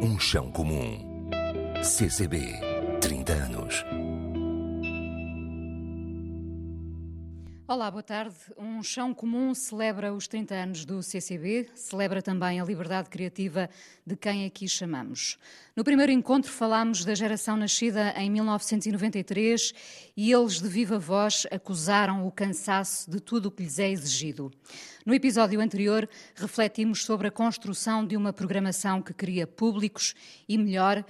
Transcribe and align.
Um 0.00 0.18
chão 0.18 0.50
comum. 0.50 0.98
CCB, 1.82 2.38
30 3.00 3.32
anos. 3.32 3.84
Olá, 7.68 7.90
boa 7.90 8.02
tarde. 8.02 8.36
Um 8.56 8.80
chão 8.80 9.12
comum 9.12 9.52
celebra 9.52 10.14
os 10.14 10.28
30 10.28 10.54
anos 10.54 10.84
do 10.84 11.02
CCB, 11.02 11.68
celebra 11.74 12.22
também 12.22 12.60
a 12.60 12.64
liberdade 12.64 13.10
criativa 13.10 13.68
de 14.06 14.14
quem 14.14 14.44
aqui 14.44 14.68
chamamos. 14.68 15.36
No 15.74 15.82
primeiro 15.82 16.12
encontro 16.12 16.52
falámos 16.52 17.04
da 17.04 17.12
geração 17.12 17.56
nascida 17.56 18.14
em 18.18 18.30
1993 18.30 19.74
e 20.16 20.32
eles, 20.32 20.62
de 20.62 20.68
viva 20.68 20.96
voz, 20.96 21.44
acusaram 21.50 22.24
o 22.24 22.30
cansaço 22.30 23.10
de 23.10 23.18
tudo 23.18 23.46
o 23.46 23.50
que 23.50 23.64
lhes 23.64 23.80
é 23.80 23.90
exigido. 23.90 24.52
No 25.04 25.12
episódio 25.12 25.60
anterior, 25.60 26.08
refletimos 26.36 27.04
sobre 27.04 27.26
a 27.26 27.32
construção 27.32 28.06
de 28.06 28.16
uma 28.16 28.32
programação 28.32 29.02
que 29.02 29.12
cria 29.12 29.44
públicos 29.44 30.14
e, 30.48 30.56
melhor, 30.56 31.04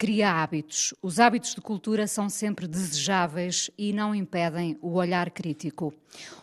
Cria 0.00 0.30
hábitos. 0.30 0.94
Os 1.02 1.18
hábitos 1.18 1.56
de 1.56 1.60
cultura 1.60 2.06
são 2.06 2.30
sempre 2.30 2.68
desejáveis 2.68 3.68
e 3.76 3.92
não 3.92 4.14
impedem 4.14 4.78
o 4.80 4.92
olhar 4.92 5.28
crítico. 5.28 5.92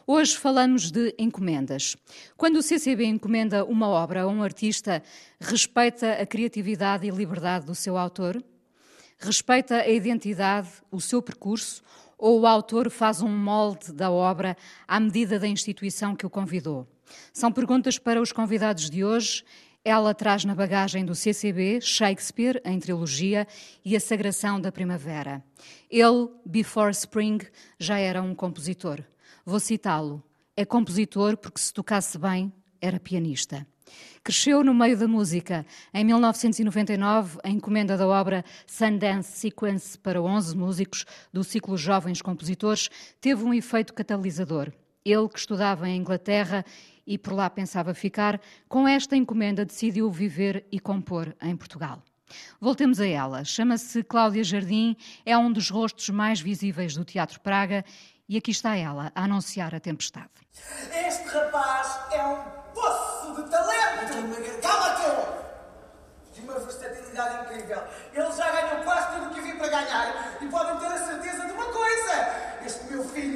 Hoje 0.06 0.36
falamos 0.36 0.92
de 0.92 1.16
encomendas. 1.18 1.96
Quando 2.36 2.58
o 2.58 2.62
CCB 2.62 3.06
encomenda 3.06 3.64
uma 3.64 3.88
obra 3.88 4.24
a 4.24 4.28
um 4.28 4.44
artista, 4.44 5.02
respeita 5.40 6.22
a 6.22 6.26
criatividade 6.26 7.08
e 7.08 7.10
liberdade 7.10 7.66
do 7.66 7.74
seu 7.74 7.98
autor? 7.98 8.44
Respeita 9.18 9.78
a 9.78 9.88
identidade, 9.88 10.68
o 10.92 11.00
seu 11.00 11.22
percurso? 11.22 11.82
Ou 12.18 12.42
o 12.42 12.48
autor 12.48 12.90
faz 12.90 13.22
um 13.22 13.30
molde 13.30 13.94
da 13.94 14.12
obra 14.12 14.58
à 14.86 15.00
medida 15.00 15.40
da 15.40 15.48
instituição 15.48 16.14
que 16.14 16.26
o 16.26 16.30
convidou? 16.30 16.86
São 17.32 17.52
perguntas 17.52 17.98
para 17.98 18.22
os 18.22 18.32
convidados 18.32 18.90
de 18.90 19.06
hoje 19.06 19.46
ela 19.86 20.16
traz 20.16 20.44
na 20.44 20.56
bagagem 20.56 21.06
do 21.06 21.14
CCB 21.14 21.80
Shakespeare, 21.80 22.60
em 22.66 22.80
trilogia, 22.80 23.48
e 23.86 23.96
a 23.96 24.00
Sagração 24.00 24.60
da 24.60 24.72
Primavera. 24.72 25.44
Ele, 25.92 26.28
Before 26.44 26.90
Spring, 26.90 27.38
já 27.80 28.00
era 28.00 28.20
um 28.20 28.34
compositor. 28.34 29.02
Vou 29.46 29.60
citá-lo. 29.60 30.24
É 30.58 30.66
compositor 30.66 31.38
porque, 31.38 31.62
se 31.62 31.72
tocasse 31.72 32.18
bem, 32.18 32.52
era 32.82 33.00
pianista. 33.00 33.68
Cresceu 34.24 34.64
no 34.64 34.74
meio 34.74 34.98
da 34.98 35.08
música. 35.08 35.64
Em 35.94 36.04
1999, 36.04 37.38
a 37.44 37.50
encomenda 37.50 37.96
da 37.96 38.08
obra 38.08 38.44
Sundance 38.66 39.34
Sequence 39.38 40.00
para 40.00 40.20
11 40.20 40.58
músicos 40.58 41.06
do 41.32 41.44
ciclo 41.44 41.78
Jovens 41.78 42.24
Compositores 42.24 42.90
teve 43.22 43.44
um 43.44 43.54
efeito 43.54 43.94
catalisador. 43.94 44.74
Ele, 45.06 45.30
que 45.30 45.38
estudava 45.38 45.88
em 45.88 45.98
Inglaterra 45.98 46.66
e 47.06 47.16
por 47.16 47.34
lá 47.34 47.48
pensava 47.48 47.94
ficar, 47.94 48.42
com 48.68 48.88
esta 48.88 49.16
encomenda 49.16 49.64
decidiu 49.64 50.10
viver 50.10 50.66
e 50.72 50.80
compor 50.80 51.36
em 51.40 51.56
Portugal. 51.56 52.02
Voltemos 52.60 53.00
a 53.00 53.06
ela. 53.06 53.44
Chama-se 53.44 54.04
Cláudia 54.04 54.44
Jardim, 54.44 54.98
é 55.24 55.38
um 55.38 55.52
dos 55.52 55.70
rostos 55.70 56.10
mais 56.10 56.40
visíveis 56.40 56.96
do 56.96 57.06
Teatro 57.06 57.40
Praga 57.40 57.86
e 58.28 58.36
aqui 58.36 58.50
está 58.50 58.76
ela 58.76 59.12
a 59.14 59.26
anunciar 59.26 59.76
a 59.76 59.80
tempestade. 59.80 60.32
Este 61.08 61.28
rapaz 61.28 62.12
é 62.12 62.26
um 62.26 62.38
poço 62.74 63.36
de 63.36 63.52
talento! 63.52 64.62
Cala-te! 64.62 65.36
De 66.34 66.42
uma 66.42 66.60
versatilidade 66.60 67.46
incrível. 67.46 67.84
Ele 68.12 68.32
já 68.32 68.52
ganhou 68.52 68.84
quase 68.84 69.16
tudo 69.16 69.30
o 69.30 69.34
que 69.36 69.42
vim 69.42 69.56
para 69.58 69.68
ganhar 69.68 70.38
e 70.42 70.48
podem 70.48 70.78
ter 70.80 70.88
a 70.88 71.06
certeza 71.06 71.46
de 71.46 71.52
uma 71.54 71.66
coisa: 71.66 72.66
este 72.66 72.86
meu 72.86 73.04
filho 73.08 73.35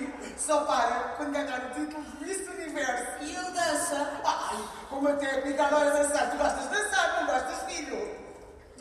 só 0.50 0.66
para 0.66 1.14
quando 1.16 1.32
ganhar 1.32 1.60
o 1.60 1.70
título 1.76 2.04
de 2.04 2.26
Miss 2.26 2.48
Universo. 2.48 3.24
E 3.24 3.36
ele 3.36 3.52
dança? 3.52 4.20
Ai, 4.26 4.58
com 4.90 4.96
uma 4.96 5.14
técnica, 5.14 5.64
adora 5.64 5.92
dançar. 5.92 6.32
Tu 6.32 6.38
gostas 6.38 6.64
de 6.64 6.70
dançar, 6.70 7.20
não 7.20 7.28
gostas, 7.28 7.72
filho? 7.72 8.18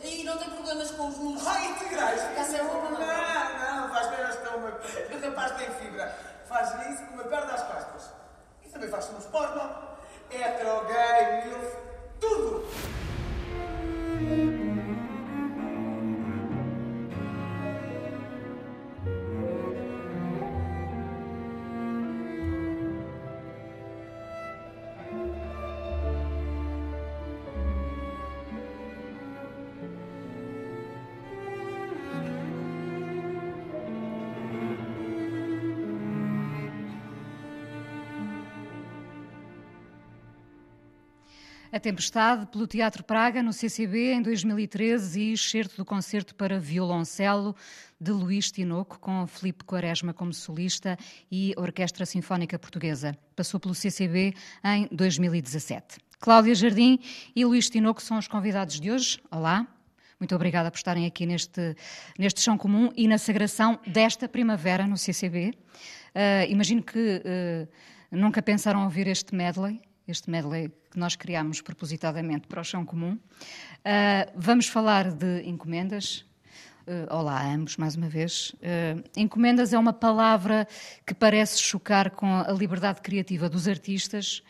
E 0.01 0.23
não 0.23 0.35
tem 0.37 0.49
problemas 0.49 0.89
com 0.89 1.09
os 1.09 1.17
músculos? 1.17 1.47
Ai, 1.47 1.67
integrais. 1.67 2.23
Fica 2.23 2.43
sem 2.43 2.61
roupa, 2.61 2.89
não? 2.89 2.99
Não, 2.99 3.81
não, 3.81 3.89
faz 3.93 4.07
bem 4.07 4.25
ao 4.25 4.29
estômago. 4.31 4.79
O 5.13 5.29
rapaz 5.29 5.51
tem 5.57 5.69
fibra. 5.75 6.17
Faz 6.47 6.69
isso 6.89 7.05
com 7.05 7.13
uma 7.13 7.23
perna 7.25 7.53
às 7.53 7.61
costas. 7.61 8.09
E 8.65 8.69
também 8.69 8.89
faz 8.89 9.11
nos 9.11 9.25
porno. 9.25 9.61
Hetero, 10.31 10.87
gay, 10.87 11.45
milf, 11.45 11.75
tudo. 12.19 12.65
Tempestade, 41.79 42.45
pelo 42.47 42.67
Teatro 42.67 43.03
Praga, 43.03 43.41
no 43.41 43.53
CCB, 43.53 44.13
em 44.13 44.21
2013, 44.21 45.21
e 45.21 45.33
excerto 45.33 45.77
do 45.77 45.85
concerto 45.85 46.35
para 46.35 46.59
violoncelo 46.59 47.55
de 47.99 48.11
Luís 48.11 48.51
Tinoco, 48.51 48.99
com 48.99 49.25
Filipe 49.25 49.63
Quaresma 49.63 50.13
como 50.13 50.33
solista 50.33 50.97
e 51.31 51.53
Orquestra 51.57 52.05
Sinfónica 52.05 52.59
Portuguesa. 52.59 53.17
Passou 53.35 53.59
pelo 53.59 53.73
CCB 53.73 54.33
em 54.63 54.87
2017. 54.91 55.97
Cláudia 56.19 56.53
Jardim 56.53 56.99
e 57.35 57.45
Luís 57.45 57.69
Tinoco 57.69 58.01
são 58.01 58.17
os 58.17 58.27
convidados 58.27 58.79
de 58.79 58.91
hoje. 58.91 59.19
Olá. 59.31 59.65
Muito 60.19 60.35
obrigada 60.35 60.69
por 60.69 60.77
estarem 60.77 61.05
aqui 61.05 61.25
neste, 61.25 61.75
neste 62.17 62.41
chão 62.41 62.57
comum 62.57 62.91
e 62.95 63.07
na 63.07 63.17
sagração 63.17 63.79
desta 63.87 64.27
primavera 64.27 64.85
no 64.85 64.97
CCB. 64.97 65.53
Uh, 66.13 66.49
imagino 66.49 66.83
que 66.83 67.23
uh, 67.23 67.67
nunca 68.11 68.41
pensaram 68.41 68.83
ouvir 68.83 69.07
este 69.07 69.33
medley 69.33 69.81
este 70.11 70.29
medley 70.29 70.71
que 70.89 70.97
nós 70.97 71.15
criámos 71.15 71.61
propositadamente 71.61 72.47
para 72.47 72.61
o 72.61 72.63
chão 72.63 72.85
comum. 72.85 73.13
Uh, 73.13 74.31
vamos 74.35 74.67
falar 74.67 75.11
de 75.11 75.43
encomendas. 75.43 76.25
Uh, 76.87 77.13
olá 77.13 77.39
a 77.39 77.53
ambos, 77.53 77.77
mais 77.77 77.95
uma 77.95 78.09
vez. 78.09 78.49
Uh, 78.55 79.03
encomendas 79.15 79.71
é 79.73 79.77
uma 79.77 79.93
palavra 79.93 80.67
que 81.05 81.13
parece 81.13 81.61
chocar 81.61 82.11
com 82.11 82.25
a 82.25 82.51
liberdade 82.51 83.01
criativa 83.01 83.47
dos 83.49 83.67
artistas 83.67 84.41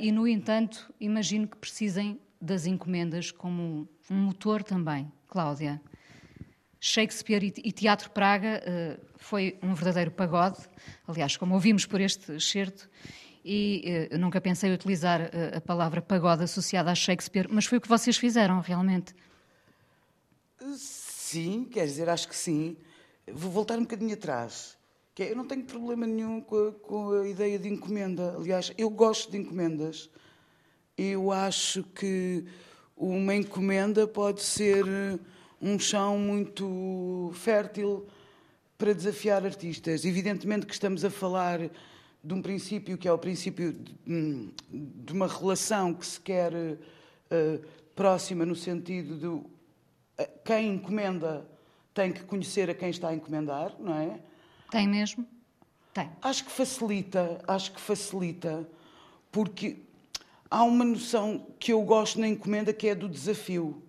e, 0.00 0.10
no 0.10 0.26
entanto, 0.26 0.90
imagino 0.98 1.46
que 1.46 1.58
precisem 1.58 2.18
das 2.40 2.64
encomendas 2.64 3.30
como 3.30 3.86
um 4.10 4.14
motor 4.14 4.62
também. 4.62 5.12
Cláudia. 5.28 5.82
Shakespeare 6.80 7.52
e 7.62 7.70
Teatro 7.72 8.08
Praga 8.08 8.62
foi 9.18 9.58
um 9.62 9.74
verdadeiro 9.74 10.12
pagode, 10.12 10.60
aliás, 11.06 11.36
como 11.36 11.52
ouvimos 11.52 11.84
por 11.84 12.00
este 12.00 12.32
excerto, 12.32 12.88
e 13.48 14.08
uh, 14.12 14.18
nunca 14.18 14.40
pensei 14.40 14.72
utilizar 14.72 15.20
uh, 15.20 15.56
a 15.56 15.60
palavra 15.60 16.02
pagode 16.02 16.42
associada 16.42 16.90
a 16.90 16.94
Shakespeare, 16.96 17.46
mas 17.48 17.64
foi 17.64 17.78
o 17.78 17.80
que 17.80 17.88
vocês 17.88 18.16
fizeram 18.16 18.60
realmente. 18.60 19.14
Sim, 20.76 21.64
quer 21.70 21.86
dizer, 21.86 22.08
acho 22.08 22.26
que 22.26 22.34
sim. 22.34 22.76
Vou 23.32 23.50
voltar 23.50 23.78
um 23.78 23.82
bocadinho 23.82 24.14
atrás. 24.14 24.76
É, 25.16 25.30
eu 25.30 25.36
não 25.36 25.46
tenho 25.46 25.62
problema 25.64 26.06
nenhum 26.08 26.40
com 26.40 26.68
a, 26.68 26.72
com 26.72 27.12
a 27.12 27.28
ideia 27.28 27.56
de 27.56 27.68
encomenda. 27.68 28.34
Aliás, 28.36 28.72
eu 28.76 28.90
gosto 28.90 29.30
de 29.30 29.38
encomendas. 29.38 30.10
Eu 30.98 31.30
acho 31.30 31.84
que 31.84 32.44
uma 32.96 33.34
encomenda 33.34 34.08
pode 34.08 34.42
ser 34.42 34.84
um 35.62 35.78
chão 35.78 36.18
muito 36.18 37.30
fértil 37.34 38.06
para 38.76 38.92
desafiar 38.92 39.44
artistas. 39.44 40.04
Evidentemente 40.04 40.66
que 40.66 40.72
estamos 40.72 41.04
a 41.04 41.10
falar 41.10 41.60
de 42.26 42.34
um 42.34 42.42
princípio 42.42 42.98
que 42.98 43.06
é 43.06 43.12
o 43.12 43.18
princípio 43.18 43.72
de, 43.72 44.52
de 44.74 45.12
uma 45.12 45.28
relação 45.28 45.94
que 45.94 46.04
se 46.04 46.20
quer 46.20 46.52
uh, 46.52 47.64
próxima 47.94 48.44
no 48.44 48.56
sentido 48.56 49.16
de 49.16 49.26
uh, 49.26 49.48
quem 50.44 50.74
encomenda 50.74 51.46
tem 51.94 52.12
que 52.12 52.24
conhecer 52.24 52.68
a 52.68 52.74
quem 52.74 52.90
está 52.90 53.10
a 53.10 53.14
encomendar, 53.14 53.74
não 53.78 53.94
é? 53.94 54.20
Tem 54.70 54.88
mesmo? 54.88 55.24
Tem. 55.94 56.10
Acho 56.20 56.44
que 56.44 56.50
facilita, 56.50 57.42
acho 57.46 57.72
que 57.72 57.80
facilita, 57.80 58.68
porque 59.30 59.76
há 60.50 60.64
uma 60.64 60.84
noção 60.84 61.46
que 61.60 61.72
eu 61.72 61.80
gosto 61.82 62.20
na 62.20 62.26
encomenda 62.26 62.72
que 62.72 62.88
é 62.88 62.94
do 62.94 63.08
desafio. 63.08 63.82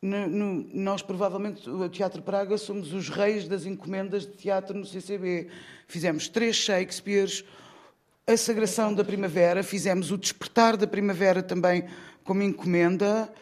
No, 0.00 0.28
no, 0.28 0.68
nós, 0.74 1.00
provavelmente, 1.00 1.68
o 1.68 1.88
Teatro 1.88 2.20
Praga, 2.22 2.58
somos 2.58 2.92
os 2.92 3.08
reis 3.08 3.48
das 3.48 3.64
encomendas 3.64 4.26
de 4.26 4.32
teatro 4.32 4.76
no 4.78 4.84
CCB. 4.84 5.48
Fizemos 5.88 6.28
três 6.28 6.56
Shakespeares, 6.56 7.44
a 8.26 8.36
Sagração 8.36 8.92
da 8.92 9.04
Primavera, 9.04 9.62
fizemos 9.62 10.10
o 10.10 10.18
Despertar 10.18 10.76
da 10.76 10.86
Primavera 10.86 11.42
também 11.42 11.84
como 12.24 12.42
encomenda. 12.42 13.32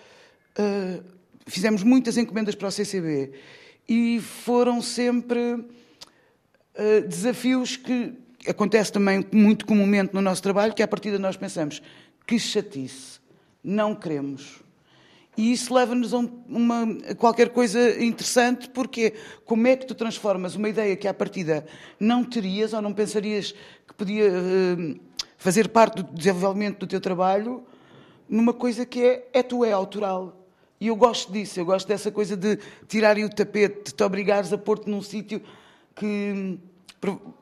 Uh, 0.59 1.03
fizemos 1.47 1.83
muitas 1.83 2.17
encomendas 2.17 2.55
para 2.55 2.69
o 2.69 2.71
CCB. 2.71 3.33
E 3.89 4.21
foram 4.21 4.81
sempre 4.81 5.55
uh, 5.55 7.09
desafios 7.09 7.77
que 7.77 8.15
acontece 8.47 8.93
também 8.93 9.27
muito 9.33 9.67
comumente 9.67 10.15
no 10.15 10.23
nosso 10.23 10.43
trabalho, 10.43 10.75
que 10.75 10.83
a 10.83 10.89
partir 10.89 11.11
de 11.11 11.19
nós 11.19 11.37
pensamos 11.37 11.83
que 12.27 12.39
chatice, 12.39 13.19
não 13.63 13.95
queremos 13.95 14.64
E 15.37 15.53
isso 15.53 15.75
leva-nos 15.75 16.15
a, 16.15 16.19
a 17.11 17.15
qualquer 17.15 17.49
coisa 17.49 18.03
interessante, 18.03 18.69
porque 18.69 19.15
como 19.45 19.67
é 19.67 19.77
que 19.77 19.87
tu 19.87 19.95
transformas 19.95 20.55
uma 20.55 20.69
ideia 20.69 20.97
que 20.97 21.09
à 21.09 21.15
partida 21.15 21.67
não 21.99 22.23
terias 22.23 22.73
ou 22.73 22.81
não 22.81 22.93
pensarias 22.93 23.53
que 23.87 23.95
podia 23.95 24.31
uh, 24.31 25.01
fazer 25.37 25.69
parte 25.69 26.03
do 26.03 26.15
desenvolvimento 26.15 26.81
do 26.81 26.87
teu 26.87 27.01
trabalho 27.01 27.65
numa 28.29 28.53
coisa 28.53 28.87
que 28.87 29.03
é, 29.03 29.29
é 29.33 29.43
tua, 29.43 29.69
é 29.69 29.73
autoral. 29.73 30.41
E 30.81 30.89
eu 30.89 30.97
gosto 30.97 31.33
disso, 31.33 31.59
eu 31.59 31.65
gosto 31.65 31.87
dessa 31.87 32.11
coisa 32.11 32.37
de 32.37 32.59
tirarem 32.87 33.25
o 33.25 33.29
tapete, 33.29 33.87
de 33.87 33.95
te 33.95 34.03
obrigares 34.03 34.53
a 34.53 34.59
pôr-te 34.59 34.89
num 34.89 35.03
sítio 35.03 35.43
que 35.95 36.59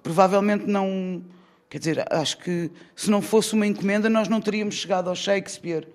provavelmente 0.02 0.66
não. 0.66 1.22
Quer 1.68 1.78
dizer, 1.78 2.04
acho 2.12 2.38
que 2.38 2.70
se 2.94 3.10
não 3.10 3.22
fosse 3.22 3.54
uma 3.54 3.66
encomenda, 3.66 4.10
nós 4.10 4.28
não 4.28 4.40
teríamos 4.40 4.74
chegado 4.74 5.08
ao 5.08 5.14
Shakespeare. 5.14 5.88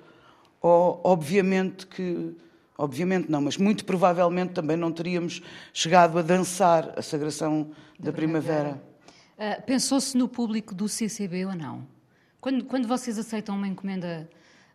Ou, 0.62 1.02
obviamente 1.04 1.88
que. 1.88 2.36
Obviamente 2.80 3.32
não, 3.32 3.42
mas 3.42 3.58
muito 3.58 3.84
provavelmente 3.84 4.54
também 4.54 4.78
não 4.78 4.92
teríamos 4.92 5.42
chegado 5.74 6.20
a 6.20 6.22
dançar 6.22 6.94
a 6.96 7.02
Sagração 7.02 7.72
da, 7.98 8.12
da 8.12 8.14
Primavera. 8.14 8.80
Uh, 9.36 9.60
Pensou-se 9.66 10.16
no 10.16 10.28
público 10.28 10.76
do 10.76 10.88
CCB 10.88 11.48
ou 11.48 11.56
não? 11.56 11.88
Quando, 12.40 12.66
quando 12.66 12.88
vocês 12.88 13.18
aceitam 13.18 13.56
uma 13.56 13.68
encomenda 13.68 14.30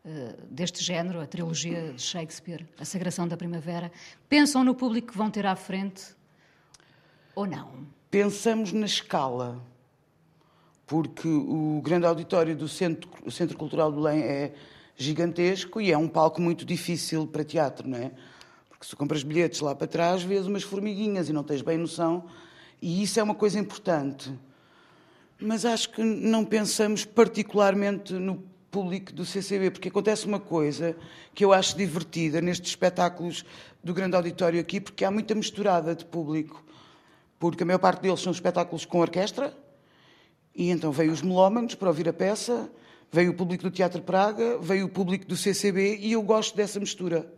uh, 0.04 0.46
deste 0.50 0.82
género, 0.82 1.20
a 1.20 1.26
trilogia 1.26 1.92
de 1.92 2.02
Shakespeare, 2.02 2.66
a 2.76 2.84
Sagração 2.84 3.28
da 3.28 3.36
Primavera, 3.36 3.92
pensam 4.28 4.64
no 4.64 4.74
público 4.74 5.12
que 5.12 5.16
vão 5.16 5.30
ter 5.30 5.46
à 5.46 5.54
frente 5.54 6.02
ou 7.34 7.46
não? 7.46 7.86
Pensamos 8.10 8.72
na 8.72 8.86
escala, 8.86 9.62
porque 10.86 11.28
o 11.28 11.80
grande 11.82 12.04
auditório 12.04 12.54
do 12.54 12.68
Centro, 12.68 13.08
Centro 13.30 13.56
Cultural 13.56 13.90
do 13.90 14.02
Belém 14.02 14.22
é 14.22 14.54
gigantesco 14.96 15.80
e 15.80 15.90
é 15.92 15.98
um 15.98 16.08
palco 16.08 16.40
muito 16.40 16.64
difícil 16.64 17.26
para 17.26 17.44
teatro, 17.44 17.88
não 17.88 17.98
é? 17.98 18.10
Porque 18.68 18.86
se 18.86 18.96
compras 18.96 19.22
bilhetes 19.22 19.60
lá 19.60 19.74
para 19.74 19.86
trás, 19.86 20.22
vês 20.22 20.46
umas 20.46 20.62
formiguinhas 20.62 21.28
e 21.28 21.32
não 21.32 21.42
tens 21.42 21.62
bem 21.62 21.78
noção, 21.78 22.24
e 22.80 23.02
isso 23.02 23.18
é 23.18 23.22
uma 23.22 23.34
coisa 23.34 23.58
importante. 23.58 24.32
Mas 25.40 25.64
acho 25.64 25.90
que 25.90 26.02
não 26.02 26.44
pensamos 26.44 27.04
particularmente 27.04 28.12
no 28.12 28.42
público 28.70 29.12
do 29.12 29.24
CCB, 29.24 29.70
porque 29.70 29.88
acontece 29.88 30.26
uma 30.26 30.40
coisa 30.40 30.96
que 31.34 31.44
eu 31.44 31.52
acho 31.52 31.76
divertida 31.76 32.40
nestes 32.40 32.70
espetáculos 32.70 33.44
do 33.82 33.92
grande 33.92 34.16
auditório 34.16 34.60
aqui, 34.60 34.80
porque 34.80 35.04
há 35.04 35.10
muita 35.10 35.34
misturada 35.34 35.94
de 35.94 36.04
público 36.04 36.64
porque 37.42 37.64
a 37.64 37.66
maior 37.66 37.80
parte 37.80 38.02
deles 38.02 38.20
são 38.20 38.30
espetáculos 38.30 38.84
com 38.84 39.00
orquestra, 39.00 39.52
e 40.54 40.70
então 40.70 40.92
veio 40.92 41.10
os 41.10 41.20
melómanos 41.20 41.74
para 41.74 41.88
ouvir 41.88 42.08
a 42.08 42.12
peça, 42.12 42.70
veio 43.12 43.30
o 43.30 43.34
público 43.34 43.62
do 43.62 43.70
Teatro 43.70 44.00
Praga, 44.00 44.58
veio 44.58 44.86
o 44.86 44.88
público 44.88 45.26
do 45.26 45.36
CCB, 45.36 45.98
e 46.00 46.12
eu 46.12 46.22
gosto 46.22 46.56
dessa 46.56 46.80
mistura. 46.80 47.30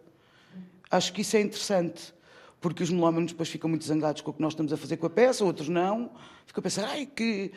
Acho 0.91 1.13
que 1.13 1.23
isso 1.23 1.37
é 1.37 1.41
interessante, 1.41 2.15
porque 2.61 2.83
os 2.83 2.91
melómanos 2.91 3.33
depois 3.33 3.49
ficam 3.49 3.69
muito 3.69 3.85
zangados 3.85 4.23
com 4.23 4.31
o 4.31 4.35
que 4.35 4.41
nós 4.41 4.53
estamos 4.53 4.73
a 4.73 4.77
fazer 4.77 4.97
com 4.97 5.07
a 5.07 5.11
peça, 5.11 5.45
outros 5.45 5.69
não. 5.69 6.13
Ficam 6.47 6.61
a 6.61 6.63
pensar, 6.63 6.85
ai, 6.89 7.05
que 7.05 7.51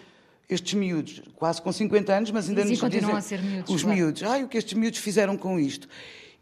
estes 0.50 0.74
miúdos, 0.74 1.22
quase 1.36 1.62
com 1.62 1.72
50 1.72 2.12
anos, 2.12 2.31
mas 2.31 2.50
ainda 2.50 2.66
nos 2.66 2.80
continuam 2.80 3.19
dizem, 3.19 3.38
a 3.38 3.40
ser 3.40 3.42
miúdos, 3.44 3.75
os 3.75 3.84
claro. 3.84 3.98
miúdos, 3.98 4.24
ai, 4.24 4.44
o 4.44 4.48
que 4.48 4.58
estes 4.58 4.74
miúdos 4.74 5.00
fizeram 5.00 5.38
com 5.38 5.60
isto. 5.60 5.88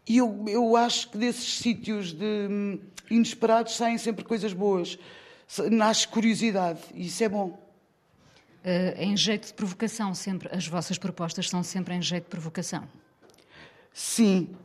E 0.08 0.16
eu, 0.16 0.44
eu 0.48 0.76
acho 0.76 1.10
que 1.10 1.18
desses 1.18 1.58
sítios 1.58 2.12
de, 2.12 2.48
hum, 2.48 2.78
inesperados 3.10 3.76
saem 3.76 3.98
sempre 3.98 4.24
coisas 4.24 4.52
boas 4.52 4.98
nasce 5.70 6.08
curiosidade 6.08 6.80
e 6.94 7.06
isso 7.06 7.22
é 7.22 7.28
bom. 7.28 7.65
Uh, 8.66 9.00
em 9.00 9.16
jeito 9.16 9.46
de 9.46 9.54
provocação, 9.54 10.12
sempre 10.12 10.48
as 10.50 10.66
vossas 10.66 10.98
propostas 10.98 11.48
são 11.48 11.62
sempre 11.62 11.94
em 11.94 12.02
jeito 12.02 12.24
de 12.24 12.30
provocação. 12.30 12.82
Sim, 13.92 14.56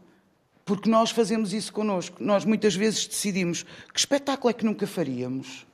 porque 0.65 0.89
nós 0.89 1.11
fazemos 1.11 1.53
isso 1.53 1.71
connosco. 1.71 2.17
Nós 2.23 2.43
muitas 2.43 2.73
vezes 2.73 3.05
decidimos 3.05 3.61
que 3.93 3.99
espetáculo 3.99 4.49
é 4.49 4.53
que 4.53 4.65
nunca 4.65 4.87
faríamos. 4.87 5.67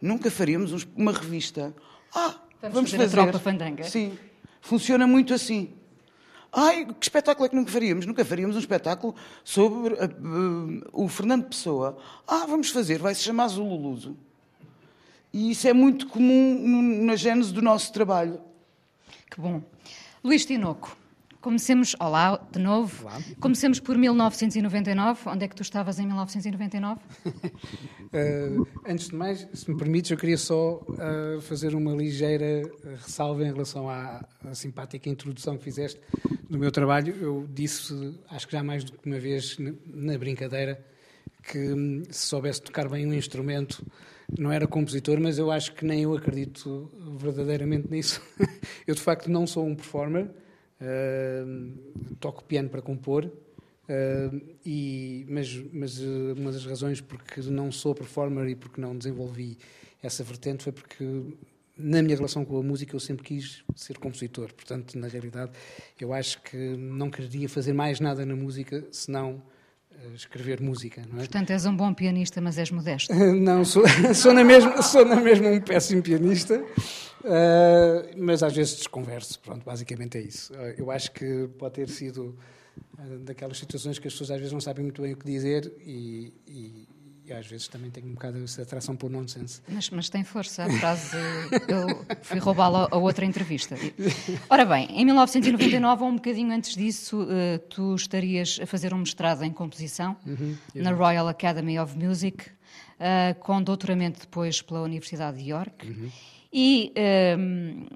Nunca 0.00 0.30
faríamos 0.30 0.86
uma 0.94 1.10
revista. 1.10 1.74
Ah, 2.14 2.36
vamos, 2.60 2.74
vamos 2.74 2.90
fazer, 2.92 3.02
fazer. 3.02 3.18
a 3.20 3.22
tropa 3.24 3.38
fandanga. 3.40 3.82
Sim, 3.82 4.16
funciona 4.60 5.04
muito 5.04 5.34
assim. 5.34 5.74
Ai, 6.52 6.86
que 6.86 7.04
espetáculo 7.04 7.46
é 7.46 7.48
que 7.48 7.56
nunca 7.56 7.72
faríamos? 7.72 8.06
Nunca 8.06 8.24
faríamos 8.24 8.54
um 8.54 8.60
espetáculo 8.60 9.14
sobre 9.42 9.94
uh, 9.94 10.04
uh, 10.04 10.82
o 10.92 11.08
Fernando 11.08 11.46
Pessoa. 11.48 11.96
Ah, 12.28 12.46
vamos 12.46 12.70
fazer, 12.70 12.98
vai 12.98 13.14
se 13.14 13.22
chamar 13.22 13.48
Zululuso. 13.48 14.16
E 15.32 15.50
isso 15.50 15.66
é 15.66 15.72
muito 15.72 16.06
comum 16.08 17.04
na 17.04 17.16
gênese 17.16 17.54
do 17.54 17.62
nosso 17.62 17.90
trabalho. 17.90 18.38
Que 19.30 19.40
bom. 19.40 19.62
Luís 20.22 20.44
Tinoco, 20.44 20.94
comecemos. 21.40 21.96
Olá, 21.98 22.38
de 22.52 22.58
novo. 22.58 23.06
Olá. 23.06 23.18
Comecemos 23.40 23.80
por 23.80 23.96
1999. 23.96 25.30
Onde 25.30 25.46
é 25.46 25.48
que 25.48 25.56
tu 25.56 25.62
estavas 25.62 25.98
em 25.98 26.06
1999? 26.06 27.00
uh, 27.24 28.68
antes 28.86 29.08
de 29.08 29.16
mais, 29.16 29.48
se 29.54 29.70
me 29.70 29.78
permites, 29.78 30.10
eu 30.10 30.18
queria 30.18 30.36
só 30.36 30.74
uh, 30.74 31.40
fazer 31.40 31.74
uma 31.74 31.94
ligeira 31.94 32.70
ressalva 33.02 33.42
em 33.42 33.52
relação 33.52 33.88
à, 33.88 34.22
à, 34.44 34.54
simpática 34.54 35.08
introdução 35.08 35.56
que 35.56 35.64
fizeste 35.64 35.98
do 36.50 36.58
meu 36.58 36.70
trabalho. 36.70 37.16
Eu 37.18 37.48
disse, 37.50 38.14
acho 38.28 38.46
que 38.46 38.52
já 38.52 38.62
mais 38.62 38.84
do 38.84 38.92
que 38.92 39.06
uma 39.06 39.18
vez, 39.18 39.56
na 39.86 40.18
brincadeira, 40.18 40.78
que 41.42 41.72
hum, 41.72 42.02
se 42.10 42.26
soubesse 42.26 42.60
tocar 42.60 42.86
bem 42.86 43.06
um 43.06 43.14
instrumento 43.14 43.82
não 44.38 44.52
era 44.52 44.66
compositor, 44.66 45.20
mas 45.20 45.38
eu 45.38 45.50
acho 45.50 45.74
que 45.74 45.84
nem 45.84 46.02
eu 46.02 46.14
acredito 46.14 46.90
verdadeiramente 47.18 47.90
nisso. 47.90 48.20
eu, 48.86 48.94
de 48.94 49.00
facto, 49.00 49.30
não 49.30 49.46
sou 49.46 49.66
um 49.66 49.74
performer, 49.74 50.30
uh, 50.80 52.14
toco 52.18 52.42
piano 52.44 52.68
para 52.68 52.80
compor, 52.80 53.26
uh, 53.26 54.40
e, 54.64 55.26
mas, 55.28 55.62
mas 55.72 55.98
uh, 55.98 56.34
uma 56.36 56.50
das 56.50 56.64
razões 56.64 57.00
porque 57.00 57.40
não 57.42 57.70
sou 57.70 57.94
performer 57.94 58.48
e 58.48 58.54
porque 58.54 58.80
não 58.80 58.96
desenvolvi 58.96 59.58
essa 60.02 60.24
vertente 60.24 60.64
foi 60.64 60.72
porque 60.72 61.04
na 61.76 62.02
minha 62.02 62.16
relação 62.16 62.44
com 62.44 62.58
a 62.58 62.62
música 62.62 62.94
eu 62.94 63.00
sempre 63.00 63.24
quis 63.24 63.64
ser 63.74 63.98
compositor. 63.98 64.52
Portanto, 64.52 64.98
na 64.98 65.08
realidade, 65.08 65.52
eu 66.00 66.12
acho 66.12 66.40
que 66.42 66.56
não 66.56 67.10
queria 67.10 67.48
fazer 67.48 67.72
mais 67.72 68.00
nada 68.00 68.26
na 68.26 68.36
música 68.36 68.84
senão 68.90 69.42
escrever 70.14 70.60
música, 70.60 71.02
não 71.08 71.16
é? 71.16 71.20
Portanto, 71.20 71.50
és 71.50 71.66
um 71.66 71.76
bom 71.76 71.92
pianista, 71.94 72.40
mas 72.40 72.58
és 72.58 72.70
modesto. 72.70 73.12
não, 73.14 73.64
sou, 73.64 73.82
sou, 74.14 74.32
na 74.32 74.44
mesma, 74.44 74.82
sou 74.82 75.04
na 75.04 75.16
mesma 75.16 75.48
um 75.48 75.60
péssimo 75.60 76.02
pianista, 76.02 76.60
uh, 76.60 78.16
mas 78.16 78.42
às 78.42 78.54
vezes 78.54 78.76
desconverso. 78.76 79.38
Pronto, 79.40 79.64
basicamente 79.64 80.18
é 80.18 80.20
isso. 80.20 80.52
Eu 80.76 80.90
acho 80.90 81.12
que 81.12 81.48
pode 81.58 81.74
ter 81.74 81.88
sido 81.88 82.36
uh, 82.98 83.18
daquelas 83.20 83.58
situações 83.58 83.98
que 83.98 84.08
as 84.08 84.14
pessoas 84.14 84.30
às 84.30 84.38
vezes 84.38 84.52
não 84.52 84.60
sabem 84.60 84.84
muito 84.84 85.02
bem 85.02 85.12
o 85.12 85.16
que 85.16 85.26
dizer 85.26 85.72
e, 85.80 86.32
e, 86.46 86.88
e 87.32 87.38
às 87.38 87.46
vezes 87.46 87.68
também 87.68 87.90
tenho 87.90 88.06
um 88.06 88.12
bocado 88.12 88.42
essa 88.44 88.62
atração 88.62 88.94
pelo 88.94 89.10
nonsense. 89.10 89.62
Mas, 89.68 89.88
mas 89.90 90.08
tem 90.08 90.22
força 90.22 90.64
a 90.64 90.70
frase. 90.78 91.16
Eu 91.66 92.04
fui 92.22 92.38
roubá-la 92.38 92.88
a 92.90 92.96
outra 92.96 93.24
entrevista. 93.24 93.76
Ora 94.48 94.64
bem, 94.64 94.86
em 94.90 95.04
1999, 95.04 96.02
ou 96.02 96.10
um 96.10 96.16
bocadinho 96.16 96.52
antes 96.52 96.76
disso, 96.76 97.22
uh, 97.22 97.58
tu 97.70 97.94
estarias 97.94 98.58
a 98.62 98.66
fazer 98.66 98.92
um 98.92 98.98
mestrado 98.98 99.42
em 99.42 99.50
composição 99.50 100.16
uhum, 100.26 100.56
na 100.74 100.92
Royal 100.92 101.26
Academy 101.28 101.78
of 101.78 101.96
Music, 101.96 102.44
uh, 102.48 103.38
com 103.40 103.62
doutoramento 103.62 104.20
depois 104.20 104.60
pela 104.60 104.82
Universidade 104.82 105.38
de 105.38 105.50
York. 105.50 105.88
Uhum. 105.88 106.10
E 106.52 106.92
um, 107.38 107.86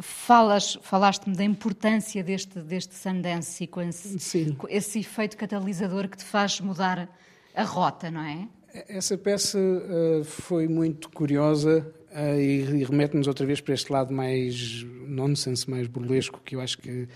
falas, 0.00 0.78
falaste-me 0.80 1.36
da 1.36 1.44
importância 1.44 2.24
deste, 2.24 2.60
deste 2.60 2.94
Sundance 2.94 3.50
Sequence, 3.50 4.18
Sim. 4.18 4.56
esse 4.70 5.00
efeito 5.00 5.36
catalisador 5.36 6.08
que 6.08 6.16
te 6.16 6.24
faz 6.24 6.58
mudar 6.60 7.10
a 7.54 7.62
rota, 7.62 8.10
não 8.10 8.22
é? 8.22 8.48
Essa 8.88 9.16
peça 9.16 9.58
uh, 9.58 10.22
foi 10.22 10.68
muito 10.68 11.08
curiosa 11.08 11.86
uh, 12.10 12.38
e, 12.38 12.60
e 12.60 12.84
remete-nos 12.84 13.26
outra 13.26 13.46
vez 13.46 13.58
para 13.58 13.72
este 13.72 13.90
lado 13.90 14.12
mais 14.12 14.84
nonsense, 15.06 15.68
mais 15.70 15.86
burlesco, 15.86 16.42
que 16.44 16.56
eu 16.56 16.60
acho 16.60 16.76
que 16.78 17.08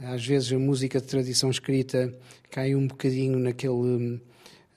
às 0.00 0.26
vezes 0.26 0.52
a 0.52 0.58
música 0.58 1.00
de 1.00 1.06
tradição 1.06 1.50
escrita 1.50 2.12
cai 2.50 2.74
um 2.74 2.88
bocadinho 2.88 3.38
naquele 3.38 3.72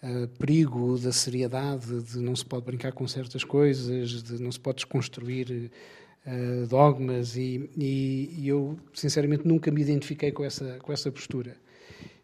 uh, 0.04 0.28
perigo 0.38 1.00
da 1.00 1.12
seriedade, 1.12 2.04
de 2.04 2.20
não 2.20 2.36
se 2.36 2.46
pode 2.46 2.66
brincar 2.66 2.92
com 2.92 3.08
certas 3.08 3.44
coisas, 3.44 4.22
de 4.22 4.40
não 4.40 4.52
se 4.52 4.60
pode 4.60 4.78
desconstruir 4.78 5.72
dogmas, 6.70 7.36
e, 7.36 7.68
e, 7.76 8.36
e 8.38 8.48
eu 8.48 8.78
sinceramente 8.94 9.48
nunca 9.48 9.72
me 9.72 9.82
identifiquei 9.82 10.32
com 10.32 10.44
essa, 10.44 10.78
com 10.78 10.94
essa 10.94 11.12
postura. 11.12 11.58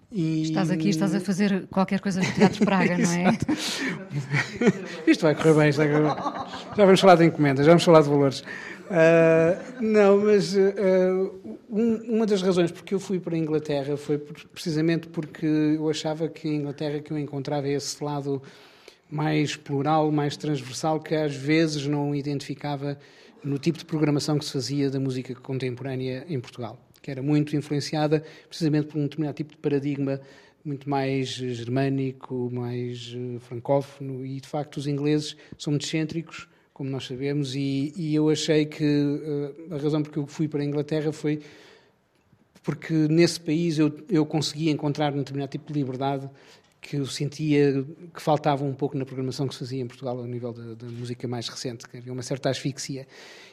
E... 0.10 0.44
Estás 0.44 0.72
aqui, 0.72 0.88
estás 0.90 1.14
a 1.14 1.20
fazer 1.20 1.68
qualquer 1.68 2.00
coisa 2.00 2.22
no 2.22 2.34
Teatro 2.34 2.64
Praga, 2.64 2.98
não 2.98 3.12
é? 3.12 3.38
Isto 5.06 5.24
vai 5.24 5.36
correr 5.36 5.54
bem, 5.54 5.72
vai 5.72 5.88
correr 5.88 6.04
bem. 6.04 6.16
Já 6.78 6.86
vamos 6.86 7.00
falar 7.00 7.16
de 7.16 7.26
encomendas, 7.26 7.66
já 7.66 7.72
vamos 7.72 7.84
falar 7.84 8.02
de 8.02 8.10
valores. 8.10 8.40
Uh, 8.40 9.82
não, 9.82 10.18
mas 10.20 10.56
uh, 10.56 11.60
um, 11.70 12.16
uma 12.16 12.26
das 12.26 12.42
razões 12.42 12.72
porque 12.72 12.94
eu 12.94 13.02
fui 13.02 13.20
para 13.20 13.36
a 13.36 13.38
Inglaterra 13.38 13.98
foi 13.98 14.18
precisamente 14.18 15.10
porque 15.10 15.46
eu 15.46 15.90
achava 15.90 16.30
que 16.30 16.48
a 16.48 16.54
Inglaterra 16.54 17.00
que 17.00 17.12
eu 17.12 17.20
encontrava 17.20 17.68
esse 17.68 18.02
lado 18.02 18.42
mais 19.10 19.58
plural, 19.58 20.10
mais 20.10 20.38
transversal, 20.38 21.02
que 21.02 21.16
às 21.16 21.36
vezes 21.36 21.86
não 21.86 22.16
identificava 22.16 22.98
no 23.44 23.58
tipo 23.58 23.78
de 23.78 23.84
programação 23.84 24.40
que 24.40 24.46
se 24.46 24.54
fazia 24.54 24.90
da 24.90 25.02
música 25.02 25.36
contemporânea 25.36 26.26
em 26.30 26.40
Portugal 26.40 26.87
que 27.08 27.12
era 27.12 27.22
muito 27.22 27.56
influenciada 27.56 28.22
precisamente 28.50 28.88
por 28.88 28.98
um 28.98 29.04
determinado 29.04 29.38
tipo 29.38 29.52
de 29.52 29.58
paradigma 29.58 30.20
muito 30.66 30.90
mais 30.90 31.30
germânico, 31.30 32.50
mais 32.52 33.16
uh, 33.16 33.40
francófono, 33.40 34.26
e 34.26 34.42
de 34.42 34.48
facto 34.50 34.76
os 34.76 34.88
ingleses 34.88 35.38
são 35.58 35.72
muito 35.72 35.86
excêntricos, 35.86 36.50
como 36.74 36.90
nós 36.90 37.08
sabemos, 37.08 37.56
e, 37.56 37.94
e 37.96 38.14
eu 38.14 38.30
achei 38.30 38.66
que 38.66 38.84
uh, 38.84 39.74
a 39.74 39.78
razão 39.78 40.04
porque 40.04 40.20
eu 40.20 40.28
fui 40.28 40.50
para 40.50 40.62
a 40.62 40.66
Inglaterra 40.66 41.14
foi 41.14 41.40
porque 42.62 42.94
nesse 42.94 43.40
país 43.40 43.80
eu, 43.80 43.90
eu 44.10 44.26
conseguia 44.26 44.70
encontrar 44.70 45.14
um 45.14 45.20
determinado 45.20 45.52
tipo 45.52 45.72
de 45.72 45.80
liberdade 45.80 46.30
que 46.88 46.96
eu 46.96 47.06
sentia 47.06 47.86
que 48.13 48.22
faltava 48.22 48.63
um 48.63 48.74
pouco 48.74 48.98
na 48.98 49.06
programação 49.06 49.48
que 49.48 49.53
se 49.53 49.60
fazia 49.60 49.82
em 49.82 49.88
Portugal 49.88 50.17
ao 50.17 50.25
nível 50.25 50.53
da, 50.53 50.74
da 50.74 50.88
música 50.88 51.27
mais 51.27 51.50
recente, 51.50 51.88
que 51.88 51.98
havia 51.98 52.13
uma 52.13 52.22
certa 52.22 52.50
asfixia. 52.50 53.06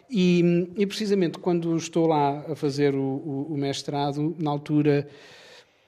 E, 0.08 0.70
e, 0.76 0.86
precisamente 0.86 1.38
quando 1.38 1.76
estou 1.76 2.06
lá 2.06 2.44
a 2.48 2.54
fazer 2.54 2.94
o, 2.94 3.00
o, 3.00 3.46
o 3.50 3.56
mestrado, 3.56 4.36
na 4.38 4.50
altura 4.50 5.08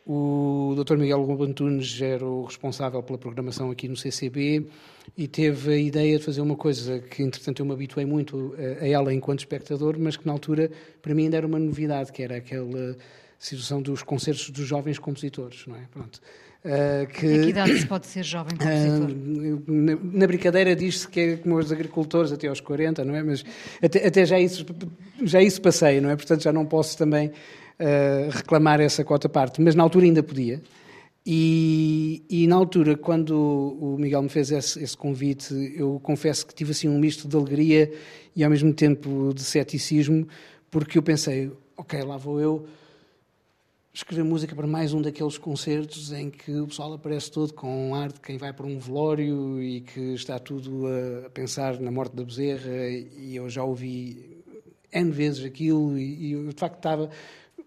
o 0.09 0.75
Dr. 0.77 0.97
Miguel 0.97 1.19
Lobo 1.19 1.45
Antunes 1.45 2.01
era 2.01 2.25
o 2.25 2.45
responsável 2.45 3.03
pela 3.03 3.19
programação 3.19 3.71
aqui 3.71 3.89
no 3.89 3.97
CCB 3.97 4.67
e 5.17 5.27
teve 5.27 5.73
a 5.73 5.77
ideia 5.77 6.19
de 6.19 6.25
fazer 6.25 6.41
uma 6.41 6.57
coisa 6.57 7.01
que, 7.01 7.23
entretanto, 7.25 7.61
eu 7.61 7.67
me 7.67 7.73
habituei 7.73 8.07
muito 8.07 8.55
a 8.81 8.87
ela 8.87 9.13
enquanto 9.13 9.41
espectador, 9.41 9.97
mas 9.99 10.17
que 10.17 10.25
na 10.25 10.33
altura 10.33 10.71
para 11.03 11.13
mim 11.13 11.25
ainda 11.25 11.39
era 11.39 11.47
uma 11.47 11.59
novidade, 11.59 12.13
que 12.13 12.23
era 12.23 12.37
aquela 12.37 12.97
situação 13.39 13.83
dos 13.83 14.03
concertos 14.03 14.51
dos 14.51 14.67
jovens 14.67 14.99
compositores, 14.99 15.67
não 15.67 15.77
é? 15.77 15.87
Pronto. 15.91 16.21
Uh, 16.67 17.07
que, 17.07 17.27
a 17.27 17.43
que 17.45 17.49
idade 17.51 17.79
se 17.79 17.87
pode 17.87 18.07
ser 18.09 18.25
jovem 18.25 18.57
compositor? 18.57 19.09
Uh, 19.09 19.63
na, 19.69 19.97
na, 20.19 20.27
brincadeira 20.27 20.75
diz-se 20.75 21.07
que 21.07 21.21
é 21.21 21.37
como 21.37 21.57
os 21.57 21.71
agricultores 21.71 22.33
até 22.33 22.49
aos 22.49 22.61
40, 22.61 23.05
não 23.05 23.15
é? 23.15 23.23
Mas 23.23 23.45
até, 23.81 24.05
até 24.05 24.27
já, 24.27 24.41
isso, 24.41 24.67
já 25.23 25.41
isso 25.41 25.63
passei, 25.63 26.01
não 26.01 26.11
é? 26.11 26.17
Portanto 26.17 26.43
já 26.43 26.53
não 26.53 26.67
posso 26.67 26.99
também 26.99 27.29
uh, 27.29 28.31
reclamar 28.33 28.81
essa 28.81 29.05
cota 29.05 29.29
parte, 29.29 29.61
mas 29.61 29.77
na 29.77 29.85
altura 29.85 30.07
ainda 30.07 30.25
podia. 30.25 30.61
E, 31.25 32.25
e, 32.29 32.49
na 32.49 32.57
altura, 32.57 32.97
quando 32.97 33.37
o 33.81 33.97
Miguel 33.97 34.23
me 34.23 34.29
fez 34.29 34.51
esse, 34.51 34.83
esse, 34.83 34.97
convite, 34.97 35.55
eu 35.77 36.01
confesso 36.03 36.45
que 36.45 36.55
tive 36.55 36.73
assim 36.73 36.89
um 36.89 36.99
misto 36.99 37.29
de 37.29 37.37
alegria 37.37 37.93
e 38.35 38.43
ao 38.43 38.51
mesmo 38.51 38.73
tempo 38.73 39.33
de 39.33 39.43
ceticismo, 39.43 40.27
porque 40.69 40.99
eu 40.99 41.03
pensei, 41.03 41.53
ok, 41.77 42.03
lá 42.03 42.17
vou 42.17 42.41
eu 42.41 42.67
escrever 43.97 44.25
música 44.25 44.55
para 44.55 44.67
mais 44.67 44.93
um 44.93 45.01
daqueles 45.01 45.39
concertos 45.39 46.13
em 46.13 46.29
que 46.29 46.55
o 46.55 46.67
pessoal 46.67 46.93
aparece 46.93 47.31
todo 47.31 47.55
com 47.55 47.95
ar 47.95 48.13
de 48.13 48.21
quem 48.21 48.37
vai 48.37 48.53
para 48.53 48.67
um 48.67 48.79
velório 48.79 49.63
e 49.63 49.81
que 49.81 50.13
está 50.13 50.39
tudo 50.39 50.87
a 51.25 51.31
pensar 51.31 51.81
na 51.81 51.91
morte 51.91 52.15
da 52.15 52.23
bezerra 52.23 52.91
e 52.91 53.35
eu 53.35 53.49
já 53.49 53.65
ouvi 53.65 54.45
N 54.93 55.11
vezes 55.11 55.47
aquilo 55.47 55.97
e, 55.97 56.27
e 56.27 56.33
eu 56.33 56.53
de 56.53 56.61
facto 56.61 56.77
estava 56.77 57.09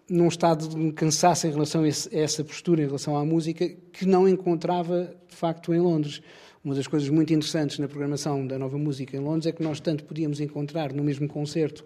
num 0.08 0.28
estado 0.28 0.68
de 0.68 0.92
cansaço 0.92 1.48
em 1.48 1.50
relação 1.50 1.82
a, 1.82 1.88
essa 1.88 2.44
postura, 2.44 2.82
em 2.82 2.86
relação 2.86 3.16
à 3.16 3.24
música, 3.24 3.68
que 3.68 4.06
não 4.06 4.28
encontrava, 4.28 5.12
de 5.28 5.34
facto, 5.34 5.74
em 5.74 5.80
Londres. 5.80 6.22
Uma 6.64 6.74
das 6.74 6.86
coisas 6.86 7.08
muito 7.08 7.32
interessantes 7.32 7.78
na 7.78 7.88
programação 7.88 8.46
da 8.46 8.58
nova 8.58 8.78
música 8.78 9.16
em 9.16 9.20
Londres 9.20 9.46
é 9.46 9.52
que 9.52 9.62
nós 9.62 9.80
tanto 9.80 10.04
podíamos 10.04 10.40
encontrar 10.40 10.92
no 10.92 11.02
mesmo 11.02 11.26
concerto 11.26 11.84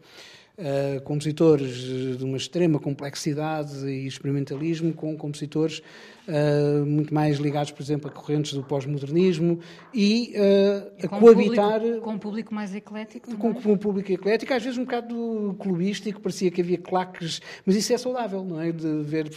uh, 0.59 1.01
compositores 1.03 2.17
de 2.17 2.25
uma 2.25 2.37
extrema 2.37 2.79
complexidade 2.79 3.87
e 3.87 4.07
experimentalismo 4.07 4.93
com 4.93 5.17
compositores 5.17 5.83
uh, 6.29 6.85
muito 6.87 7.13
mais 7.13 7.39
ligados, 7.39 7.73
por 7.73 7.83
exemplo, 7.83 8.09
a 8.09 8.13
correntes 8.13 8.53
do 8.53 8.63
pós-modernismo 8.63 9.61
e, 9.93 10.35
uh, 10.37 10.93
e 10.99 11.07
a 11.07 11.09
coabitar... 11.09 11.81
Público, 11.81 12.01
com 12.01 12.11
um 12.13 12.19
público 12.19 12.55
mais 12.55 12.75
eclético 12.75 13.37
Com, 13.37 13.55
com 13.55 13.73
um 13.73 13.79
público 13.79 14.13
eclético, 14.13 14.53
às 14.53 14.63
vezes 14.63 14.79
um 14.79 14.85
bocado 14.85 15.57
clubístico, 15.59 16.21
parecia 16.21 16.51
que 16.51 16.61
havia 16.61 16.79
claques, 16.79 17.41
mas 17.65 17.77
isso 17.77 17.93
é 17.93 17.99
saudável, 17.99 18.45
não 18.45 18.61
é? 18.61 18.71
De 18.71 19.03
ver 19.03 19.29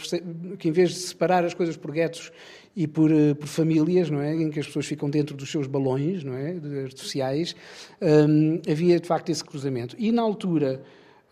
que 0.58 0.68
em 0.68 0.72
vez 0.72 0.90
de 0.90 0.96
separar 0.96 1.44
as 1.44 1.54
coisas 1.54 1.76
por 1.76 1.90
guetos 1.90 2.30
e 2.76 2.86
por, 2.86 3.10
por, 3.40 3.48
famílias, 3.48 4.08
não 4.08 4.20
é, 4.20 4.34
em 4.34 4.50
que 4.50 4.60
as 4.60 4.66
pessoas 4.66 4.86
ficam 4.86 5.10
dentro 5.10 5.36
dos 5.36 5.50
seus 5.50 5.66
balões, 5.66 6.22
não 6.22 6.34
é, 6.34 6.56
artificiais, 6.84 7.56
um, 8.00 8.60
havia 8.70 9.00
de 9.00 9.06
facto 9.06 9.30
esse 9.30 9.42
cruzamento. 9.42 9.96
E 9.98 10.12
na 10.12 10.22
altura 10.22 10.80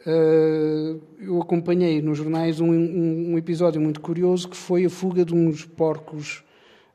Uh, 0.05 1.01
eu 1.19 1.41
acompanhei 1.41 2.01
nos 2.01 2.19
jornais 2.19 2.61
um, 2.61 2.71
um, 2.71 3.33
um, 3.33 3.39
episódio 3.39 3.81
muito 3.81 4.01
curioso 4.01 4.49
que 4.49 4.57
foi 4.57 4.85
a 4.85 4.91
fuga 4.91 5.25
de 5.25 5.35
uns 5.35 5.65
porcos 5.65 6.45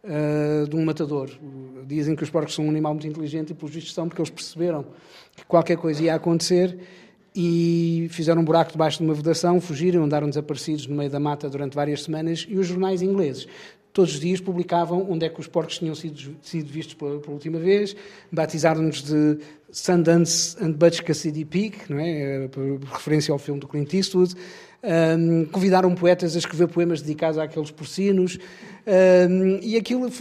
uh, 0.04 0.68
de 0.70 0.76
um 0.76 0.86
matador. 0.86 1.30
Dizem 1.86 2.16
que 2.16 2.24
os 2.24 2.30
porcos 2.30 2.56
são 2.56 2.66
um 2.66 2.70
animal 2.70 2.94
muito 2.94 3.08
inteligente 3.08 3.50
e, 3.50 3.54
pelos 3.54 3.74
vistos, 3.74 3.94
são 3.94 4.08
porque 4.08 4.22
eles 4.22 4.30
perceberam 4.30 4.86
que 5.36 5.46
qualquer 5.46 5.78
coisa 5.78 6.02
ia 6.04 6.16
acontecer 6.16 6.78
e 7.36 8.08
fizeram 8.12 8.42
um 8.42 8.46
buraco 8.46 8.72
debaixo 8.72 9.00
de 9.00 9.04
uma 9.04 9.14
vedação, 9.14 9.60
fugiram, 9.60 10.04
andaram 10.04 10.28
desaparecidos 10.30 10.88
no 10.88 10.96
meio 10.96 11.10
da 11.10 11.20
mata 11.20 11.50
durante 11.50 11.76
várias 11.76 12.04
semanas 12.04 12.46
e 12.48 12.58
os 12.58 12.68
jornais 12.68 13.02
ingleses 13.02 13.48
todos 13.94 14.14
os 14.14 14.20
dias 14.20 14.40
publicavam 14.40 15.06
onde 15.10 15.26
é 15.26 15.30
que 15.30 15.40
os 15.40 15.48
porcos 15.48 15.78
tinham 15.78 15.96
sido, 15.96 16.36
sido 16.42 16.72
vistos 16.72 16.94
pela, 16.94 17.20
pela 17.20 17.34
última 17.34 17.60
vez, 17.60 17.96
batizaram-nos 18.32 19.04
de 19.04 19.38
Sundance 19.72 20.56
and 20.62 20.74
Butch 20.74 21.02
Cassidy 21.02 21.46
Peak, 21.46 21.90
não 21.90 22.00
é? 22.00 22.48
por 22.48 22.80
referência 22.84 23.32
ao 23.32 23.40
filme 23.40 23.60
do 23.60 23.68
Clint 23.68 23.94
Eastwood, 23.94 24.36
um, 24.84 25.46
convidaram 25.46 25.94
poetas 25.94 26.36
a 26.36 26.40
escrever 26.40 26.68
poemas 26.68 27.02
dedicados 27.02 27.38
àqueles 27.38 27.72
porcinos, 27.72 28.38
um, 29.30 29.60
e 29.62 29.78
aquilo, 29.78 30.12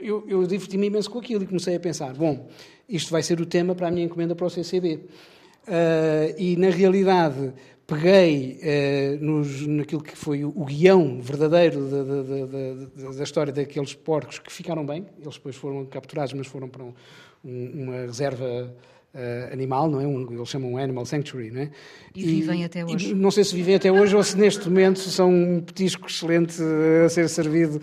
eu, 0.00 0.24
eu 0.28 0.46
diverti-me 0.46 0.88
imenso 0.88 1.10
com 1.10 1.18
aquilo 1.18 1.44
e 1.44 1.46
comecei 1.46 1.76
a 1.76 1.80
pensar, 1.80 2.12
bom, 2.14 2.48
isto 2.88 3.10
vai 3.10 3.22
ser 3.22 3.40
o 3.40 3.46
tema 3.46 3.74
para 3.74 3.88
a 3.88 3.90
minha 3.90 4.04
encomenda 4.04 4.34
para 4.34 4.46
o 4.46 4.50
CCB. 4.50 5.00
Uh, 5.62 6.34
e, 6.36 6.56
na 6.56 6.70
realidade, 6.70 7.52
peguei 7.92 8.58
eh, 8.62 9.18
nos, 9.20 9.66
naquilo 9.66 10.02
que 10.02 10.16
foi 10.16 10.44
o, 10.44 10.48
o 10.48 10.64
guião 10.64 11.20
verdadeiro 11.20 11.84
da, 11.84 12.02
da, 12.02 12.22
da, 12.22 13.16
da, 13.16 13.22
história 13.22 13.52
daqueles 13.52 13.92
porcos 13.92 14.38
que 14.38 14.50
ficaram 14.50 14.84
bem, 14.86 15.06
eles 15.20 15.34
depois 15.34 15.54
foram 15.56 15.84
capturados, 15.84 16.32
mas 16.32 16.46
foram 16.46 16.68
para 16.68 16.82
um, 16.82 16.94
um, 17.44 17.82
uma 17.82 17.96
reserva 18.06 18.74
uh, 19.14 19.52
animal, 19.52 19.90
não 19.90 20.00
é? 20.00 20.06
Um, 20.06 20.32
eles 20.32 20.48
chamam 20.48 20.72
um 20.72 20.78
Animal 20.78 21.04
Sanctuary, 21.04 21.50
não 21.50 21.60
é? 21.60 21.70
E, 22.14 22.22
e 22.22 22.24
vivem 22.24 22.64
até 22.64 22.84
hoje. 22.84 23.10
E, 23.10 23.14
não 23.14 23.30
sei 23.30 23.44
se 23.44 23.54
vivem 23.54 23.74
até 23.74 23.92
hoje 23.92 24.16
ou 24.16 24.22
se 24.22 24.38
neste 24.38 24.68
momento 24.68 25.00
são 25.00 25.30
um 25.30 25.60
petisco 25.60 26.06
excelente 26.06 26.62
a 27.04 27.08
ser 27.10 27.28
servido 27.28 27.80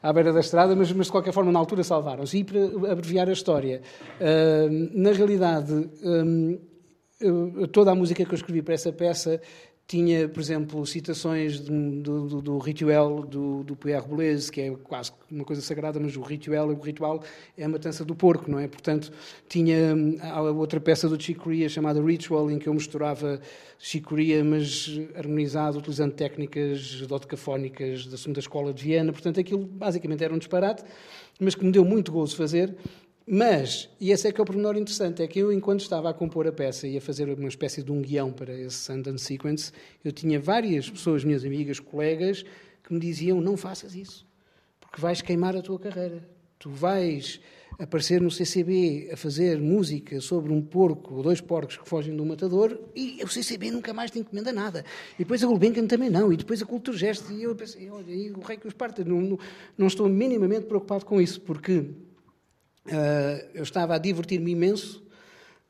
à 0.00 0.12
beira 0.12 0.32
da 0.32 0.40
estrada, 0.40 0.76
mas, 0.76 0.92
mas 0.92 1.06
de 1.06 1.12
qualquer 1.12 1.32
forma 1.32 1.50
na 1.50 1.58
altura 1.58 1.82
salvaram-se. 1.82 2.38
E 2.38 2.44
para 2.44 2.92
abreviar 2.92 3.28
a 3.28 3.32
história, 3.32 3.82
uh, 4.20 4.90
na 4.94 5.10
realidade, 5.10 5.72
um, 6.04 6.58
eu, 7.20 7.66
toda 7.68 7.90
a 7.90 7.94
música 7.94 8.24
que 8.24 8.30
eu 8.32 8.36
escrevi 8.36 8.62
para 8.62 8.74
essa 8.74 8.92
peça 8.92 9.40
tinha, 9.88 10.28
por 10.28 10.40
exemplo, 10.40 10.84
citações 10.84 11.60
do, 11.60 12.02
do, 12.02 12.42
do 12.42 12.58
ritual 12.58 13.22
do, 13.22 13.64
do 13.64 13.74
Pierre 13.74 14.06
Boulez, 14.06 14.50
que 14.50 14.60
é 14.60 14.70
quase 14.84 15.12
uma 15.30 15.46
coisa 15.46 15.62
sagrada, 15.62 15.98
mas 15.98 16.14
o 16.14 16.20
ritual, 16.20 16.68
o 16.68 16.78
ritual 16.78 17.22
é 17.56 17.64
a 17.64 17.68
matança 17.70 18.04
do 18.04 18.14
porco, 18.14 18.50
não 18.50 18.58
é? 18.58 18.68
Portanto, 18.68 19.10
tinha 19.48 19.96
a 20.30 20.42
outra 20.42 20.78
peça 20.78 21.08
do 21.08 21.20
Chick 21.20 21.40
Corea 21.40 21.70
chamada 21.70 22.02
Ritual, 22.02 22.50
em 22.50 22.58
que 22.58 22.68
eu 22.68 22.74
misturava 22.74 23.40
Chick 23.78 24.04
Corea, 24.04 24.44
mas 24.44 24.90
harmonizado, 25.14 25.78
utilizando 25.78 26.12
técnicas 26.12 27.00
dodecafónicas 27.06 28.06
da 28.06 28.18
segunda 28.18 28.40
escola 28.40 28.74
de 28.74 28.84
Viena. 28.84 29.10
Portanto, 29.10 29.40
aquilo 29.40 29.64
basicamente 29.64 30.22
era 30.22 30.34
um 30.34 30.38
disparate, 30.38 30.84
mas 31.40 31.54
que 31.54 31.64
me 31.64 31.72
deu 31.72 31.82
muito 31.86 32.12
gozo 32.12 32.36
fazer. 32.36 32.76
Mas, 33.30 33.90
e 34.00 34.10
esse 34.10 34.26
é 34.26 34.32
que 34.32 34.40
é 34.40 34.42
o 34.42 34.46
pormenor 34.46 34.74
interessante, 34.78 35.22
é 35.22 35.26
que 35.26 35.38
eu, 35.38 35.52
enquanto 35.52 35.80
estava 35.80 36.08
a 36.08 36.14
compor 36.14 36.46
a 36.46 36.52
peça 36.52 36.88
e 36.88 36.96
a 36.96 37.00
fazer 37.00 37.28
uma 37.28 37.48
espécie 37.48 37.82
de 37.82 37.92
um 37.92 38.00
guião 38.00 38.32
para 38.32 38.54
esse 38.54 38.76
Sundance 38.76 39.22
Sequence, 39.22 39.70
eu 40.02 40.10
tinha 40.10 40.40
várias 40.40 40.88
pessoas, 40.88 41.24
minhas 41.24 41.44
amigas, 41.44 41.78
colegas, 41.78 42.42
que 42.82 42.94
me 42.94 42.98
diziam: 42.98 43.38
não 43.38 43.54
faças 43.54 43.94
isso, 43.94 44.26
porque 44.80 44.98
vais 44.98 45.20
queimar 45.20 45.54
a 45.54 45.60
tua 45.60 45.78
carreira. 45.78 46.26
Tu 46.58 46.70
vais 46.70 47.38
aparecer 47.78 48.18
no 48.18 48.30
CCB 48.30 49.10
a 49.12 49.16
fazer 49.16 49.60
música 49.60 50.22
sobre 50.22 50.50
um 50.50 50.62
porco 50.62 51.16
ou 51.16 51.22
dois 51.22 51.42
porcos 51.42 51.76
que 51.76 51.86
fogem 51.86 52.16
do 52.16 52.24
matador 52.24 52.80
e 52.96 53.22
o 53.22 53.28
CCB 53.28 53.70
nunca 53.70 53.92
mais 53.92 54.10
te 54.10 54.18
encomenda 54.18 54.52
nada. 54.52 54.86
E 55.16 55.18
depois 55.18 55.44
a 55.44 55.46
Gulbenkian 55.46 55.86
também 55.86 56.08
não, 56.08 56.32
e 56.32 56.36
depois 56.36 56.62
a 56.62 56.66
Cultura 56.66 56.96
Gesto. 56.96 57.30
E 57.30 57.42
eu 57.42 57.54
pensei: 57.54 57.90
olha, 57.90 58.10
e 58.10 58.30
o 58.30 58.40
rei 58.40 58.56
que 58.56 58.66
os 58.66 58.72
parta, 58.72 59.04
não, 59.04 59.20
não, 59.20 59.38
não 59.76 59.86
estou 59.86 60.08
minimamente 60.08 60.64
preocupado 60.64 61.04
com 61.04 61.20
isso, 61.20 61.42
porque 61.42 61.84
Uh, 62.88 63.48
eu 63.52 63.62
estava 63.62 63.94
a 63.94 63.98
divertir-me 63.98 64.52
imenso 64.52 65.06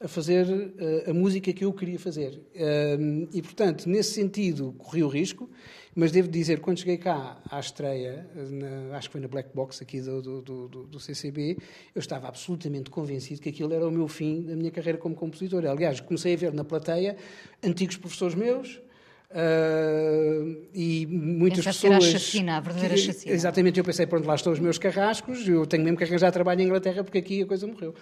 a 0.00 0.06
fazer 0.06 0.46
uh, 0.46 1.10
a 1.10 1.12
música 1.12 1.52
que 1.52 1.64
eu 1.64 1.72
queria 1.72 1.98
fazer. 1.98 2.40
Uh, 2.54 3.28
e, 3.32 3.42
portanto, 3.42 3.88
nesse 3.88 4.12
sentido, 4.12 4.72
corri 4.78 5.02
o 5.02 5.08
risco, 5.08 5.50
mas 5.96 6.12
devo 6.12 6.28
dizer, 6.28 6.60
quando 6.60 6.78
cheguei 6.78 6.96
cá 6.96 7.42
à 7.50 7.58
estreia, 7.58 8.24
na, 8.34 8.96
acho 8.96 9.08
que 9.08 9.12
foi 9.12 9.20
na 9.20 9.26
Black 9.26 9.50
Box 9.52 9.82
aqui 9.82 10.00
do, 10.00 10.22
do, 10.22 10.42
do, 10.42 10.86
do, 10.86 11.00
CCB, 11.00 11.58
eu 11.92 11.98
estava 11.98 12.28
absolutamente 12.28 12.88
convencido 12.88 13.40
que 13.40 13.48
aquilo 13.48 13.74
era 13.74 13.88
o 13.88 13.90
meu 13.90 14.06
fim 14.06 14.42
da 14.42 14.54
minha 14.54 14.70
carreira 14.70 14.98
como 14.98 15.16
compositor. 15.16 15.66
Aliás, 15.66 15.98
comecei 15.98 16.34
a 16.34 16.36
ver 16.36 16.52
na 16.52 16.62
plateia 16.62 17.16
antigos 17.64 17.96
professores 17.96 18.36
meus, 18.36 18.80
Uh, 19.30 20.66
e 20.72 21.06
muitas 21.06 21.58
Pensaste 21.58 21.86
pessoas. 21.86 22.04
Que 22.04 22.08
era 22.08 22.16
a 22.16 22.18
chacina, 22.18 22.56
a 22.56 22.60
verdadeira 22.60 22.94
que, 22.94 23.00
chacina. 23.00 23.34
Exatamente, 23.34 23.78
eu 23.78 23.84
pensei, 23.84 24.06
pronto, 24.06 24.26
lá 24.26 24.34
estão 24.34 24.52
os 24.52 24.58
meus 24.58 24.78
carrascos, 24.78 25.46
eu 25.46 25.66
tenho 25.66 25.84
mesmo 25.84 25.98
que 25.98 26.04
arranjar 26.04 26.32
trabalho 26.32 26.62
em 26.62 26.64
Inglaterra 26.64 27.04
porque 27.04 27.18
aqui 27.18 27.42
a 27.42 27.46
coisa 27.46 27.66
morreu. 27.66 27.94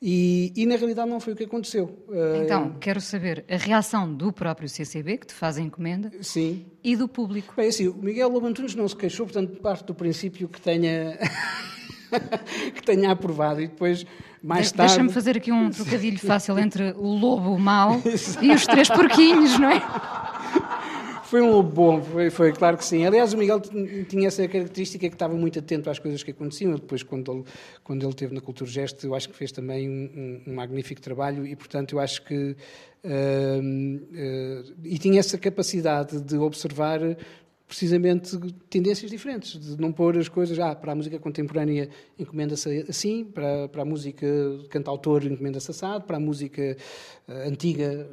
E, 0.00 0.52
e 0.56 0.64
na 0.64 0.76
realidade 0.76 1.10
não 1.10 1.20
foi 1.20 1.34
o 1.34 1.36
que 1.36 1.44
aconteceu. 1.44 1.84
Uh, 2.08 2.42
Então, 2.42 2.76
quero 2.80 3.00
saber 3.00 3.44
a 3.48 3.56
reação 3.56 4.12
do 4.12 4.32
próprio 4.32 4.68
CCB, 4.70 5.18
que 5.18 5.26
te 5.26 5.34
faz 5.34 5.58
a 5.58 5.60
encomenda, 5.60 6.10
sim. 6.22 6.64
e 6.82 6.96
do 6.96 7.06
público. 7.06 7.52
Bem, 7.54 7.68
assim, 7.68 7.86
o 7.86 7.94
Miguel 7.94 8.30
Lobo 8.30 8.46
Antunes 8.46 8.74
não 8.74 8.88
se 8.88 8.96
queixou, 8.96 9.26
portanto, 9.26 9.60
parte 9.60 9.84
do 9.84 9.94
princípio 9.94 10.48
que 10.48 10.60
tenha. 10.60 11.18
que 12.74 12.82
tenha 12.82 13.12
aprovado 13.12 13.60
e 13.60 13.68
depois 13.68 14.04
mais 14.42 14.66
De 14.68 14.74
tarde 14.74 14.94
Deixa-me 14.94 15.12
fazer 15.12 15.36
aqui 15.36 15.52
um 15.52 15.68
trocadilho 15.70 16.18
fácil 16.18 16.58
entre 16.58 16.92
o 16.96 17.06
lobo 17.06 17.56
mau 17.58 18.02
e 18.42 18.50
os 18.50 18.66
três 18.66 18.88
porquinhos, 18.88 19.58
não 19.58 19.70
é? 19.70 19.80
Foi 21.30 21.40
um 21.40 21.52
lobo 21.52 21.70
bom, 21.70 22.02
foi, 22.02 22.28
foi, 22.28 22.52
claro 22.52 22.76
que 22.76 22.84
sim. 22.84 23.06
Aliás, 23.06 23.32
o 23.32 23.38
Miguel 23.38 23.60
tinha 23.60 24.26
essa 24.26 24.48
característica 24.48 25.08
que 25.08 25.14
estava 25.14 25.32
muito 25.32 25.60
atento 25.60 25.88
às 25.88 25.96
coisas 25.96 26.24
que 26.24 26.32
aconteciam. 26.32 26.74
Depois, 26.74 27.04
quando 27.04 27.30
ele, 27.30 27.44
quando 27.84 28.02
ele 28.02 28.10
esteve 28.10 28.34
na 28.34 28.40
Cultura 28.40 28.68
Gesto, 28.68 29.06
eu 29.06 29.14
acho 29.14 29.28
que 29.28 29.36
fez 29.36 29.52
também 29.52 29.88
um, 29.88 29.92
um, 29.92 30.50
um 30.50 30.54
magnífico 30.56 31.00
trabalho 31.00 31.46
e, 31.46 31.54
portanto, 31.54 31.92
eu 31.92 32.00
acho 32.00 32.24
que. 32.24 32.56
Uh, 33.04 33.62
uh, 33.62 34.74
e 34.82 34.98
tinha 34.98 35.20
essa 35.20 35.38
capacidade 35.38 36.20
de 36.20 36.36
observar 36.36 36.98
precisamente 37.70 38.36
tendências 38.68 39.08
diferentes, 39.08 39.56
de 39.56 39.80
não 39.80 39.92
pôr 39.92 40.18
as 40.18 40.28
coisas, 40.28 40.58
ah, 40.58 40.74
para 40.74 40.90
a 40.90 40.94
música 40.96 41.20
contemporânea 41.20 41.88
encomenda-se 42.18 42.84
assim, 42.88 43.24
para, 43.24 43.68
para 43.68 43.82
a 43.82 43.84
música 43.84 44.26
cantautor 44.68 45.24
encomenda-se 45.24 45.70
assado, 45.70 46.04
para 46.04 46.16
a 46.16 46.20
música 46.20 46.76
uh, 47.28 47.48
antiga, 47.48 48.10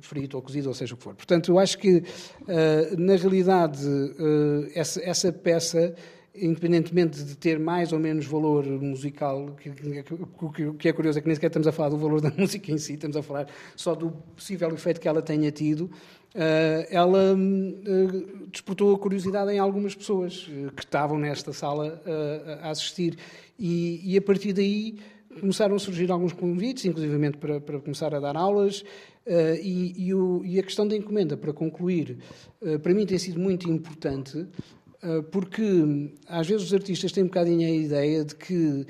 frito 0.00 0.38
ou 0.38 0.42
cozido, 0.42 0.68
ou 0.68 0.74
seja 0.74 0.94
o 0.94 0.96
que 0.96 1.04
for. 1.04 1.14
Portanto, 1.14 1.52
eu 1.52 1.58
acho 1.58 1.76
que, 1.76 1.98
uh, 1.98 2.98
na 2.98 3.16
realidade, 3.16 3.86
uh, 3.86 4.66
essa, 4.74 5.04
essa 5.04 5.30
peça 5.30 5.94
independentemente 6.38 7.22
de 7.22 7.34
ter 7.34 7.58
mais 7.58 7.92
ou 7.92 7.98
menos 7.98 8.26
valor 8.26 8.66
musical, 8.66 9.56
que, 9.60 9.70
que, 9.70 10.72
que, 10.78 10.88
é 10.88 10.92
curioso 10.92 11.18
é 11.18 11.22
que 11.22 11.28
nem 11.28 11.34
sequer 11.34 11.46
estamos 11.46 11.66
a 11.66 11.72
falar 11.72 11.88
do 11.88 11.96
valor 11.96 12.20
da 12.20 12.30
música 12.36 12.70
em 12.70 12.78
si, 12.78 12.94
estamos 12.94 13.16
a 13.16 13.22
falar 13.22 13.46
só 13.74 13.94
do 13.94 14.10
possível 14.34 14.68
efeito 14.72 15.00
que 15.00 15.08
ela 15.08 15.22
tenha 15.22 15.50
tido, 15.50 15.90
ela 16.90 17.34
uh, 17.34 18.46
despertou 18.50 18.94
a 18.94 18.98
curiosidade 18.98 19.50
em 19.52 19.58
algumas 19.58 19.94
pessoas 19.94 20.46
uh, 20.48 20.70
que 20.72 20.84
estavam 20.84 21.18
nesta 21.18 21.52
sala 21.52 22.02
a 22.62 22.70
assistir. 22.70 23.16
E, 23.58 24.02
e, 24.04 24.18
a 24.18 24.22
partir 24.22 24.52
daí 24.52 24.98
começaram 25.40 25.76
a 25.76 25.78
surgir 25.78 26.10
alguns 26.10 26.32
convites, 26.32 26.84
inclusivamente 26.84 27.38
para, 27.38 27.60
para 27.60 27.80
começar 27.80 28.14
a 28.14 28.20
dar 28.20 28.36
aulas. 28.36 28.84
E, 29.26 29.94
e, 29.96 30.14
o, 30.14 30.42
e, 30.44 30.58
a 30.58 30.62
questão 30.62 30.86
da 30.86 30.94
encomenda, 30.94 31.36
para 31.36 31.52
concluir, 31.52 32.18
para 32.82 32.94
mim 32.94 33.04
tem 33.04 33.18
sido 33.18 33.40
muito 33.40 33.68
importante, 33.68 34.46
porque 35.32 36.12
às 36.28 36.46
vezes 36.46 36.66
os 36.66 36.72
artistas 36.72 37.10
têm 37.10 37.24
um 37.24 37.26
bocadinho 37.26 37.66
a 37.66 37.70
ideia 37.70 38.24
de 38.24 38.36
que 38.36 38.86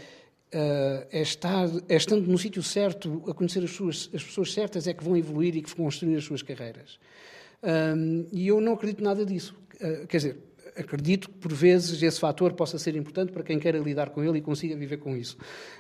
é, 0.53 1.21
estar, 1.21 1.69
é 1.89 1.97
estando 1.97 2.27
no 2.27 2.39
sítio 2.39 2.63
certo, 2.63 3.23
a 3.29 3.35
conhecer 3.35 3.63
as, 3.65 3.71
suas, 3.71 4.11
as 4.15 4.23
pessoas 4.23 4.53
certas, 4.53 4.87
é 4.87 4.95
que 4.95 5.05
vão 5.05 5.17
evoluir 5.17 5.57
e 5.57 5.63
que 5.63 5.75
vão 5.75 5.87
construir 5.87 6.17
as 6.17 6.25
suas 6.25 6.43
carreiras. 6.43 6.99
Um, 7.63 8.27
e 8.33 8.49
eu 8.49 8.61
não 8.61 8.75
acredito 8.75 9.03
nada 9.03 9.25
disso. 9.25 9.57
Uh, 9.75 10.07
quer 10.07 10.17
dizer, 10.19 10.39
acredito 10.77 11.29
que 11.31 11.37
por 11.37 11.53
vezes 11.53 12.03
esse 12.03 12.21
fator 12.21 12.53
possa 12.53 12.79
ser 12.79 12.95
importante 12.97 13.33
para 13.33 13.43
quem 13.43 13.59
queira 13.59 13.79
lidar 13.79 14.11
com 14.11 14.23
ele 14.23 14.39
e 14.39 14.41
consiga 14.41 14.77
viver 14.77 14.99
com 14.99 15.17
isso. 15.17 15.37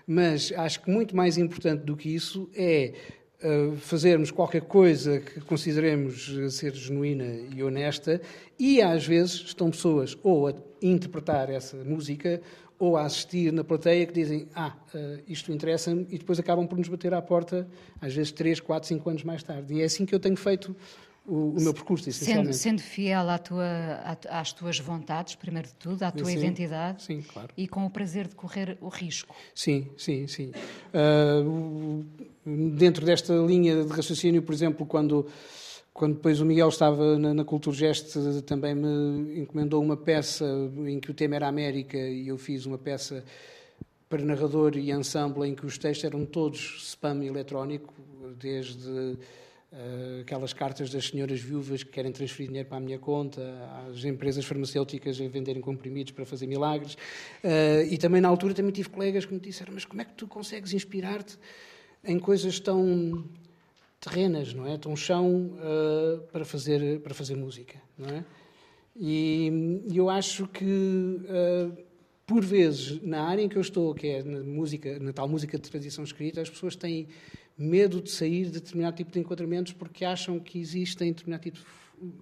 Mas 0.06 0.52
acho 0.56 0.82
que 0.82 0.90
muito 0.90 1.14
mais 1.14 1.36
importante 1.38 1.84
do 1.84 1.96
que 1.96 2.14
isso 2.14 2.48
é 2.54 2.94
uh, 3.42 3.76
fazermos 3.76 4.30
qualquer 4.30 4.62
coisa 4.62 5.20
que 5.20 5.40
consideremos 5.40 6.30
ser 6.50 6.74
genuína 6.74 7.26
e 7.54 7.62
honesta 7.62 8.20
e 8.58 8.80
às 8.80 9.06
vezes 9.06 9.34
estão 9.34 9.70
pessoas 9.70 10.16
ou 10.22 10.48
a 10.48 10.54
interpretar 10.80 11.50
essa 11.50 11.76
música 11.84 12.40
ou 12.78 12.96
a 12.96 13.04
assistir 13.04 13.52
na 13.52 13.64
plateia 13.64 14.06
que 14.06 14.12
dizem 14.12 14.48
ah, 14.54 14.76
isto 15.26 15.50
interessa-me 15.50 16.06
e 16.10 16.18
depois 16.18 16.38
acabam 16.38 16.66
por 16.66 16.76
nos 16.76 16.88
bater 16.88 17.14
à 17.14 17.22
porta 17.22 17.66
às 17.98 18.14
vezes 18.14 18.32
3, 18.32 18.60
4, 18.60 18.86
5 18.88 19.10
anos 19.10 19.24
mais 19.24 19.42
tarde. 19.42 19.72
E 19.72 19.80
é 19.80 19.84
assim 19.84 20.04
que 20.04 20.14
eu 20.14 20.20
tenho 20.20 20.36
feito 20.36 20.76
o, 21.26 21.50
o 21.56 21.60
meu 21.60 21.74
percurso, 21.74 22.08
essencialmente. 22.08 22.56
Sendo, 22.56 22.78
sendo 22.78 22.82
fiel 22.82 23.28
à 23.28 23.38
tua, 23.38 23.64
à, 23.64 24.40
às 24.40 24.52
tuas 24.52 24.78
vontades, 24.78 25.34
primeiro 25.34 25.68
de 25.68 25.74
tudo, 25.74 26.02
à 26.02 26.10
tua 26.10 26.30
sim, 26.30 26.38
identidade. 26.38 27.02
Sim, 27.02 27.22
claro. 27.22 27.48
E 27.56 27.66
com 27.66 27.84
o 27.84 27.90
prazer 27.90 28.28
de 28.28 28.34
correr 28.34 28.78
o 28.80 28.88
risco. 28.88 29.34
Sim, 29.54 29.88
sim, 29.96 30.26
sim. 30.26 30.52
Uh, 30.94 32.04
dentro 32.44 33.04
desta 33.04 33.34
linha 33.34 33.84
de 33.84 33.92
raciocínio, 33.92 34.42
por 34.42 34.54
exemplo, 34.54 34.86
quando 34.86 35.26
quando 35.92 36.16
depois 36.16 36.42
o 36.42 36.44
Miguel 36.44 36.68
estava 36.68 37.18
na, 37.18 37.32
na 37.32 37.42
Culturgest, 37.42 38.14
também 38.44 38.74
me 38.74 39.40
encomendou 39.40 39.82
uma 39.82 39.96
peça 39.96 40.44
em 40.86 41.00
que 41.00 41.10
o 41.10 41.14
tema 41.14 41.36
era 41.36 41.48
América 41.48 41.96
e 41.96 42.28
eu 42.28 42.36
fiz 42.36 42.66
uma 42.66 42.76
peça 42.76 43.24
para 44.06 44.22
narrador 44.22 44.76
e 44.76 44.92
ensemble 44.92 45.48
em 45.48 45.54
que 45.54 45.64
os 45.64 45.78
textos 45.78 46.04
eram 46.04 46.26
todos 46.26 46.82
spam 46.90 47.24
eletrónico, 47.24 47.94
desde 48.38 49.16
aquelas 50.20 50.52
cartas 50.52 50.90
das 50.90 51.08
senhoras 51.08 51.40
viúvas 51.40 51.82
que 51.82 51.90
querem 51.90 52.10
transferir 52.10 52.48
dinheiro 52.48 52.68
para 52.68 52.78
a 52.78 52.80
minha 52.80 52.98
conta, 52.98 53.42
às 53.88 54.04
empresas 54.04 54.44
farmacêuticas 54.44 55.20
a 55.20 55.28
venderem 55.28 55.60
comprimidos 55.60 56.12
para 56.12 56.24
fazer 56.24 56.46
milagres. 56.46 56.94
Uh, 57.44 57.84
e 57.90 57.98
também 57.98 58.20
na 58.20 58.28
altura 58.28 58.54
também 58.54 58.72
tive 58.72 58.88
colegas 58.88 59.24
que 59.26 59.34
me 59.34 59.40
disseram: 59.40 59.74
Mas 59.74 59.84
como 59.84 60.00
é 60.00 60.04
que 60.04 60.14
tu 60.14 60.26
consegues 60.26 60.72
inspirar-te 60.72 61.38
em 62.04 62.18
coisas 62.18 62.58
tão 62.58 63.24
terrenas, 64.00 64.54
não 64.54 64.66
é? 64.66 64.78
Tão 64.78 64.96
chão 64.96 65.52
uh, 65.56 66.20
para, 66.32 66.44
fazer, 66.44 67.00
para 67.00 67.12
fazer 67.12 67.36
música, 67.36 67.80
não 67.98 68.08
é? 68.08 68.24
E 68.98 69.82
eu 69.92 70.08
acho 70.08 70.46
que, 70.48 71.20
por 72.26 72.42
vezes, 72.42 72.98
na 73.02 73.24
área 73.24 73.42
em 73.42 73.48
que 73.48 73.56
eu 73.56 73.60
estou, 73.60 73.94
que 73.94 74.06
é 74.06 74.22
na 74.22 74.40
música, 74.40 74.98
na 74.98 75.12
tal 75.12 75.28
música 75.28 75.58
de 75.58 75.68
tradição 75.68 76.02
escrita, 76.02 76.40
as 76.40 76.48
pessoas 76.48 76.76
têm 76.76 77.06
medo 77.56 78.00
de 78.02 78.10
sair 78.10 78.46
de 78.46 78.52
determinado 78.52 78.96
tipo 78.96 79.10
de 79.10 79.18
enquadramentos 79.18 79.72
porque 79.72 80.04
acham 80.04 80.38
que 80.38 80.58
existem 80.58 81.12
determinado 81.12 81.42
tipo 81.42 81.58
de 81.58 81.64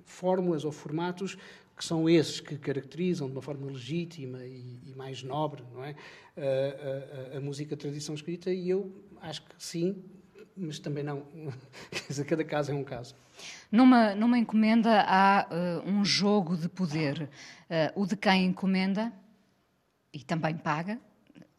fórmulas 0.05 0.65
ou 0.65 0.73
formatos 0.73 1.37
que 1.77 1.85
são 1.85 2.09
esses 2.09 2.41
que 2.41 2.57
caracterizam 2.57 3.27
de 3.27 3.33
uma 3.33 3.43
forma 3.43 3.67
legítima 3.67 4.45
e, 4.45 4.79
e 4.87 4.95
mais 4.97 5.23
nobre 5.23 5.63
não 5.73 5.85
é? 5.85 5.97
A, 6.37 7.35
a, 7.35 7.39
a, 7.39 7.41
música 7.41 7.77
tradição 7.77 8.15
escrita 8.15 8.53
e 8.53 8.69
eu 8.71 8.93
acho 9.21 9.43
que 9.43 9.55
sim, 9.59 10.03
mas 10.57 10.79
também 10.79 11.03
não. 11.03 11.27
Cada 12.29 12.45
caso 12.45 12.73
é 12.73 12.75
um 12.75 12.85
caso. 12.85 13.15
Numa, 13.71 14.15
numa 14.15 14.39
encomenda 14.39 15.05
há 15.07 15.49
uh, 15.51 15.89
um 15.89 16.05
jogo 16.05 16.57
de 16.57 16.69
poder. 16.69 17.29
Uh, 17.69 18.03
o 18.03 18.07
de 18.07 18.17
quem 18.17 18.47
encomenda 18.47 19.13
e 20.13 20.23
também 20.23 20.57
paga, 20.57 21.01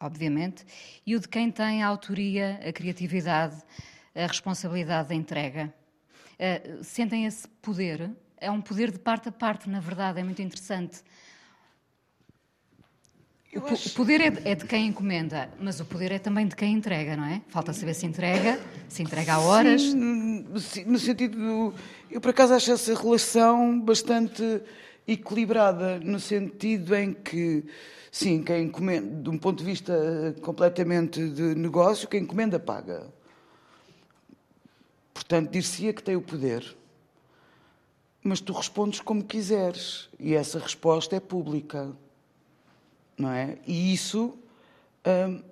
obviamente, 0.00 0.64
e 1.06 1.16
o 1.16 1.20
de 1.20 1.28
quem 1.28 1.50
tem 1.50 1.82
a 1.82 1.86
autoria, 1.86 2.60
a 2.66 2.72
criatividade, 2.72 3.56
a 4.14 4.26
responsabilidade 4.26 5.08
da 5.08 5.14
entrega. 5.14 5.72
Uh, 6.34 6.84
sentem 6.84 7.26
esse 7.26 7.48
poder? 7.62 8.10
É 8.36 8.50
um 8.50 8.60
poder 8.60 8.90
de 8.90 8.98
parte 8.98 9.28
a 9.28 9.32
parte, 9.32 9.68
na 9.68 9.80
verdade, 9.80 10.20
é 10.20 10.24
muito 10.24 10.42
interessante. 10.42 11.00
Acho... 13.64 13.88
O 13.88 13.92
poder 13.92 14.20
é 14.20 14.30
de, 14.30 14.48
é 14.48 14.54
de, 14.54 14.66
quem 14.66 14.88
encomenda, 14.88 15.50
mas 15.58 15.80
o 15.80 15.84
poder 15.84 16.12
é 16.12 16.18
também 16.18 16.46
de 16.46 16.54
quem 16.54 16.74
entrega, 16.74 17.16
não 17.16 17.24
é? 17.24 17.40
Falta 17.48 17.72
saber 17.72 17.94
se 17.94 18.04
entrega, 18.04 18.60
se 18.88 19.02
entrega 19.02 19.34
a 19.34 19.40
horas. 19.40 19.80
Sim, 19.80 20.44
no 20.86 20.98
sentido. 20.98 21.38
Do, 21.38 21.74
eu, 22.10 22.20
por 22.20 22.30
acaso, 22.30 22.52
acho 22.52 22.72
essa 22.72 22.94
relação 22.94 23.80
bastante 23.80 24.42
equilibrada, 25.06 25.98
no 26.00 26.18
sentido 26.18 26.94
em 26.94 27.12
que 27.12 27.64
Sim, 28.16 28.42
quem 28.42 28.64
encomenda, 28.64 29.22
de 29.22 29.28
um 29.28 29.36
ponto 29.36 29.58
de 29.58 29.64
vista 29.64 30.34
completamente 30.40 31.20
de 31.28 31.54
negócio, 31.54 32.08
quem 32.08 32.22
encomenda 32.22 32.58
paga. 32.58 33.12
Portanto, 35.12 35.50
dir-se-ia 35.50 35.92
que 35.92 36.02
tem 36.02 36.16
o 36.16 36.22
poder. 36.22 36.74
Mas 38.22 38.40
tu 38.40 38.54
respondes 38.54 39.00
como 39.00 39.22
quiseres. 39.22 40.08
E 40.18 40.34
essa 40.34 40.58
resposta 40.58 41.14
é 41.14 41.20
pública. 41.20 41.92
Não 43.18 43.30
é? 43.30 43.58
E 43.66 43.92
isso 43.92 44.34
hum, 45.06 45.42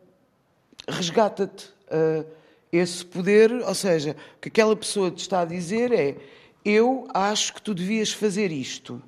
resgata-te 0.89 1.67
uh, 1.67 2.27
esse 2.73 3.05
poder. 3.05 3.53
Ou 3.53 3.75
seja, 3.75 4.17
o 4.39 4.41
que 4.41 4.49
aquela 4.49 4.75
pessoa 4.75 5.11
te 5.11 5.19
está 5.19 5.41
a 5.41 5.45
dizer 5.45 5.93
é: 5.93 6.17
Eu 6.65 7.07
acho 7.13 7.53
que 7.53 7.61
tu 7.61 7.75
devias 7.75 8.11
fazer 8.11 8.51
isto. 8.51 9.03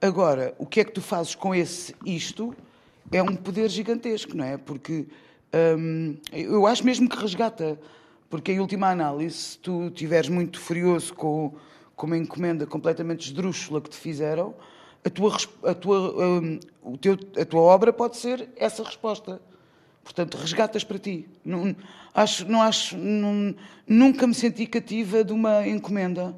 Agora, 0.00 0.54
o 0.58 0.66
que 0.66 0.80
é 0.80 0.84
que 0.84 0.92
tu 0.92 1.02
fazes 1.02 1.34
com 1.34 1.54
esse 1.54 1.94
isto? 2.04 2.54
é 3.12 3.22
um 3.22 3.34
poder 3.34 3.68
gigantesco, 3.68 4.36
não 4.36 4.44
é? 4.44 4.56
Porque 4.56 5.06
hum, 5.78 6.16
eu 6.32 6.66
acho 6.66 6.84
mesmo 6.84 7.08
que 7.08 7.16
resgata, 7.16 7.78
porque 8.28 8.52
em 8.52 8.60
última 8.60 8.88
análise, 8.88 9.36
se 9.36 9.58
tu 9.58 9.88
estiveres 9.88 10.28
muito 10.28 10.60
furioso 10.60 11.12
com, 11.14 11.52
com 11.96 12.06
uma 12.06 12.16
encomenda 12.16 12.66
completamente 12.66 13.26
esdrúxula 13.26 13.80
que 13.80 13.90
te 13.90 13.96
fizeram, 13.96 14.54
a 15.04 15.10
tua, 15.10 15.36
a, 15.64 15.74
tua, 15.74 16.24
um, 16.24 16.60
o 16.82 16.96
teu, 16.96 17.18
a 17.40 17.44
tua 17.44 17.62
obra 17.62 17.92
pode 17.92 18.16
ser 18.16 18.48
essa 18.56 18.84
resposta. 18.84 19.40
Portanto, 20.04 20.36
resgatas 20.36 20.84
para 20.84 20.98
ti. 20.98 21.28
Não 21.44 21.74
acho, 22.14 22.48
não 22.48 22.62
acho, 22.62 22.96
não, 22.96 23.54
nunca 23.86 24.26
me 24.26 24.34
senti 24.34 24.66
cativa 24.66 25.24
de 25.24 25.32
uma 25.32 25.66
encomenda. 25.66 26.34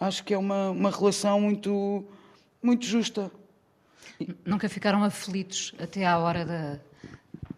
Acho 0.00 0.24
que 0.24 0.34
é 0.34 0.38
uma, 0.38 0.70
uma 0.70 0.90
relação 0.90 1.40
muito, 1.40 2.04
muito 2.62 2.86
justa. 2.86 3.30
Nunca 4.44 4.68
ficaram 4.68 5.02
aflitos 5.02 5.74
até 5.78 6.06
à 6.06 6.18
hora 6.18 6.44
da, 6.44 6.78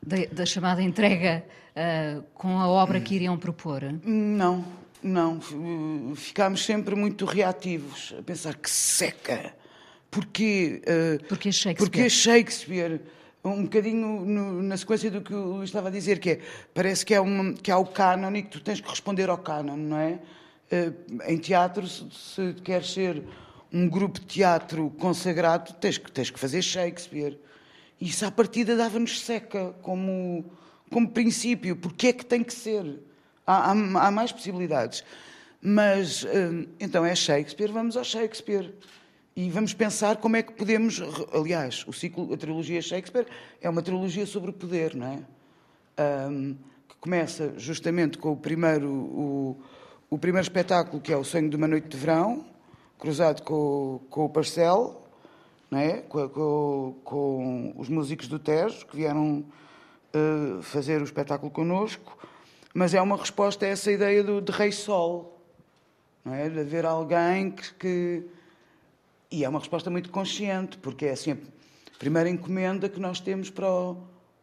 da, 0.03 0.25
da 0.33 0.47
chamada 0.47 0.83
entrega 0.83 1.45
uh, 1.75 2.23
com 2.35 2.59
a 2.59 2.69
obra 2.69 3.01
que 3.01 3.15
iriam 3.15 3.37
propor? 3.39 3.83
Não, 4.03 4.65
não. 5.03 5.41
Ficámos 6.17 6.65
sempre 6.65 6.95
muito 6.95 7.25
reativos, 7.25 8.15
a 8.19 8.23
pensar 8.23 8.55
que 8.57 8.71
seca. 8.71 9.55
Porquê, 10.11 10.83
uh, 10.87 11.25
Porquê 11.27 11.53
Shakespeare? 11.53 11.91
Porquê 11.91 12.09
Shakespeare? 12.09 13.01
Um 13.45 13.65
bocadinho 13.65 14.25
no, 14.25 14.63
na 14.63 14.77
sequência 14.77 15.11
do 15.11 15.21
que 15.21 15.35
o 15.35 15.57
Luís 15.57 15.69
estava 15.69 15.89
a 15.89 15.91
dizer, 15.91 16.19
que 16.19 16.31
é, 16.31 16.41
parece 16.73 17.05
que, 17.05 17.13
é 17.13 17.21
uma, 17.21 17.53
que 17.53 17.71
há 17.71 17.77
o 17.77 17.85
canon 17.85 18.35
e 18.35 18.43
que 18.43 18.49
tu 18.49 18.61
tens 18.61 18.81
que 18.81 18.89
responder 18.89 19.29
ao 19.29 19.37
canon, 19.37 19.77
não 19.77 19.99
é? 19.99 20.19
Uh, 20.73 21.23
em 21.31 21.37
teatro, 21.37 21.87
se, 21.87 22.09
se 22.11 22.55
queres 22.63 22.91
ser 22.91 23.23
um 23.75 23.89
grupo 23.89 24.21
de 24.21 24.27
teatro 24.27 24.89
consagrado, 25.01 25.73
tens 25.75 25.99
que, 25.99 26.11
tens 26.13 26.31
que 26.31 26.39
fazer 26.39 26.63
Shakespeare. 26.63 27.37
Isso 28.01 28.25
à 28.25 28.31
partida 28.31 28.77
dava-nos 28.77 29.21
seca 29.21 29.75
como, 29.83 30.45
como 30.89 31.11
princípio. 31.11 31.75
Porque 31.75 32.07
é 32.07 32.13
que 32.13 32.25
tem 32.25 32.45
que 32.45 32.55
ser? 32.55 33.01
Há, 33.45 33.73
há, 33.73 33.73
há 33.73 34.11
mais 34.13 34.31
possibilidades. 34.31 35.03
Mas, 35.61 36.23
hum, 36.23 36.69
então 36.79 37.05
é 37.05 37.17
Shakespeare, 37.17 37.73
vamos 37.73 37.97
ao 37.97 38.05
Shakespeare. 38.05 38.73
E 39.35 39.51
vamos 39.51 39.75
pensar 39.75 40.19
como 40.19 40.37
é 40.37 40.43
que 40.45 40.53
podemos. 40.53 41.03
Aliás, 41.33 41.85
o 41.89 41.93
ciclo, 41.93 42.33
a 42.33 42.37
trilogia 42.37 42.81
Shakespeare 42.81 43.27
é 43.61 43.69
uma 43.69 43.83
trilogia 43.83 44.25
sobre 44.25 44.51
o 44.51 44.53
poder, 44.53 44.95
não 44.95 45.07
é? 45.99 46.31
Um, 46.31 46.55
que 46.89 46.95
começa 47.01 47.55
justamente 47.57 48.19
com 48.19 48.31
o 48.31 48.37
primeiro, 48.37 48.89
o, 48.89 49.61
o 50.09 50.17
primeiro 50.17 50.45
espetáculo, 50.45 51.03
que 51.03 51.13
é 51.13 51.17
O 51.17 51.25
Sonho 51.25 51.51
de 51.51 51.57
uma 51.57 51.67
Noite 51.67 51.89
de 51.89 51.97
Verão, 51.97 52.54
cruzado 52.99 53.43
com, 53.43 54.01
com 54.09 54.25
o 54.25 54.29
Parcel, 54.29 55.03
não 55.71 55.79
é? 55.79 55.99
com, 56.03 56.29
com, 56.29 56.95
com 57.05 57.75
os 57.77 57.89
músicos 57.89 58.29
do 58.29 58.39
Tejo, 58.39 58.87
que 58.87 58.97
vieram 58.97 59.45
uh, 60.15 60.63
fazer 60.63 61.01
o 61.01 61.05
espetáculo 61.05 61.51
connosco, 61.51 62.17
mas 62.73 62.95
é 62.95 63.01
uma 63.01 63.17
resposta 63.17 63.65
a 63.67 63.69
essa 63.69 63.91
ideia 63.91 64.23
do, 64.23 64.41
de 64.41 64.53
Rei 64.53 64.73
Sol, 64.73 65.41
é? 66.27 66.49
de 66.49 66.61
haver 66.61 66.87
alguém 66.87 67.51
que, 67.51 67.75
que. 67.75 68.27
E 69.31 69.45
é 69.45 69.49
uma 69.49 69.59
resposta 69.59 69.91
muito 69.91 70.11
consciente, 70.11 70.79
porque 70.79 71.07
é 71.07 71.11
assim 71.13 71.33
a 71.33 71.99
primeira 71.99 72.29
encomenda 72.29 72.89
que 72.89 73.01
nós 73.01 73.21
temos 73.21 73.51
para 73.51 73.69
o 73.69 73.97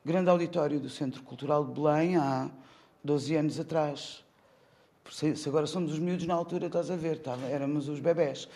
grande 0.04 0.30
auditório 0.30 0.80
do 0.80 0.90
Centro 0.90 1.22
Cultural 1.24 1.66
de 1.66 1.74
Belém 1.74 2.18
há 2.18 2.50
12 3.04 3.36
anos 3.36 3.60
atrás. 3.60 4.24
Se, 5.10 5.34
agora 5.48 5.68
somos 5.68 5.94
os 5.94 6.00
miúdos, 6.00 6.26
na 6.26 6.34
altura 6.34 6.68
estás 6.68 6.90
a 6.92 6.96
ver, 6.96 7.20
tá? 7.20 7.38
éramos 7.50 7.90
os 7.90 8.00
bebés. 8.00 8.48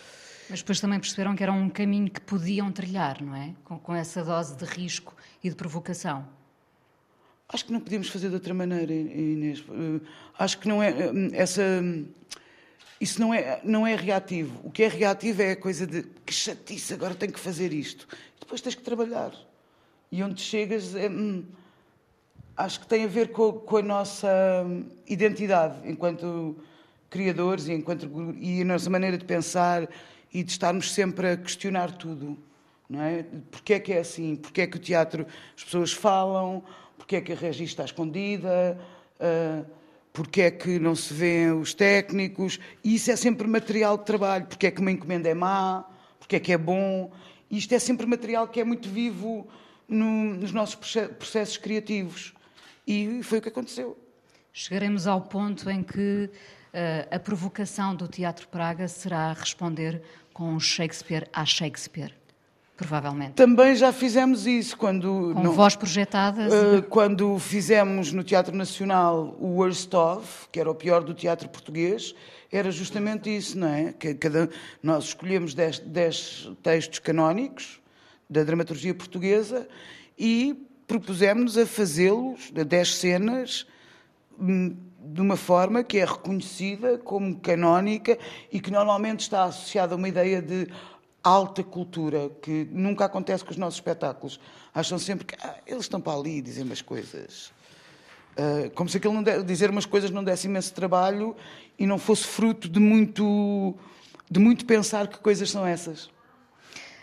Mas 0.49 0.59
depois 0.59 0.79
também 0.79 0.99
perceberam 0.99 1.35
que 1.35 1.41
era 1.41 1.51
um 1.51 1.69
caminho 1.69 2.09
que 2.09 2.21
podiam 2.21 2.71
trilhar, 2.71 3.21
não 3.23 3.35
é? 3.35 3.53
Com, 3.63 3.79
com, 3.79 3.95
essa 3.95 4.23
dose 4.23 4.55
de 4.55 4.63
risco 4.63 5.15
e 5.43 5.49
de 5.49 5.55
provocação. 5.55 6.27
Acho 7.49 7.65
que 7.65 7.73
não 7.73 7.79
podíamos 7.79 8.09
fazer 8.09 8.29
de 8.29 8.35
outra 8.35 8.53
maneira, 8.53 8.93
Inês. 8.93 9.63
Eh, 9.69 10.01
acho 10.37 10.59
que 10.59 10.67
não 10.67 10.81
é 10.81 10.89
eh, 10.89 11.11
essa. 11.33 11.63
Isso 13.01 13.19
não 13.19 13.33
é, 13.33 13.59
não 13.63 13.85
é 13.85 13.95
reativo. 13.95 14.59
O 14.63 14.71
que 14.71 14.83
é 14.83 14.87
reativo 14.87 15.41
é 15.41 15.51
a 15.51 15.55
coisa 15.55 15.85
de 15.85 16.03
que 16.25 16.33
chatice, 16.33 16.93
agora 16.93 17.15
tenho 17.15 17.33
que 17.33 17.39
fazer 17.39 17.73
isto. 17.73 18.07
Depois 18.39 18.61
tens 18.61 18.75
que 18.75 18.83
trabalhar. 18.83 19.33
E 20.11 20.23
onde 20.23 20.41
chegas 20.41 20.95
é, 20.95 21.09
hum, 21.09 21.43
acho 22.55 22.79
que 22.79 22.87
tem 22.87 23.03
a 23.03 23.07
ver 23.07 23.31
com, 23.31 23.53
com, 23.53 23.77
a 23.77 23.81
nossa 23.81 24.27
identidade 25.07 25.77
enquanto 25.89 26.55
criadores 27.09 27.67
e, 27.67 27.73
enquanto, 27.73 28.35
e 28.39 28.61
a 28.61 28.65
nossa 28.65 28.89
maneira 28.89 29.17
de 29.17 29.25
pensar 29.25 29.87
e 30.33 30.43
de 30.43 30.51
estarmos 30.51 30.93
sempre 30.93 31.31
a 31.31 31.37
questionar 31.37 31.91
tudo. 31.91 32.37
Não 32.89 33.01
é? 33.01 33.25
Porquê 33.49 33.73
é 33.75 33.79
que 33.79 33.93
é 33.93 33.99
assim? 33.99 34.35
Porquê 34.35 34.61
é 34.61 34.67
que 34.67 34.77
o 34.77 34.79
teatro 34.79 35.25
as 35.55 35.63
pessoas 35.63 35.91
falam? 35.91 36.63
Porquê 36.97 37.17
é 37.17 37.21
que 37.21 37.31
a 37.31 37.35
regi 37.35 37.63
está 37.63 37.83
escondida? 37.83 38.79
Uh, 39.19 39.65
Porquê 40.15 40.43
é 40.43 40.51
que 40.51 40.79
não 40.79 40.95
se 40.95 41.13
vêem 41.13 41.51
os 41.51 41.73
técnicos? 41.73 42.57
E 42.81 42.95
isso 42.95 43.11
é 43.11 43.17
sempre 43.17 43.45
material 43.49 43.97
de 43.97 44.05
trabalho. 44.05 44.45
Porquê 44.45 44.67
é 44.67 44.71
que 44.71 44.79
uma 44.79 44.89
encomenda 44.89 45.27
é 45.27 45.33
má? 45.33 45.83
Porquê 46.17 46.37
é 46.37 46.39
que 46.39 46.53
é 46.53 46.57
bom? 46.57 47.11
Isto 47.51 47.75
é 47.75 47.79
sempre 47.79 48.05
material 48.05 48.47
que 48.47 48.61
é 48.61 48.63
muito 48.63 48.87
vivo 48.87 49.45
no, 49.89 50.35
nos 50.35 50.53
nossos 50.53 50.75
processos 50.75 51.57
criativos. 51.57 52.33
E 52.87 53.21
foi 53.23 53.39
o 53.39 53.41
que 53.41 53.49
aconteceu. 53.49 53.97
Chegaremos 54.53 55.07
ao 55.07 55.21
ponto 55.21 55.69
em 55.69 55.83
que 55.83 56.29
uh, 56.29 57.15
a 57.15 57.19
provocação 57.19 57.95
do 57.95 58.07
Teatro 58.07 58.47
Praga 58.47 58.87
será 58.87 59.33
responder 59.33 60.01
com 60.33 60.59
Shakespeare 60.59 61.27
a 61.33 61.45
Shakespeare. 61.45 62.13
Provavelmente. 62.77 63.35
Também 63.35 63.73
já 63.73 63.93
fizemos 63.93 64.45
isso 64.45 64.75
quando. 64.75 65.31
Com 65.33 65.43
não, 65.43 65.53
voz 65.53 65.77
projetada? 65.77 66.47
Uh, 66.47 66.83
quando 66.83 67.39
fizemos 67.39 68.11
no 68.11 68.21
Teatro 68.21 68.53
Nacional 68.53 69.33
o 69.39 69.55
Worst 69.55 69.93
of, 69.93 70.49
que 70.51 70.59
era 70.59 70.69
o 70.69 70.75
pior 70.75 71.01
do 71.01 71.13
teatro 71.13 71.47
português, 71.47 72.13
era 72.51 72.69
justamente 72.71 73.33
isso, 73.33 73.57
não 73.57 73.67
é? 73.69 73.93
Que 73.93 74.13
cada, 74.13 74.49
nós 74.83 75.05
escolhemos 75.05 75.53
10 75.53 75.83
textos 76.61 76.99
canónicos 76.99 77.79
da 78.29 78.43
dramaturgia 78.43 78.93
portuguesa 78.93 79.67
e 80.17 80.67
propusemos-nos 80.87 81.57
a 81.57 81.65
fazê-los, 81.65 82.51
a 82.57 82.63
10 82.63 82.95
cenas, 82.95 83.67
hum, 84.39 84.75
de 85.05 85.21
uma 85.21 85.35
forma 85.35 85.83
que 85.83 85.97
é 85.97 86.05
reconhecida 86.05 86.97
como 86.97 87.39
canónica 87.39 88.17
e 88.51 88.59
que 88.59 88.71
normalmente 88.71 89.21
está 89.21 89.43
associada 89.43 89.93
a 89.93 89.97
uma 89.97 90.09
ideia 90.09 90.41
de 90.41 90.67
alta 91.23 91.63
cultura, 91.63 92.29
que 92.41 92.67
nunca 92.71 93.05
acontece 93.05 93.43
com 93.43 93.51
os 93.51 93.57
nossos 93.57 93.77
espetáculos. 93.77 94.39
Acham 94.73 94.99
sempre 94.99 95.25
que 95.25 95.35
ah, 95.41 95.55
eles 95.65 95.83
estão 95.83 95.99
para 95.99 96.17
ali 96.17 96.37
e 96.37 96.41
dizem 96.41 96.63
umas 96.63 96.81
coisas. 96.81 97.51
Uh, 98.37 98.69
como 98.75 98.89
se 98.89 98.97
aquilo 98.97 99.13
não 99.13 99.23
dizer 99.43 99.69
umas 99.69 99.85
coisas 99.85 100.11
não 100.11 100.23
desse 100.23 100.47
imenso 100.47 100.73
trabalho 100.73 101.35
e 101.79 101.85
não 101.87 101.97
fosse 101.97 102.25
fruto 102.25 102.67
de 102.67 102.79
muito, 102.79 103.73
de 104.29 104.39
muito 104.39 104.65
pensar 104.65 105.07
que 105.07 105.17
coisas 105.19 105.49
são 105.49 105.65
essas. 105.65 106.05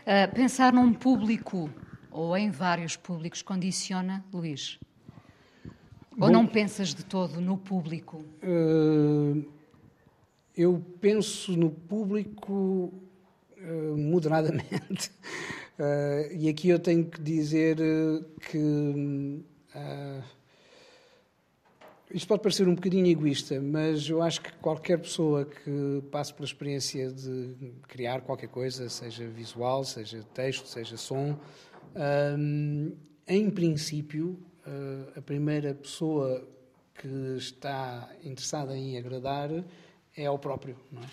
Uh, 0.02 0.32
pensar 0.34 0.72
num 0.72 0.92
público 0.92 1.70
ou 2.12 2.36
em 2.36 2.50
vários 2.50 2.96
públicos 2.96 3.42
condiciona, 3.42 4.24
Luís? 4.32 4.78
Ou 6.12 6.18
Bom, 6.18 6.30
não 6.30 6.46
pensas 6.46 6.94
de 6.94 7.04
todo 7.04 7.40
no 7.40 7.56
público? 7.56 8.24
Uh, 8.42 9.44
eu 10.56 10.84
penso 11.00 11.56
no 11.56 11.70
público 11.70 12.92
uh, 13.58 13.96
moderadamente. 13.96 15.10
Uh, 15.78 16.32
e 16.36 16.48
aqui 16.48 16.68
eu 16.68 16.78
tenho 16.78 17.06
que 17.06 17.20
dizer 17.20 17.78
que. 18.50 19.42
isto 22.12 22.28
pode 22.28 22.42
parecer 22.42 22.68
um 22.68 22.74
bocadinho 22.74 23.06
egoísta, 23.06 23.58
mas 23.58 24.06
eu 24.06 24.20
acho 24.20 24.42
que 24.42 24.52
qualquer 24.58 24.98
pessoa 24.98 25.46
que 25.46 26.02
passe 26.10 26.34
pela 26.34 26.44
experiência 26.44 27.10
de 27.10 27.72
criar 27.88 28.20
qualquer 28.20 28.48
coisa, 28.48 28.86
seja 28.90 29.26
visual, 29.26 29.82
seja 29.82 30.22
texto, 30.34 30.66
seja 30.66 30.98
som, 30.98 31.38
em 33.26 33.50
princípio, 33.50 34.38
uh, 34.66 35.18
a 35.18 35.22
primeira 35.22 35.74
pessoa 35.74 36.46
que 36.94 37.08
está 37.36 38.08
interessada 38.24 38.76
em 38.76 38.96
agradar 38.96 39.50
é 40.16 40.26
ao 40.26 40.38
próprio, 40.38 40.76
não 40.90 41.02
é? 41.02 41.06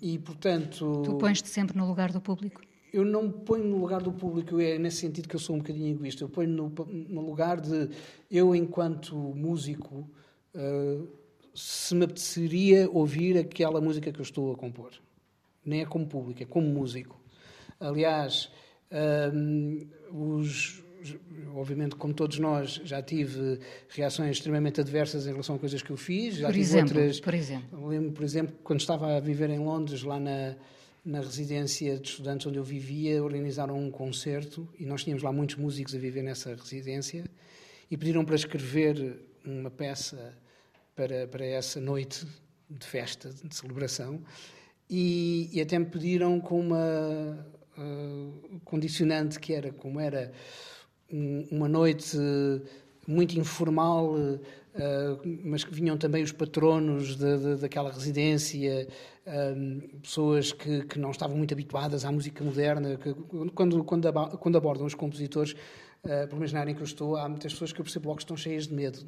e, 0.00 0.18
portanto... 0.18 1.02
Tu 1.04 1.18
pões-te 1.18 1.48
sempre 1.48 1.76
no 1.76 1.86
lugar 1.86 2.10
do 2.10 2.20
público? 2.20 2.62
Eu 2.92 3.04
não 3.04 3.24
me 3.24 3.32
ponho 3.32 3.64
no 3.64 3.78
lugar 3.78 4.00
do 4.00 4.12
público, 4.12 4.60
é 4.60 4.78
nesse 4.78 4.98
sentido 4.98 5.28
que 5.28 5.34
eu 5.34 5.40
sou 5.40 5.56
um 5.56 5.58
bocadinho 5.58 5.94
egoísta. 5.94 6.22
Eu 6.22 6.28
ponho 6.28 6.48
no, 6.48 6.72
no 6.86 7.20
lugar 7.20 7.60
de 7.60 7.90
eu, 8.30 8.54
enquanto 8.54 9.16
músico, 9.16 10.08
uh, 10.54 11.08
se 11.54 11.94
me 11.94 12.04
apeteceria 12.04 12.88
ouvir 12.90 13.36
aquela 13.36 13.80
música 13.80 14.12
que 14.12 14.20
eu 14.20 14.22
estou 14.22 14.52
a 14.52 14.56
compor. 14.56 14.92
Nem 15.64 15.82
é 15.82 15.86
como 15.86 16.06
público, 16.06 16.42
é 16.42 16.46
como 16.46 16.66
músico. 16.66 17.20
Aliás, 17.80 18.50
os, 20.10 20.82
obviamente, 21.54 21.96
como 21.96 22.14
todos 22.14 22.38
nós, 22.38 22.80
já 22.84 23.02
tive 23.02 23.58
reações 23.88 24.36
extremamente 24.36 24.80
adversas 24.80 25.26
em 25.26 25.30
relação 25.30 25.56
a 25.56 25.58
coisas 25.58 25.82
que 25.82 25.90
eu 25.90 25.96
fiz. 25.96 26.36
Já 26.36 26.46
por 26.46 26.52
tive 26.52 26.64
exemplo, 26.64 26.98
outras. 26.98 27.20
Por 27.20 27.34
exemplo. 27.34 27.86
Lembro, 27.86 28.12
por 28.12 28.24
exemplo, 28.24 28.56
quando 28.62 28.80
estava 28.80 29.16
a 29.16 29.20
viver 29.20 29.50
em 29.50 29.58
Londres, 29.58 30.02
lá 30.02 30.18
na, 30.18 30.56
na 31.04 31.20
residência 31.20 31.98
de 31.98 32.08
estudantes 32.08 32.46
onde 32.46 32.58
eu 32.58 32.64
vivia, 32.64 33.22
organizaram 33.22 33.78
um 33.78 33.90
concerto 33.90 34.68
e 34.78 34.86
nós 34.86 35.04
tínhamos 35.04 35.22
lá 35.22 35.32
muitos 35.32 35.56
músicos 35.56 35.94
a 35.94 35.98
viver 35.98 36.22
nessa 36.22 36.54
residência 36.54 37.24
e 37.90 37.96
pediram 37.96 38.24
para 38.24 38.34
escrever 38.34 39.20
uma 39.44 39.70
peça 39.70 40.34
para, 40.96 41.26
para 41.26 41.44
essa 41.44 41.80
noite 41.80 42.26
de 42.70 42.86
festa, 42.86 43.30
de 43.30 43.54
celebração. 43.54 44.22
E, 44.88 45.48
e 45.52 45.60
até 45.60 45.78
me 45.78 45.86
pediram 45.86 46.40
com 46.40 46.60
uma 46.60 47.46
uh, 47.78 48.60
condicionante 48.64 49.38
que 49.38 49.52
era 49.52 49.72
como 49.72 50.00
era 50.00 50.32
um, 51.12 51.46
uma 51.50 51.68
noite 51.68 52.16
uh, 52.16 52.62
muito 53.06 53.38
informal, 53.38 54.14
uh, 54.14 54.40
mas 55.44 55.62
que 55.62 55.72
vinham 55.72 55.96
também 55.96 56.22
os 56.22 56.32
patronos 56.32 57.16
de, 57.16 57.38
de, 57.38 57.56
daquela 57.56 57.92
residência, 57.92 58.88
um, 59.56 59.80
pessoas 60.02 60.52
que, 60.52 60.84
que, 60.84 60.98
não 60.98 61.10
estavam 61.10 61.36
muito 61.36 61.54
habituadas 61.54 62.04
à 62.04 62.10
música 62.10 62.42
moderna, 62.42 62.96
que, 62.96 63.14
quando, 63.54 63.84
quando 63.84 64.56
abordam 64.56 64.86
os 64.86 64.94
compositores, 64.94 65.54
Uh, 66.04 66.28
por 66.28 66.36
imaginarem 66.36 66.74
que 66.74 66.82
eu 66.82 66.84
estou, 66.84 67.16
há 67.16 67.26
muitas 67.26 67.50
pessoas 67.52 67.72
que 67.72 67.80
eu 67.80 67.84
percebo 67.84 68.08
logo 68.08 68.18
que 68.18 68.24
estão 68.24 68.36
cheias 68.36 68.68
de 68.68 68.74
medo. 68.74 68.98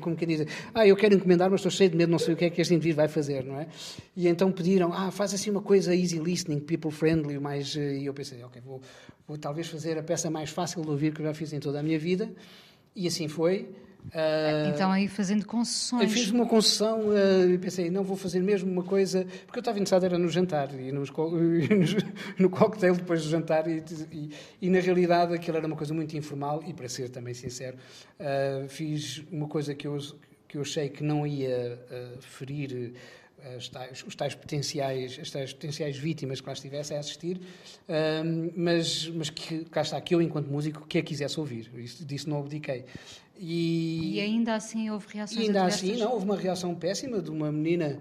Como 0.00 0.16
quem 0.16 0.26
diz, 0.26 0.46
ah, 0.72 0.86
eu 0.86 0.96
quero 0.96 1.14
encomendar, 1.14 1.50
mas 1.50 1.60
estou 1.60 1.70
cheio 1.70 1.90
de 1.90 1.96
medo, 1.96 2.10
não 2.10 2.18
sei 2.18 2.32
o 2.32 2.36
que 2.36 2.46
é 2.46 2.50
que 2.50 2.62
este 2.62 2.72
indivíduo 2.72 2.96
vai 2.96 3.08
fazer, 3.08 3.44
não 3.44 3.60
é? 3.60 3.68
E 4.16 4.26
então 4.26 4.50
pediram, 4.50 4.90
ah, 4.94 5.10
faz 5.10 5.34
assim 5.34 5.50
uma 5.50 5.60
coisa 5.60 5.94
easy 5.94 6.18
listening, 6.18 6.60
people 6.60 6.90
friendly, 6.90 7.38
mais... 7.38 7.76
E 7.76 8.06
eu 8.06 8.14
pensei, 8.14 8.42
ok, 8.42 8.62
vou, 8.64 8.80
vou 9.26 9.36
talvez 9.36 9.68
fazer 9.68 9.98
a 9.98 10.02
peça 10.02 10.30
mais 10.30 10.48
fácil 10.48 10.80
de 10.80 10.88
ouvir 10.88 11.12
que 11.12 11.20
eu 11.20 11.26
já 11.26 11.34
fiz 11.34 11.52
em 11.52 11.60
toda 11.60 11.80
a 11.80 11.82
minha 11.82 11.98
vida. 11.98 12.32
E 12.96 13.06
assim 13.06 13.28
foi. 13.28 13.68
Então 14.74 14.90
aí 14.90 15.08
fazendo 15.08 15.44
concessões. 15.46 16.02
Eu 16.02 16.08
fiz 16.08 16.30
uma 16.30 16.46
concessão 16.46 17.08
uh, 17.08 17.50
e 17.50 17.58
pensei, 17.58 17.90
não 17.90 18.02
vou 18.02 18.16
fazer 18.16 18.40
mesmo 18.40 18.70
uma 18.70 18.82
coisa, 18.82 19.26
porque 19.46 19.58
eu 19.58 19.60
estava 19.60 19.78
interessado 19.78 20.04
era 20.04 20.18
no 20.18 20.28
jantar 20.28 20.72
e 20.74 20.90
nos, 20.92 21.10
no 22.38 22.50
cocktail 22.50 22.94
depois 22.94 23.22
do 23.22 23.30
jantar 23.30 23.68
e, 23.68 23.82
e, 24.12 24.30
e, 24.62 24.70
na 24.70 24.80
realidade 24.80 25.34
aquilo 25.34 25.56
era 25.56 25.66
uma 25.66 25.76
coisa 25.76 25.92
muito 25.92 26.16
informal 26.16 26.62
e 26.66 26.72
para 26.72 26.88
ser 26.88 27.10
também 27.10 27.34
sincero, 27.34 27.76
uh, 28.18 28.68
fiz 28.68 29.22
uma 29.30 29.48
coisa 29.48 29.74
que 29.74 29.86
eu, 29.86 29.98
que 30.46 30.56
eu 30.56 30.62
achei 30.62 30.88
que 30.88 31.02
não 31.02 31.26
ia 31.26 31.78
ferir 32.20 32.94
tais, 33.68 34.04
os 34.06 34.14
tais 34.14 34.34
potenciais, 34.34 35.18
as 35.20 35.30
tais 35.30 35.52
potenciais 35.52 35.96
vítimas 35.96 36.40
que 36.40 36.46
lá 36.46 36.52
estivessem 36.52 36.96
a 36.96 37.00
assistir, 37.00 37.40
mas, 38.56 39.08
mas 39.08 39.30
que 39.30 39.64
cá 39.66 39.82
está, 39.82 40.00
que 40.00 40.14
eu 40.14 40.20
enquanto 40.20 40.48
músico 40.48 40.86
que 40.86 40.98
a 40.98 41.02
quisesse 41.02 41.38
ouvir, 41.38 41.70
isso, 41.76 42.04
disso 42.04 42.28
não 42.28 42.40
abdiquei. 42.40 42.84
E, 43.38 44.16
e 44.16 44.20
ainda 44.20 44.54
assim 44.56 44.90
houve 44.90 45.06
reações 45.14 45.46
ainda 45.46 45.62
adversas? 45.62 45.90
assim, 45.90 46.00
não, 46.00 46.12
houve 46.12 46.24
uma 46.24 46.36
reação 46.36 46.74
péssima 46.74 47.22
de 47.22 47.30
uma 47.30 47.52
menina 47.52 48.00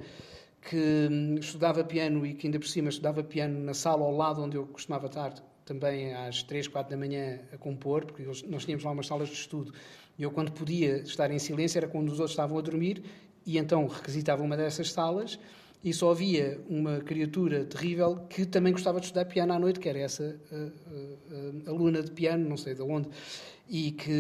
que 0.62 1.08
hum, 1.12 1.36
estudava 1.39 1.84
piano 1.84 2.26
e 2.26 2.34
que 2.34 2.47
ainda 2.47 2.60
por 2.60 2.67
cima 2.67 2.89
estudava 2.89 3.23
piano 3.23 3.60
na 3.60 3.73
sala 3.73 4.04
ao 4.04 4.12
lado 4.12 4.41
onde 4.41 4.58
eu 4.58 4.65
costumava 4.65 5.06
estar, 5.06 5.34
também 5.63 6.13
às 6.13 6.41
3, 6.43 6.67
4 6.67 6.89
da 6.89 6.97
manhã 6.97 7.39
a 7.54 7.58
compor, 7.58 8.06
porque 8.06 8.23
nós 8.23 8.65
tínhamos 8.65 8.84
lá 8.84 8.91
umas 8.91 9.06
salas 9.06 9.30
de 9.30 9.36
estudo. 9.36 9.73
E 10.17 10.23
eu, 10.23 10.32
quando 10.32 10.52
podia 10.52 10.97
estar 11.00 11.30
em 11.30 11.38
silêncio, 11.38 11.78
era 11.78 11.88
quando 11.88 12.08
os 12.08 12.19
outros 12.19 12.32
estavam 12.32 12.58
a 12.58 12.62
dormir, 12.62 13.04
e 13.45 13.58
então 13.58 13.86
requisitava 13.88 14.41
uma 14.41 14.58
dessas 14.58 14.91
salas, 14.91 15.39
e 15.88 15.93
só 15.93 16.12
havia 16.12 16.60
uma 16.67 17.00
criatura 17.00 17.63
terrível 17.63 18.17
que 18.30 18.45
também 18.45 18.73
gostava 18.73 19.00
de 19.00 19.06
estudar 19.06 19.23
piano 19.26 19.54
à 19.54 19.60
noite, 19.60 19.80
que 19.80 19.88
era 19.88 20.00
essa 20.00 20.38
uh, 20.52 20.56
uh, 20.56 21.69
aluna 21.69 22.04
de 22.04 22.12
piano, 22.12 22.47
não 22.47 22.58
sei 22.58 22.76
de 22.76 22.82
onde 22.82 23.10
e 23.69 23.91
que 23.91 24.12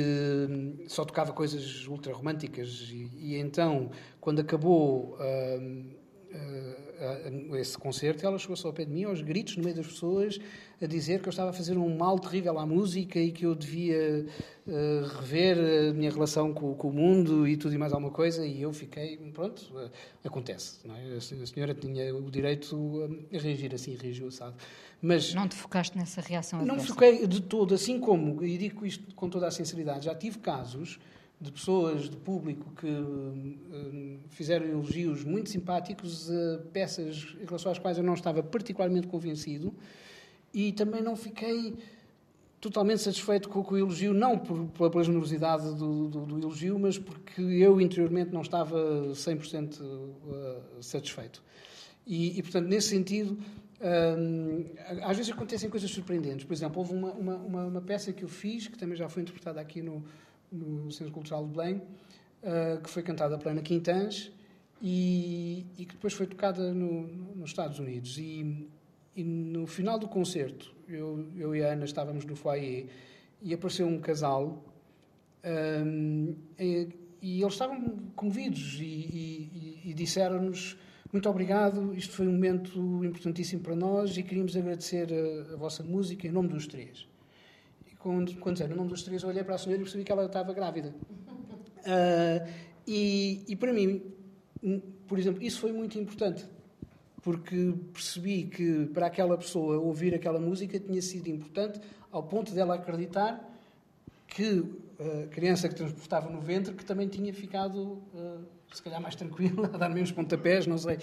hum, 0.49 0.75
só 0.87 1.05
tocava 1.05 1.31
coisas 1.31 1.87
ultra 1.87 2.13
românticas 2.13 2.89
e, 2.91 3.09
e 3.17 3.37
então 3.37 3.89
quando 4.19 4.41
acabou 4.41 5.15
uh, 5.15 5.96
uh, 6.33 7.55
esse 7.55 7.77
concerto 7.77 8.25
ela 8.25 8.37
chegou 8.37 8.55
só 8.55 8.69
ao 8.69 8.73
pé 8.73 8.85
de 8.85 8.91
mim 8.91 9.03
aos 9.03 9.21
gritos 9.21 9.57
no 9.57 9.63
meio 9.63 9.75
das 9.75 9.87
pessoas 9.87 10.39
a 10.81 10.85
dizer 10.85 11.21
que 11.21 11.27
eu 11.27 11.31
estava 11.31 11.49
a 11.49 11.53
fazer 11.53 11.77
um 11.77 11.97
mal 11.97 12.19
terrível 12.19 12.57
à 12.59 12.65
música 12.65 13.19
e 13.19 13.31
que 13.31 13.45
eu 13.45 13.55
devia 13.55 14.25
uh, 14.67 15.05
rever 15.19 15.57
a 15.89 15.93
minha 15.93 16.11
relação 16.11 16.53
com, 16.53 16.73
com, 16.75 16.89
o 16.89 16.93
mundo 16.93 17.47
e 17.47 17.57
tudo 17.57 17.73
e 17.73 17.77
mais 17.77 17.93
alguma 17.93 18.11
coisa 18.11 18.45
e 18.45 18.61
eu 18.61 18.71
fiquei, 18.73 19.17
pronto, 19.33 19.61
uh, 19.73 19.89
acontece. 20.23 20.79
É? 20.87 21.17
A 21.17 21.45
senhora 21.45 21.73
tinha 21.73 22.15
o 22.15 22.29
direito 22.29 23.19
a 23.33 23.37
reagir 23.37 23.73
assim, 23.73 23.95
reagiu 23.95 24.27
assado. 24.27 24.55
Mas 25.01 25.33
não 25.33 25.47
te 25.47 25.55
focaste 25.55 25.97
nessa 25.97 26.21
reação 26.21 26.59
adversa? 26.59 26.81
Não 26.81 26.87
foquei 26.87 27.27
de 27.27 27.41
todo, 27.41 27.73
assim 27.75 27.99
como, 27.99 28.43
e 28.43 28.57
digo 28.57 28.85
isto 28.85 29.13
com 29.15 29.29
toda 29.29 29.47
a 29.47 29.51
sinceridade, 29.51 30.05
já 30.05 30.15
tive 30.15 30.39
casos 30.39 30.99
de 31.39 31.51
pessoas, 31.51 32.09
de 32.09 32.17
público, 32.17 32.71
que 32.75 32.87
uh, 32.87 34.19
fizeram 34.29 34.65
elogios 34.65 35.23
muito 35.23 35.49
simpáticos 35.49 36.31
a 36.31 36.59
peças 36.73 37.35
em 37.39 37.45
relação 37.45 37.71
às 37.71 37.77
quais 37.77 37.97
eu 37.97 38.03
não 38.03 38.15
estava 38.15 38.41
particularmente 38.41 39.07
convencido 39.07 39.73
e 40.53 40.71
também 40.71 41.01
não 41.01 41.15
fiquei 41.15 41.75
totalmente 42.59 43.01
satisfeito 43.01 43.49
com, 43.49 43.61
o 43.61 43.77
elogio, 43.77 44.13
não 44.13 44.37
pela 44.39 45.03
generosidade 45.03 45.75
do, 45.75 46.07
do, 46.07 46.25
do, 46.25 46.37
elogio, 46.39 46.79
mas 46.79 46.97
porque 46.97 47.41
eu 47.41 47.79
interiormente 47.79 48.33
não 48.33 48.41
estava 48.41 48.77
100% 49.11 49.79
uh, 49.79 50.83
satisfeito. 50.83 51.43
E, 52.05 52.39
e, 52.39 52.41
portanto, 52.41 52.67
nesse 52.67 52.89
sentido, 52.89 53.37
um, 53.79 54.65
às 55.03 55.17
vezes 55.17 55.31
acontecem 55.31 55.69
coisas 55.69 55.91
surpreendentes. 55.91 56.45
Por 56.45 56.53
exemplo, 56.53 56.79
houve 56.79 56.93
uma, 56.93 57.11
uma, 57.11 57.65
uma, 57.65 57.81
peça 57.81 58.11
que 58.11 58.23
eu 58.23 58.27
fiz, 58.27 58.67
que 58.67 58.77
também 58.77 58.97
já 58.97 59.07
foi 59.07 59.21
interpretada 59.21 59.61
aqui 59.61 59.81
no, 59.81 60.03
no 60.51 60.91
Centro 60.91 61.13
Cultural 61.13 61.45
de 61.45 61.53
Belém, 61.53 61.75
uh, 61.77 62.81
que 62.81 62.89
foi 62.89 63.03
cantada 63.03 63.37
pela 63.37 63.51
Ana 63.51 63.61
Quintans 63.61 64.31
e, 64.81 65.65
e 65.77 65.85
que 65.85 65.95
depois 65.95 66.13
foi 66.13 66.27
tocada 66.27 66.73
no, 66.73 67.07
no, 67.07 67.35
nos 67.35 67.49
Estados 67.49 67.79
Unidos. 67.79 68.17
E, 68.17 68.67
e, 69.15 69.23
no 69.23 69.65
final 69.67 69.97
do 69.97 70.07
concerto, 70.07 70.73
eu, 70.87 71.27
eu 71.35 71.55
e 71.55 71.63
a 71.63 71.73
Ana 71.73 71.85
estávamos 71.85 72.25
no 72.25 72.35
foyer 72.35 72.87
e 73.41 73.53
apareceu 73.53 73.87
um 73.87 73.99
casal 73.99 74.63
um, 75.45 76.35
e, 76.59 76.89
e, 77.21 77.41
eles 77.41 77.53
estavam 77.53 77.97
comovidos 78.15 78.77
e, 78.79 79.81
e 79.85 79.93
disseram-nos 79.93 80.77
muito 81.11 81.29
obrigado, 81.29 81.95
isto 81.95 82.13
foi 82.13 82.27
um 82.27 82.33
momento 82.33 83.03
importantíssimo 83.05 83.61
para 83.61 83.75
nós 83.75 84.17
e 84.17 84.23
queríamos 84.23 84.57
agradecer 84.57 85.07
a, 85.11 85.53
a 85.53 85.57
vossa 85.57 85.81
música 85.81 86.27
em 86.27 86.31
nome 86.31 86.49
dos 86.49 86.67
três. 86.67 87.07
Quando, 87.99 88.35
quando 88.37 88.55
disseram 88.55 88.73
o 88.73 88.77
nome 88.77 88.89
dos 88.89 89.03
três, 89.03 89.23
eu 89.23 89.29
olhei 89.29 89.43
para 89.43 89.55
a 89.55 89.57
senhora 89.57 89.81
e 89.81 89.83
percebi 89.83 90.03
que 90.03 90.11
ela 90.11 90.25
estava 90.25 90.53
grávida. 90.53 90.93
Uh, 91.79 92.47
e, 92.87 93.43
e 93.47 93.55
para 93.55 93.73
mim, 93.73 94.01
por 95.07 95.17
exemplo, 95.17 95.41
isso 95.43 95.59
foi 95.59 95.71
muito 95.71 95.97
importante, 95.97 96.45
porque 97.21 97.73
percebi 97.93 98.43
que 98.45 98.85
para 98.87 99.07
aquela 99.07 99.37
pessoa 99.37 99.77
ouvir 99.79 100.13
aquela 100.13 100.39
música 100.39 100.79
tinha 100.79 101.01
sido 101.01 101.27
importante 101.27 101.79
ao 102.11 102.23
ponto 102.23 102.53
dela 102.53 102.75
acreditar 102.75 103.43
que 104.27 104.63
a 104.99 105.27
criança 105.27 105.69
que 105.69 105.75
transportava 105.75 106.29
no 106.29 106.41
ventre 106.41 106.73
que 106.73 106.83
também 106.83 107.07
tinha 107.07 107.33
ficado 107.33 108.01
uh, 108.13 108.56
se 108.71 108.83
calhar 108.83 109.01
mais 109.01 109.15
tranquila, 109.15 109.67
a 109.73 109.77
dar 109.77 109.89
menos 109.89 110.11
pontapés, 110.11 110.67
não 110.67 110.77
sei. 110.77 110.97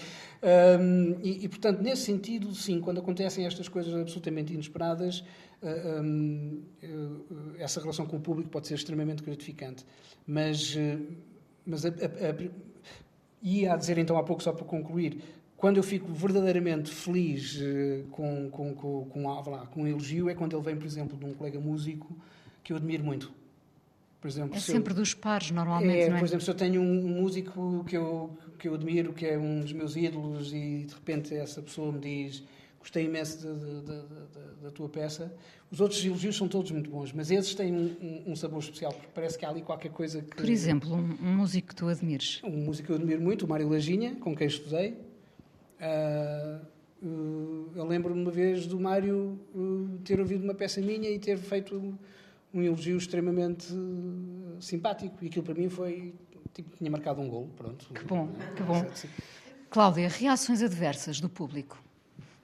Um, 0.79 1.19
e, 1.21 1.45
e, 1.45 1.49
portanto, 1.49 1.81
nesse 1.81 2.03
sentido, 2.03 2.53
sim, 2.53 2.79
quando 2.79 2.99
acontecem 2.99 3.45
estas 3.45 3.67
coisas 3.67 3.93
absolutamente 3.93 4.53
inesperadas, 4.53 5.23
uh, 5.61 6.01
um, 6.01 6.63
uh, 6.83 7.55
essa 7.57 7.79
relação 7.81 8.05
com 8.05 8.17
o 8.17 8.19
público 8.19 8.49
pode 8.49 8.67
ser 8.67 8.75
extremamente 8.75 9.23
gratificante. 9.23 9.85
Mas, 10.27 10.75
uh, 10.75 11.01
mas 11.65 11.85
a, 11.85 11.89
a, 11.89 11.91
a, 11.91 12.49
ia 13.41 13.73
a 13.73 13.77
dizer 13.77 13.97
então 13.97 14.17
há 14.17 14.23
pouco, 14.23 14.43
só 14.43 14.53
para 14.53 14.65
concluir, 14.65 15.21
quando 15.57 15.77
eu 15.77 15.83
fico 15.83 16.11
verdadeiramente 16.13 16.91
feliz 16.91 17.59
com, 18.11 18.49
com, 18.51 18.75
com, 18.75 19.05
com, 19.05 19.27
lá, 19.27 19.65
com 19.67 19.83
um 19.83 19.87
elogio 19.87 20.29
é 20.29 20.35
quando 20.35 20.55
ele 20.55 20.63
vem, 20.63 20.75
por 20.75 20.85
exemplo, 20.85 21.17
de 21.17 21.25
um 21.25 21.33
colega 21.33 21.59
músico 21.59 22.15
que 22.61 22.73
eu 22.73 22.77
admiro 22.77 23.03
muito 23.03 23.33
por 24.25 24.29
exemplo, 24.29 24.57
é 24.57 24.59
sempre 24.59 24.91
eu, 24.91 24.97
dos 24.97 25.13
pares, 25.13 25.51
normalmente, 25.51 25.99
é, 25.99 26.09
não 26.09 26.15
é? 26.15 26.19
Por 26.19 26.25
exemplo, 26.25 26.43
se 26.43 26.49
eu 26.49 26.55
tenho 26.55 26.81
um 26.81 27.07
músico 27.21 27.85
que 27.87 27.95
eu, 27.95 28.35
que 28.57 28.67
eu 28.67 28.73
admiro, 28.73 29.13
que 29.13 29.23
é 29.23 29.37
um 29.37 29.59
dos 29.59 29.71
meus 29.71 29.95
ídolos, 29.95 30.51
e 30.51 30.85
de 30.87 30.93
repente 30.95 31.35
essa 31.35 31.61
pessoa 31.61 31.91
me 31.91 31.99
diz 31.99 32.43
gostei 32.79 33.05
imenso 33.05 33.47
da 34.63 34.71
tua 34.71 34.89
peça. 34.89 35.31
Os 35.69 35.79
outros 35.79 36.03
elogios 36.03 36.35
são 36.35 36.47
todos 36.47 36.71
muito 36.71 36.89
bons, 36.89 37.13
mas 37.13 37.29
esses 37.29 37.53
têm 37.53 37.71
um, 37.71 37.95
um, 38.01 38.31
um, 38.31 38.35
sabor 38.35 38.59
especial, 38.59 38.93
porque 38.93 39.09
parece 39.13 39.37
que 39.37 39.45
há 39.45 39.49
ali 39.49 39.61
qualquer 39.61 39.91
coisa 39.91 40.23
que... 40.23 40.35
Por 40.35 40.49
exemplo, 40.49 40.95
um, 40.95 41.17
um 41.21 41.35
músico 41.35 41.67
que 41.67 41.75
tu 41.75 41.87
admires? 41.87 42.41
Um 42.43 42.65
músico 42.65 42.87
que 42.87 42.93
eu 42.93 42.95
admiro 42.95 43.21
muito, 43.21 43.45
o 43.45 43.47
Mário 43.47 43.69
Laginha, 43.69 44.15
com 44.15 44.35
quem 44.35 44.47
estudei. 44.47 44.97
Uh, 45.79 46.65
uh, 47.03 47.71
eu 47.75 47.85
lembro-me 47.85 48.21
uma 48.21 48.31
vez 48.31 48.65
do 48.65 48.79
Mário 48.79 49.39
uh, 49.53 49.99
ter 50.03 50.19
ouvido 50.19 50.43
uma 50.43 50.55
peça 50.55 50.81
minha 50.81 51.11
e 51.11 51.19
ter 51.19 51.37
feito 51.37 51.95
um 52.55 52.63
elogio 52.63 52.97
extremamente 52.97 53.67
eh, 53.71 54.61
simpático. 54.61 55.17
E 55.21 55.27
aquilo 55.27 55.43
para 55.43 55.53
mim 55.53 55.69
foi. 55.69 56.15
Tipo, 56.53 56.77
tinha 56.77 56.89
marcado 56.89 57.19
um 57.19 57.27
gol, 57.27 57.49
pronto. 57.57 57.85
Que 57.93 58.05
bom, 58.05 58.29
que 58.55 58.63
bom. 58.63 58.85
Cláudia, 59.69 60.07
reações 60.07 60.61
adversas 60.61 61.19
do 61.19 61.27
público? 61.27 61.77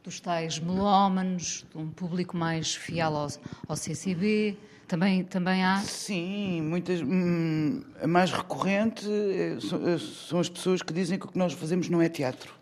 Dos 0.04 0.20
tais 0.20 0.60
melómanos, 0.60 1.66
de 1.72 1.78
um 1.78 1.90
público 1.90 2.36
mais 2.36 2.76
fiel 2.76 3.16
ao, 3.16 3.30
ao 3.70 3.76
CCB? 3.78 4.58
Também, 4.86 5.24
também 5.24 5.64
há? 5.64 5.78
Sim, 5.78 6.62
muitas. 6.64 7.02
Hum, 7.02 7.82
a 8.02 8.08
mais 8.08 8.32
recorrente 8.32 9.08
eh, 9.08 9.58
eh, 9.58 9.98
são 9.98 10.42
as 10.42 10.50
pessoas 10.50 10.82
que 10.82 10.92
dizem 10.92 11.18
que 11.18 11.26
o 11.26 11.30
que 11.30 11.38
nós 11.38 11.54
fazemos 11.54 11.88
não 11.88 12.02
é 12.02 12.10
teatro. 12.10 12.54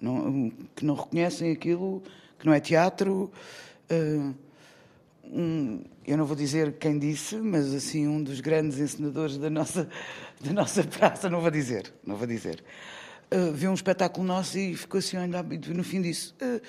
Não, 0.00 0.50
que 0.74 0.84
não 0.84 0.94
reconhecem 0.96 1.52
aquilo, 1.52 2.02
que 2.36 2.46
não 2.46 2.52
é 2.52 2.58
teatro. 2.58 3.30
Uh, 3.90 4.34
um, 5.32 5.84
eu 6.06 6.16
não 6.16 6.24
vou 6.24 6.36
dizer 6.36 6.74
quem 6.78 6.98
disse, 6.98 7.36
mas 7.36 7.74
assim 7.74 8.06
um 8.06 8.22
dos 8.22 8.40
grandes 8.40 8.78
ensinadores 8.78 9.36
da 9.38 9.50
nossa 9.50 9.88
da 10.40 10.52
nossa 10.52 10.84
praça, 10.84 11.28
não 11.28 11.40
vou 11.40 11.50
dizer, 11.50 11.92
não 12.04 12.16
vou 12.16 12.26
dizer. 12.26 12.62
Uh, 13.30 13.52
viu 13.52 13.70
um 13.70 13.74
espetáculo 13.74 14.26
nosso 14.26 14.58
e 14.58 14.74
ficou 14.74 14.98
assim 14.98 15.16
a 15.18 15.22
olhar 15.22 15.44
e 15.52 15.58
no 15.74 15.84
fim 15.84 16.00
disse: 16.00 16.32
uh, 16.42 16.60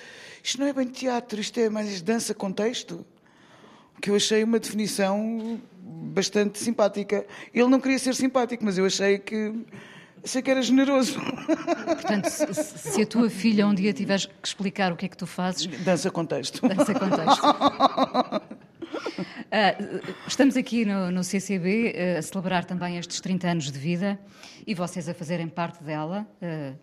isto 0.44 0.60
não 0.60 0.68
é 0.68 0.74
bem 0.74 0.88
teatro, 0.88 1.40
isto 1.40 1.60
é 1.60 1.70
mais 1.70 2.02
dança 2.02 2.34
contexto. 2.34 3.06
Que 4.02 4.10
eu 4.10 4.16
achei 4.16 4.44
uma 4.44 4.60
definição 4.60 5.60
bastante 5.82 6.58
simpática. 6.58 7.26
Ele 7.54 7.68
não 7.68 7.82
queria 7.82 8.00
ser 8.00 8.16
simpático, 8.16 8.64
mas 8.64 8.78
eu 8.78 8.86
achei 8.86 9.20
que 9.20 9.54
achei 10.24 10.42
que 10.42 10.52
era 10.52 10.62
generoso. 10.62 11.20
Portanto, 11.86 12.30
se, 12.30 12.54
se 12.54 13.02
a 13.02 13.06
tua 13.06 13.30
filha 13.30 13.68
um 13.68 13.74
dia 13.74 13.94
tiveres 13.94 14.26
que 14.26 14.48
explicar 14.48 14.92
o 14.92 14.96
que 14.96 15.06
é 15.06 15.10
que 15.10 15.18
tu 15.18 15.28
fazes, 15.28 15.68
Dança 15.84 16.12
contexto. 16.12 16.68
Dança 16.68 16.94
contexto. 16.94 17.42
Ah, 19.52 19.76
estamos 20.28 20.56
aqui 20.56 20.86
no, 20.86 21.10
no 21.10 21.24
CCB 21.24 21.96
ah, 21.96 22.20
a 22.20 22.22
celebrar 22.22 22.66
também 22.66 22.98
estes 22.98 23.20
30 23.20 23.48
anos 23.48 23.72
de 23.72 23.80
vida 23.80 24.20
e 24.66 24.76
vocês 24.76 25.10
a 25.10 25.14
fazerem 25.14 25.48
parte 25.48 25.84
dela, 25.84 26.28
ah, 26.42 26.74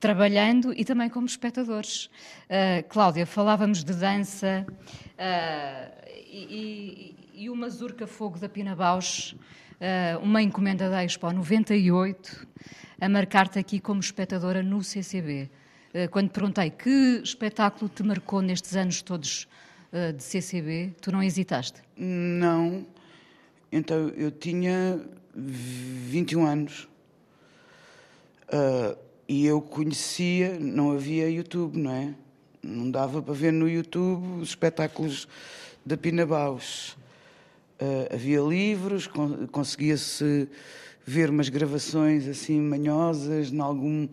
trabalhando 0.00 0.72
e 0.74 0.84
também 0.84 1.10
como 1.10 1.26
espectadores. 1.26 2.08
Cláudia, 2.88 3.26
falávamos 3.26 3.84
de 3.84 3.94
dança 3.94 4.66
e, 6.30 7.14
e, 7.34 7.44
e 7.44 7.50
o 7.50 7.56
Mazurca 7.56 8.06
Fogo 8.06 8.38
da 8.38 8.48
Pina 8.48 8.74
Bausch, 8.74 9.34
ah, 9.80 10.18
uma 10.22 10.42
encomenda 10.42 10.88
da 10.88 11.04
Expo 11.04 11.30
98, 11.30 12.46
a 13.00 13.08
marcar-te 13.08 13.58
aqui 13.58 13.78
como 13.78 14.00
espectadora 14.00 14.62
no 14.62 14.82
CCB. 14.82 15.50
Ah, 15.94 16.08
Quando 16.08 16.28
te 16.28 16.32
perguntei 16.32 16.70
que 16.70 17.20
espetáculo 17.22 17.88
te 17.88 18.02
marcou 18.02 18.40
nestes 18.40 18.74
anos 18.74 19.02
todos 19.02 19.46
ah, 19.92 20.12
de 20.12 20.22
CCB, 20.22 20.94
tu 21.00 21.12
não 21.12 21.22
hesitaste? 21.22 21.82
Não. 21.96 22.86
Então, 23.70 24.08
eu 24.16 24.30
tinha 24.30 25.00
21 25.34 26.46
anos. 26.46 26.88
E 29.28 29.44
eu 29.44 29.60
conhecia, 29.60 30.56
não 30.58 30.92
havia 30.92 31.28
YouTube, 31.28 31.76
não 31.76 31.90
é? 31.90 32.14
Não 32.62 32.88
dava 32.90 33.20
para 33.20 33.34
ver 33.34 33.52
no 33.52 33.68
YouTube 33.68 34.40
os 34.40 34.50
espetáculos 34.50 35.26
da 35.84 35.96
Pina 35.96 36.24
Bausch. 36.24 36.96
Ah, 37.78 38.14
havia 38.14 38.40
livros, 38.40 39.06
con- 39.06 39.46
conseguia-se 39.48 40.48
ver 41.04 41.28
umas 41.30 41.48
gravações 41.48 42.26
assim 42.26 42.60
manhosas, 42.60 43.52
em 43.52 43.60
algum, 43.60 44.08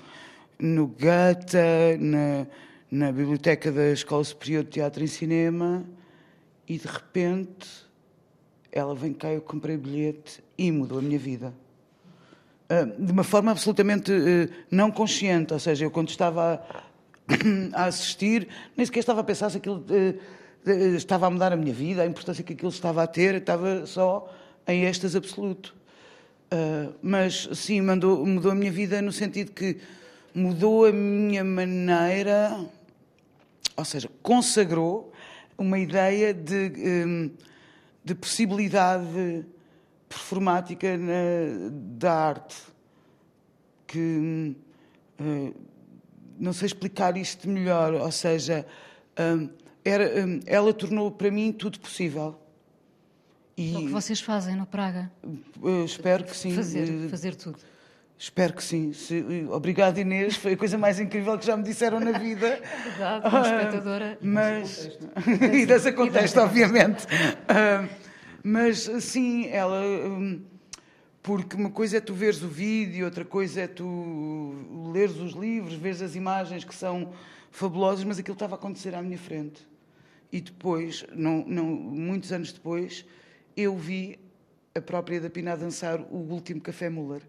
no 0.60 0.88
Gata, 0.88 1.98
na, 2.00 2.46
na 2.92 3.12
biblioteca 3.12 3.72
da 3.72 3.92
Escola 3.92 4.24
Superior 4.24 4.64
de 4.64 4.72
Teatro 4.72 5.04
e 5.04 5.08
Cinema, 5.08 5.86
e 6.68 6.78
de 6.78 6.88
repente 6.88 7.68
ela 8.72 8.94
vem 8.94 9.14
cá, 9.14 9.30
eu 9.30 9.42
comprei 9.42 9.78
bilhete 9.78 10.44
e 10.58 10.72
mudou 10.72 11.00
a 11.00 11.02
minha 11.02 11.20
vida. 11.20 11.54
Ah, 12.70 12.84
de 12.84 13.12
uma 13.12 13.24
forma 13.24 13.52
absolutamente 13.52 14.12
eh, 14.12 14.50
não 14.70 14.92
consciente, 14.92 15.54
ou 15.54 15.60
seja, 15.60 15.86
eu 15.86 15.92
quando 15.92 16.10
estava 16.10 16.62
a, 17.74 17.86
assistir, 17.86 18.48
nem 18.76 18.86
sequer 18.86 19.00
estava 19.00 19.22
a 19.22 19.24
pensar 19.24 19.50
se 19.50 19.58
aquilo 19.58 19.86
eh, 19.90 19.96
eh, 19.96 20.16
estava 20.66 21.28
a 21.28 21.30
mudar 21.30 21.52
a 21.54 21.56
minha 21.58 21.74
vida, 21.74 22.02
a 22.04 22.06
importância 22.06 22.44
que 22.44 22.54
aquilo 22.54 22.70
estava 22.70 23.04
a 23.04 23.08
ter, 23.08 23.36
estava 23.36 23.86
só 23.86 24.32
em 24.68 24.86
êxtase 24.86 25.18
absoluto. 25.18 25.76
Ah, 26.52 26.92
mas 27.02 27.50
sim, 27.54 27.82
mandou- 27.82 28.26
mudou 28.26 28.52
a 28.52 28.56
minha 28.56 28.72
vida 28.72 29.02
no 29.02 29.12
sentido 29.12 29.52
que 29.52 29.78
mudou 30.36 30.86
a 30.86 30.92
minha 30.92 31.44
maneira, 31.44 32.64
ou 33.76 33.86
seja, 33.86 34.10
consagrou 34.22 35.12
uma 35.58 35.78
ideia 35.80 36.34
de, 36.34 36.72
hum, 37.08 37.32
de 38.06 38.16
possibilidade 38.16 39.46
performática 40.08 40.96
na- 40.98 41.70
da 41.98 42.14
arte 42.14 42.56
que 43.88 44.56
eh, 45.20 45.54
não 46.40 46.54
sei 46.54 46.66
explicar 46.68 47.16
isto 47.18 47.48
melhor, 47.50 47.94
ou 47.94 48.12
seja, 48.12 48.66
hum, 49.20 49.50
era, 49.84 50.26
hum, 50.26 50.40
ela 50.46 50.74
tornou 50.74 51.12
para 51.12 51.30
mim 51.32 51.52
tudo 51.52 51.80
possível. 51.80 52.40
E 53.58 53.76
É 53.76 53.78
o 53.78 53.82
que 53.86 53.92
vocês 53.92 54.20
fazem 54.20 54.56
no 54.56 54.66
Praga? 54.66 55.12
eh, 55.24 55.84
espero 55.86 56.24
que 56.24 56.36
sim. 56.36 56.56
Fazer, 56.56 57.06
eh, 57.06 57.10
fazer 57.10 57.36
tudo. 57.36 57.58
Espero 58.18 58.54
que 58.54 58.64
sim. 58.64 58.94
Se- 58.94 59.46
Obrigado, 59.52 59.98
Inês. 60.00 60.36
Foi 60.38 60.54
a 60.54 60.58
coisa 60.58 60.78
mais 60.78 61.00
incrível 61.00 61.38
que 61.38 61.46
já 61.46 61.58
me 61.58 61.64
disseram 61.64 62.00
na 62.00 62.18
vida. 62.18 62.60
Verdade, 62.86 63.30
como 63.30 63.44
espectadora. 63.46 64.18
Mas. 64.22 64.90
e 65.54 65.66
dessa 65.66 65.92
contexto, 65.94 66.40
obviamente. 66.40 67.06
Ah, 67.48 67.88
mas, 68.44 68.90
sim, 69.02 69.48
ela. 69.48 69.82
hum, 69.84 70.42
Porque 71.22 71.56
uma 71.56 71.70
coisa 71.70 71.98
é 71.98 72.00
tu 72.02 72.14
veres 72.14 72.42
o 72.42 72.48
vídeo, 72.48 73.06
outra 73.06 73.26
coisa 73.26 73.62
é 73.62 73.68
tu 73.68 74.92
leres 74.94 75.16
os 75.18 75.34
livros, 75.34 75.74
veres 75.76 76.02
as 76.02 76.16
imagens 76.16 76.64
que 76.64 76.74
são 76.76 77.12
fabulosas, 77.52 78.04
mas 78.04 78.18
aquilo 78.20 78.34
estava 78.36 78.56
a 78.56 78.58
acontecer 78.58 78.96
à 78.96 79.02
minha 79.02 79.18
frente. 79.18 79.66
E 80.34 80.42
depois, 80.42 81.06
não, 81.14 81.46
não, 81.46 81.64
muitos 81.68 82.32
anos 82.32 82.52
depois, 82.52 83.06
eu 83.56 83.78
vi 83.78 84.18
a 84.74 84.82
própria 84.82 85.22
da 85.22 85.30
Pina 85.30 85.54
a 85.54 85.56
dançar 85.56 86.02
o 86.12 86.18
último 86.34 86.60
Café 86.60 86.90
Muller. 86.90 87.22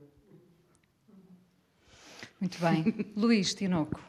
Muito 2.40 2.58
bem. 2.58 2.94
Luís 3.14 3.54
Tinoco, 3.54 4.00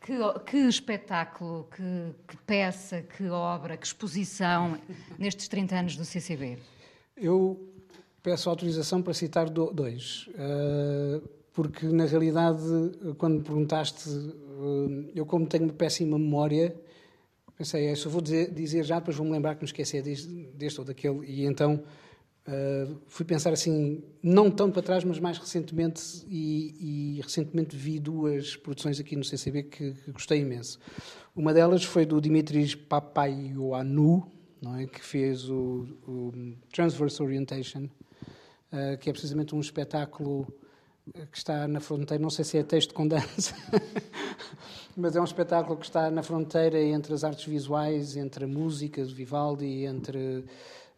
que, 0.00 0.14
que 0.46 0.56
espetáculo, 0.56 1.68
que, 1.74 1.82
que 2.26 2.36
peça, 2.38 3.02
que 3.02 3.28
obra, 3.28 3.76
que 3.76 3.86
exposição 3.86 4.76
nestes 5.16 5.46
30 5.46 5.76
anos 5.76 5.96
do 5.96 6.04
CCB? 6.04 6.58
Eu 7.16 7.72
peço 8.20 8.50
autorização 8.50 9.00
para 9.00 9.14
citar 9.14 9.48
do- 9.48 9.72
dois, 9.72 10.28
eh, 10.34 11.20
porque 11.52 11.86
na 11.86 12.04
realidade, 12.04 12.60
quando 13.16 13.38
me 13.38 13.42
perguntaste, 13.44 14.08
eh, 14.08 15.12
eu 15.14 15.24
como 15.24 15.46
tenho 15.46 15.64
uma 15.64 15.72
péssima 15.72 16.18
memória, 16.18 16.74
pensei, 17.58 17.88
é, 17.88 17.94
só 17.96 18.08
vou 18.08 18.22
dizer, 18.22 18.52
dizer 18.52 18.84
já, 18.84 19.00
depois 19.00 19.16
vou-me 19.16 19.32
lembrar 19.32 19.56
que 19.56 19.62
me 19.62 19.66
esqueci 19.66 20.00
deste, 20.00 20.28
deste 20.54 20.78
ou 20.78 20.86
daquele, 20.86 21.26
e 21.26 21.44
então 21.44 21.82
eh, 22.50 22.88
fui 23.08 23.26
pensar 23.26 23.52
assim, 23.52 24.02
não 24.22 24.50
tão 24.50 24.70
para 24.70 24.80
trás, 24.80 25.04
mas 25.04 25.18
mais 25.18 25.36
recentemente, 25.36 26.00
e, 26.26 27.16
e 27.16 27.20
recentemente 27.20 27.76
vi 27.76 27.98
duas 27.98 28.56
produções 28.56 28.98
aqui 28.98 29.14
no 29.16 29.22
CCB 29.22 29.64
que, 29.64 29.92
que 29.92 30.12
gostei 30.12 30.40
imenso. 30.40 30.78
Uma 31.36 31.52
delas 31.52 31.84
foi 31.84 32.06
do 32.06 32.20
Dimitris 32.22 32.74
Papaioannou, 32.74 34.32
não 34.62 34.76
é? 34.76 34.86
que 34.86 35.04
fez 35.04 35.50
o, 35.50 35.86
o 36.06 36.32
Transverse 36.72 37.22
Orientation, 37.22 37.86
eh, 38.72 38.96
que 38.96 39.10
é 39.10 39.12
precisamente 39.12 39.54
um 39.54 39.60
espetáculo 39.60 40.46
que 41.30 41.38
está 41.38 41.66
na 41.68 41.80
fronteira, 41.80 42.22
não 42.22 42.30
sei 42.30 42.44
se 42.44 42.58
é 42.58 42.62
texto 42.62 42.94
com 42.94 43.06
dança, 43.06 43.54
mas 44.96 45.16
é 45.16 45.20
um 45.20 45.24
espetáculo 45.24 45.76
que 45.76 45.86
está 45.86 46.10
na 46.10 46.22
fronteira 46.22 46.80
entre 46.80 47.14
as 47.14 47.24
artes 47.24 47.44
visuais, 47.44 48.16
entre 48.16 48.44
a 48.44 48.48
música 48.48 49.04
de 49.04 49.14
Vivaldi, 49.14 49.84
entre 49.84 50.44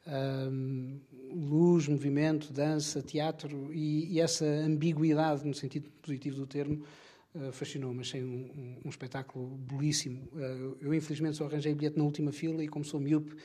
ahm, 0.06 0.98
luz, 1.32 1.86
movimento, 1.88 2.52
dança, 2.52 3.02
teatro 3.02 3.72
e, 3.72 4.14
e 4.14 4.20
essa 4.20 4.44
ambiguidade, 4.44 5.46
no 5.46 5.54
sentido 5.54 5.88
positivo 6.02 6.36
do 6.36 6.46
termo, 6.46 6.82
eh, 7.34 7.52
fascinou-me. 7.52 8.00
Achei 8.00 8.22
um, 8.22 8.50
um, 8.56 8.76
um 8.86 8.88
espetáculo 8.88 9.46
belíssimo. 9.46 10.28
Eh, 10.36 10.72
eu, 10.80 10.94
infelizmente, 10.94 11.36
só 11.36 11.46
arranjei 11.46 11.74
bilhete 11.74 11.96
na 11.96 12.04
última 12.04 12.32
fila 12.32 12.62
e, 12.62 12.68
como 12.68 12.84
sou 12.84 12.98
miúpe, 12.98 13.36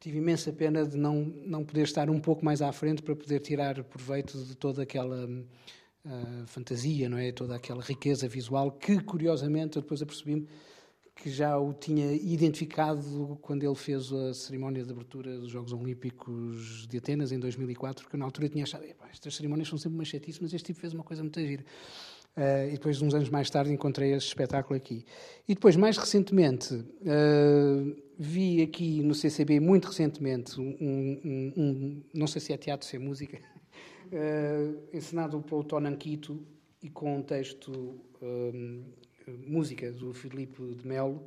tive 0.00 0.18
imensa 0.18 0.52
pena 0.52 0.86
de 0.86 0.96
não, 0.96 1.24
não 1.44 1.64
poder 1.64 1.82
estar 1.82 2.08
um 2.08 2.20
pouco 2.20 2.44
mais 2.44 2.62
à 2.62 2.72
frente 2.72 3.02
para 3.02 3.14
poder 3.14 3.40
tirar 3.40 3.82
proveito 3.84 4.38
de 4.44 4.54
toda 4.54 4.82
aquela 4.82 5.28
fantasia, 6.46 7.08
não 7.08 7.18
é? 7.18 7.32
Toda 7.32 7.54
aquela 7.56 7.82
riqueza 7.82 8.26
visual 8.28 8.70
que, 8.72 9.00
curiosamente, 9.00 9.76
eu 9.76 9.82
depois 9.82 10.00
apercebi-me 10.02 10.48
que 11.14 11.30
já 11.30 11.58
o 11.58 11.72
tinha 11.74 12.12
identificado 12.12 13.36
quando 13.42 13.64
ele 13.64 13.74
fez 13.74 14.12
a 14.12 14.32
cerimónia 14.32 14.84
de 14.84 14.92
abertura 14.92 15.36
dos 15.38 15.50
Jogos 15.50 15.72
Olímpicos 15.72 16.86
de 16.88 16.96
Atenas 16.98 17.32
em 17.32 17.40
2004, 17.40 18.08
que 18.08 18.16
na 18.16 18.24
altura 18.24 18.46
eu 18.46 18.50
tinha 18.50 18.62
achado, 18.62 18.84
"Epá, 18.84 19.08
estas 19.12 19.34
cerimónias 19.34 19.68
são 19.68 19.76
sempre 19.76 20.04
chatice, 20.04 20.40
mas 20.40 20.54
este 20.54 20.66
tipo 20.66 20.78
fez 20.80 20.94
uma 20.94 21.02
coisa 21.02 21.22
muito 21.22 21.40
gira. 21.40 21.64
Uh, 22.36 22.68
e 22.68 22.72
depois, 22.74 23.02
uns 23.02 23.12
anos 23.14 23.28
mais 23.30 23.50
tarde, 23.50 23.72
encontrei 23.72 24.12
esse 24.12 24.26
espetáculo 24.26 24.76
aqui. 24.76 25.04
E 25.48 25.54
depois, 25.54 25.74
mais 25.74 25.96
recentemente, 25.98 26.72
uh, 26.72 27.96
vi 28.16 28.62
aqui 28.62 29.02
no 29.02 29.12
CCB, 29.12 29.58
muito 29.58 29.86
recentemente, 29.88 30.60
um, 30.60 30.68
um- 30.80 31.52
um- 31.56 32.02
não 32.14 32.28
sei 32.28 32.40
se 32.40 32.52
é 32.52 32.56
teatro, 32.56 32.86
se 32.86 32.94
é 32.94 32.98
música, 33.00 33.40
uh, 34.12 34.78
encenado 34.92 35.40
pelo 35.40 35.64
Tonan 35.64 35.96
Quito 35.96 36.40
e 36.82 36.88
com 36.88 37.16
um 37.16 37.22
texto, 37.22 37.94
um, 38.22 38.84
música 39.46 39.90
do 39.92 40.12
Filipe 40.14 40.62
de 40.74 40.86
Melo, 40.86 41.22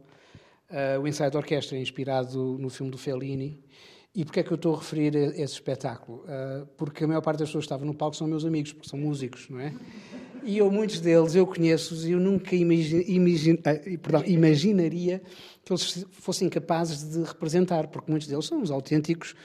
uh, 0.70 1.02
o 1.02 1.08
ensaio 1.08 1.32
de 1.32 1.38
orquestra 1.38 1.78
inspirado 1.78 2.58
no 2.58 2.70
filme 2.70 2.92
do 2.92 2.98
Fellini. 2.98 3.60
E 4.14 4.26
porquê 4.26 4.42
é 4.42 4.44
que 4.44 4.52
eu 4.52 4.56
estou 4.56 4.76
a 4.76 4.78
referir 4.78 5.16
a 5.16 5.28
esse 5.28 5.54
espetáculo? 5.54 6.26
Uh, 6.26 6.66
porque 6.76 7.04
a 7.04 7.08
maior 7.08 7.22
parte 7.22 7.40
das 7.40 7.50
pessoas 7.50 7.64
que 7.64 7.68
estavam 7.68 7.86
no 7.86 7.94
palco 7.94 8.16
são 8.16 8.28
meus 8.28 8.44
amigos, 8.44 8.74
porque 8.74 8.90
são 8.90 9.00
músicos, 9.00 9.48
não 9.50 9.60
é? 9.60 9.74
E 10.44 10.58
eu, 10.58 10.72
muitos 10.72 11.00
deles, 11.00 11.36
eu 11.36 11.46
conheço-os 11.46 12.06
e 12.06 12.12
eu 12.12 12.20
nunca 12.20 12.56
imagi- 12.56 13.06
imagi- 13.08 13.60
ah, 13.64 13.76
perdão, 14.02 14.24
imaginaria 14.26 15.22
que 15.64 15.72
eles 15.72 16.06
fossem 16.12 16.50
capazes 16.50 17.04
de 17.04 17.24
representar, 17.24 17.88
porque 17.88 18.10
muitos 18.10 18.28
deles 18.28 18.46
são 18.46 18.62
os 18.62 18.72
autênticos 18.72 19.36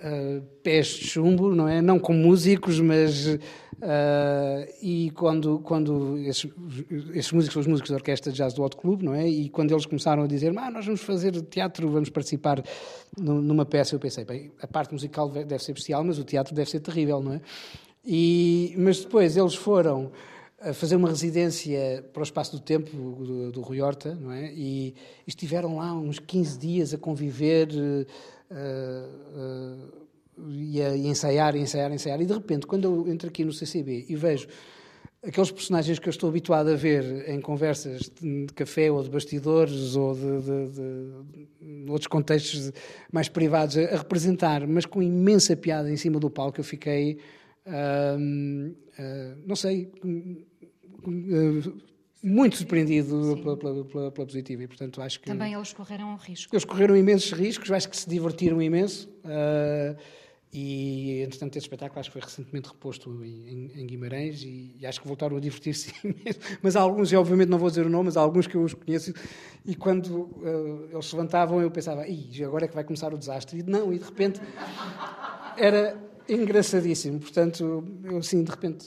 ah, 0.00 0.42
pés 0.62 0.86
de 0.88 1.06
chumbo, 1.06 1.54
não 1.54 1.68
é? 1.68 1.80
Não 1.80 1.98
como 1.98 2.18
músicos, 2.18 2.80
mas 2.80 3.38
Uh, 3.84 4.64
e 4.80 5.10
quando, 5.10 5.58
quando 5.58 6.16
esses, 6.18 6.50
esses, 7.12 7.32
músicos 7.32 7.56
os 7.56 7.66
músicos 7.66 7.90
da 7.90 7.96
orquestra 7.96 8.32
de 8.32 8.38
jazz 8.38 8.54
do 8.54 8.62
Hot 8.62 8.76
Club, 8.76 9.02
não 9.02 9.14
é? 9.14 9.28
E 9.28 9.48
quando 9.50 9.72
eles 9.72 9.84
começaram 9.84 10.22
a 10.22 10.26
dizer, 10.26 10.56
ah, 10.56 10.70
nós 10.70 10.86
vamos 10.86 11.02
fazer 11.02 11.32
teatro, 11.42 11.90
vamos 11.90 12.08
participar 12.08 12.62
numa 13.18 13.66
peça, 13.66 13.94
eu 13.94 13.98
pensei, 13.98 14.24
bem, 14.24 14.52
a 14.62 14.66
parte 14.66 14.92
musical 14.92 15.28
deve 15.28 15.58
ser 15.58 15.74
bestial, 15.74 16.02
mas 16.02 16.18
o 16.18 16.24
teatro 16.24 16.54
deve 16.54 16.70
ser 16.70 16.80
terrível, 16.80 17.20
não 17.20 17.34
é? 17.34 17.40
E, 18.06 18.74
mas 18.78 19.00
depois 19.00 19.36
eles 19.36 19.54
foram 19.54 20.12
a 20.60 20.72
fazer 20.72 20.96
uma 20.96 21.08
residência 21.08 22.02
para 22.10 22.20
o 22.20 22.24
espaço 22.24 22.52
do 22.52 22.60
tempo 22.60 22.96
do, 22.96 23.52
do 23.52 23.60
Rui 23.60 23.82
Horta, 23.82 24.14
não 24.14 24.32
é? 24.32 24.50
E, 24.54 24.94
estiveram 25.26 25.76
lá 25.76 25.92
uns 25.92 26.18
15 26.18 26.58
dias 26.58 26.94
a 26.94 26.98
conviver. 26.98 27.68
Uh, 28.50 29.90
uh, 29.90 30.04
e 30.48 30.82
a 30.82 30.96
ensaiar, 30.96 31.56
ensaiar, 31.56 31.92
ensaiar. 31.92 32.20
E 32.20 32.26
de 32.26 32.32
repente, 32.32 32.66
quando 32.66 32.84
eu 32.84 33.12
entro 33.12 33.28
aqui 33.28 33.44
no 33.44 33.52
CCB 33.52 34.06
e 34.08 34.16
vejo 34.16 34.48
aqueles 35.26 35.50
personagens 35.50 35.98
que 35.98 36.08
eu 36.08 36.10
estou 36.10 36.28
habituado 36.28 36.70
a 36.70 36.74
ver 36.74 37.28
em 37.28 37.40
conversas 37.40 38.10
de 38.20 38.46
café 38.54 38.90
ou 38.90 39.02
de 39.02 39.08
bastidores 39.08 39.96
ou 39.96 40.14
de, 40.14 40.40
de, 40.42 41.84
de 41.84 41.90
outros 41.90 42.06
contextos 42.06 42.72
mais 43.10 43.28
privados 43.28 43.76
a, 43.78 43.96
representar, 43.96 44.66
mas 44.66 44.84
com 44.84 45.02
imensa 45.02 45.56
piada 45.56 45.90
em 45.90 45.96
cima 45.96 46.20
do 46.20 46.28
palco, 46.28 46.60
eu 46.60 46.64
fiquei, 46.64 47.18
uh, 47.66 48.18
uh, 48.18 49.42
não 49.46 49.56
sei, 49.56 49.90
uh, 50.04 51.93
muito 52.24 52.56
surpreendido 52.56 53.38
pela, 53.42 53.56
pela, 53.56 53.84
pela, 53.84 54.10
pela, 54.10 54.26
positiva 54.26 54.62
e, 54.62 54.66
portanto, 54.66 55.02
acho 55.02 55.20
que... 55.20 55.26
Também 55.26 55.52
eles 55.52 55.74
correram 55.74 56.14
um 56.14 56.16
risco. 56.16 56.54
Eles 56.54 56.64
correram 56.64 56.96
imensos 56.96 57.30
riscos, 57.32 57.70
acho 57.70 57.86
que 57.88 57.96
se 57.96 58.08
divertiram 58.08 58.62
imenso. 58.62 59.10
Uh, 59.24 59.94
e, 60.50 61.20
entretanto, 61.20 61.56
esse 61.56 61.66
espetáculo 61.66 62.00
acho 62.00 62.08
que 62.08 62.12
foi 62.14 62.22
recentemente 62.22 62.68
reposto 62.68 63.22
em, 63.22 63.72
em 63.74 63.86
Guimarães 63.86 64.42
e, 64.42 64.74
e, 64.80 64.86
acho 64.86 65.02
que 65.02 65.06
voltaram 65.06 65.36
a 65.36 65.40
divertir-se 65.40 65.92
imenso. 66.02 66.38
Mas 66.62 66.76
há 66.76 66.80
alguns, 66.80 67.12
e 67.12 67.16
obviamente 67.16 67.48
não 67.48 67.58
vou 67.58 67.68
dizer 67.68 67.84
o 67.84 67.90
nome, 67.90 68.04
mas 68.04 68.16
há 68.16 68.22
alguns 68.22 68.46
que 68.46 68.54
eu 68.54 68.62
os 68.62 68.72
conheço 68.72 69.12
e 69.66 69.74
quando 69.74 70.06
uh, 70.06 70.88
eles 70.92 71.04
se 71.04 71.14
levantavam 71.14 71.60
eu 71.60 71.70
pensava, 71.70 72.06
Ih, 72.06 72.42
agora 72.44 72.64
é 72.64 72.68
que 72.68 72.74
vai 72.74 72.84
começar 72.84 73.12
o 73.12 73.18
desastre. 73.18 73.58
E 73.58 73.62
não, 73.64 73.92
e 73.92 73.98
de 73.98 74.04
repente 74.04 74.40
era 75.58 76.13
engraçadíssimo. 76.28 77.20
Portanto, 77.20 77.84
eu 78.02 78.18
assim, 78.18 78.42
de 78.42 78.50
repente, 78.50 78.86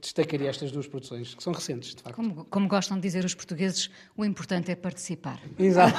destacaria 0.00 0.48
estas 0.48 0.70
duas 0.70 0.86
produções, 0.86 1.34
que 1.34 1.42
são 1.42 1.52
recentes, 1.52 1.94
de 1.94 2.02
facto. 2.02 2.16
Como, 2.16 2.44
como 2.44 2.68
gostam 2.68 2.96
de 2.96 3.02
dizer 3.02 3.24
os 3.24 3.34
portugueses, 3.34 3.90
o 4.16 4.24
importante 4.24 4.70
é 4.70 4.76
participar. 4.76 5.40
Exato. 5.58 5.96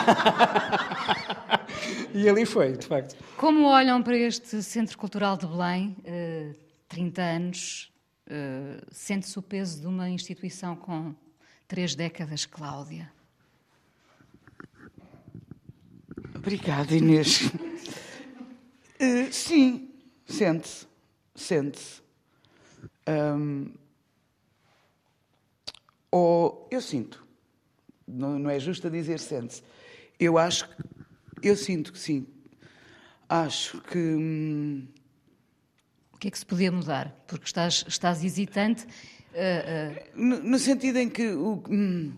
e 2.14 2.28
ali 2.28 2.46
foi, 2.46 2.78
de 2.78 2.86
facto. 2.86 3.16
Como 3.38 3.66
olham 3.66 4.02
para 4.02 4.18
este 4.18 4.62
Centro 4.64 4.98
Cultural 4.98 5.38
de 5.38 5.46
Belém, 5.48 5.96
uh, 6.00 6.56
30 6.88 7.22
anos, 7.22 7.92
uh, 8.28 8.86
sente-se 8.92 9.38
o 9.38 9.42
peso 9.42 9.82
de 9.82 9.88
uma 9.88 10.10
instituição 10.10 10.76
com 10.76 11.14
três 11.68 11.96
décadas, 11.96 12.46
Cláudia? 12.46 13.12
Obrigada, 16.36 16.96
Inês. 16.96 17.52
Uh, 19.00 19.32
sim, 19.32 19.91
sente-se, 20.32 20.88
sente-se. 21.36 22.02
Um, 23.08 23.74
ou 26.10 26.68
eu 26.72 26.82
sinto, 26.82 27.26
não, 28.08 28.40
não 28.40 28.50
é 28.50 28.60
justo 28.60 28.90
dizer 28.90 29.20
sente-se. 29.20 29.64
Eu 30.20 30.38
acho 30.38 30.68
eu 31.42 31.56
sinto 31.56 31.92
que 31.92 32.00
sim. 32.00 32.28
Acho 33.28 33.82
que. 33.82 33.98
Hum... 33.98 34.88
O 36.14 36.18
que 36.18 36.28
é 36.28 36.32
que 36.32 36.38
se 36.38 36.46
podia 36.46 36.72
mudar? 36.72 37.16
Porque 37.26 37.46
estás, 37.46 37.84
estás 37.88 38.24
hesitante. 38.24 38.86
Uh, 39.34 39.38
uh... 39.38 40.24
No, 40.24 40.44
no, 40.44 40.60
sentido 40.60 40.98
em 40.98 41.10
que. 41.10 41.30
O, 41.30 41.64
hum, 41.68 42.14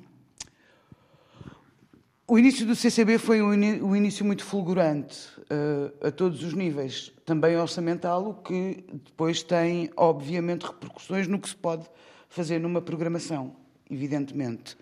o 2.28 2.38
início 2.38 2.66
do 2.66 2.76
CCB 2.76 3.18
foi 3.18 3.42
um, 3.42 3.52
um 3.86 3.96
início 3.96 4.26
muito 4.26 4.44
fulgurante 4.44 5.30
uh, 5.44 6.08
a 6.08 6.12
todos 6.12 6.44
os 6.44 6.54
níveis, 6.54 7.13
também 7.26 7.58
orçamental, 7.58 8.30
o 8.30 8.34
que 8.34 8.84
depois 8.92 9.44
tem, 9.44 9.90
obviamente, 9.96 10.64
repercussões 10.64 11.28
no 11.28 11.40
que 11.40 11.50
se 11.50 11.56
pode 11.56 11.86
fazer 12.30 12.60
numa 12.60 12.82
programação, 12.82 13.56
evidentemente. 13.90 14.78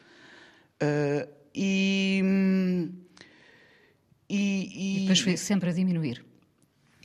e. 1.54 2.22
Hum, 2.24 2.92
e, 4.32 4.70
e... 4.74 4.98
e 4.98 5.00
depois 5.02 5.20
foi 5.20 5.36
sempre 5.36 5.70
a 5.70 5.74
diminuir. 5.74 6.24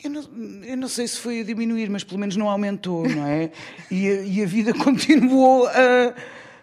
Eu 0.03 0.11
não, 0.11 0.23
eu 0.63 0.77
não, 0.77 0.89
sei 0.89 1.09
se 1.09 1.19
foi 1.19 1.41
a 1.41 1.43
diminuir, 1.43 1.91
mas 1.91 2.05
pelo 2.05 2.21
menos 2.21 2.37
não 2.37 2.49
aumentou, 2.49 3.09
não 3.09 3.27
é? 3.27 3.51
e, 3.91 4.07
a, 4.07 4.23
e 4.23 4.43
a 4.43 4.47
vida 4.47 4.73
continuou 4.73 5.67
a, 5.67 6.15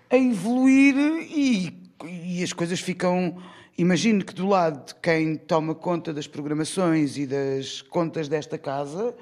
a 0.10 0.18
evoluir 0.18 0.96
e, 0.96 1.74
e, 2.06 2.44
as 2.44 2.54
coisas 2.54 2.80
ficam. 2.80 3.38
Imagino 3.76 4.24
que 4.24 4.36
do 4.36 4.48
lado 4.48 4.86
de 4.86 4.96
quem 4.96 5.36
toma 5.36 5.74
conta 5.74 6.14
das 6.14 6.28
programações 6.28 7.18
e 7.18 7.26
das 7.26 7.82
contas 7.82 8.28
desta 8.28 8.56
casa, 8.56 9.16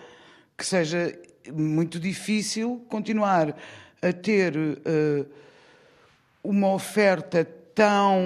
que 0.57 0.65
seja 0.65 1.17
muito 1.53 1.97
difícil 1.97 2.85
continuar 2.89 3.55
a 4.01 4.11
ter 4.11 4.57
uh, 4.57 5.25
uma 6.43 6.73
oferta 6.73 7.45
tão 7.73 8.19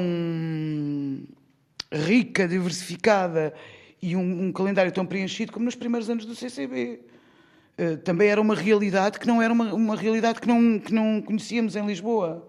rica, 1.92 2.48
diversificada 2.48 3.54
e 4.02 4.16
um, 4.16 4.48
um, 4.48 4.52
calendário 4.52 4.92
tão 4.92 5.06
preenchido 5.06 5.52
como 5.52 5.66
nos 5.66 5.76
primeiros 5.76 6.10
anos 6.10 6.26
do 6.26 6.34
CCB. 6.34 7.02
Uh, 7.78 7.82
eh, 7.84 7.96
também 7.98 8.30
era 8.30 8.42
uma 8.42 8.56
realidade 8.56 9.20
que 9.20 9.28
não 9.28 9.42
era 9.44 9.54
uma, 9.54 9.72
uma 9.76 9.96
realidade 9.96 10.42
que 10.42 10.48
não, 10.48 10.80
que 10.80 10.92
não 10.92 11.22
conhecíamos 11.22 11.76
em 11.76 11.86
Lisboa. 11.86 12.48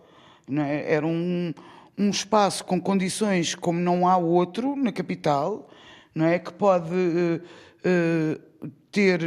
Não 0.49 0.62
é? 0.62 0.91
Era 0.91 1.07
um, 1.07 1.53
um 1.99 2.11
espaço 2.11 2.65
com 2.65 2.81
condições 2.81 3.55
como 3.55 3.79
não 3.79 4.07
há 4.07 4.17
outro 4.17 4.77
na 4.77 4.93
capital, 4.93 5.69
não 6.15 6.27
é? 6.27 6.39
que 6.39 6.53
pode 6.53 6.95
uh, 6.95 7.43
uh, 8.63 8.71
ter 8.91 9.21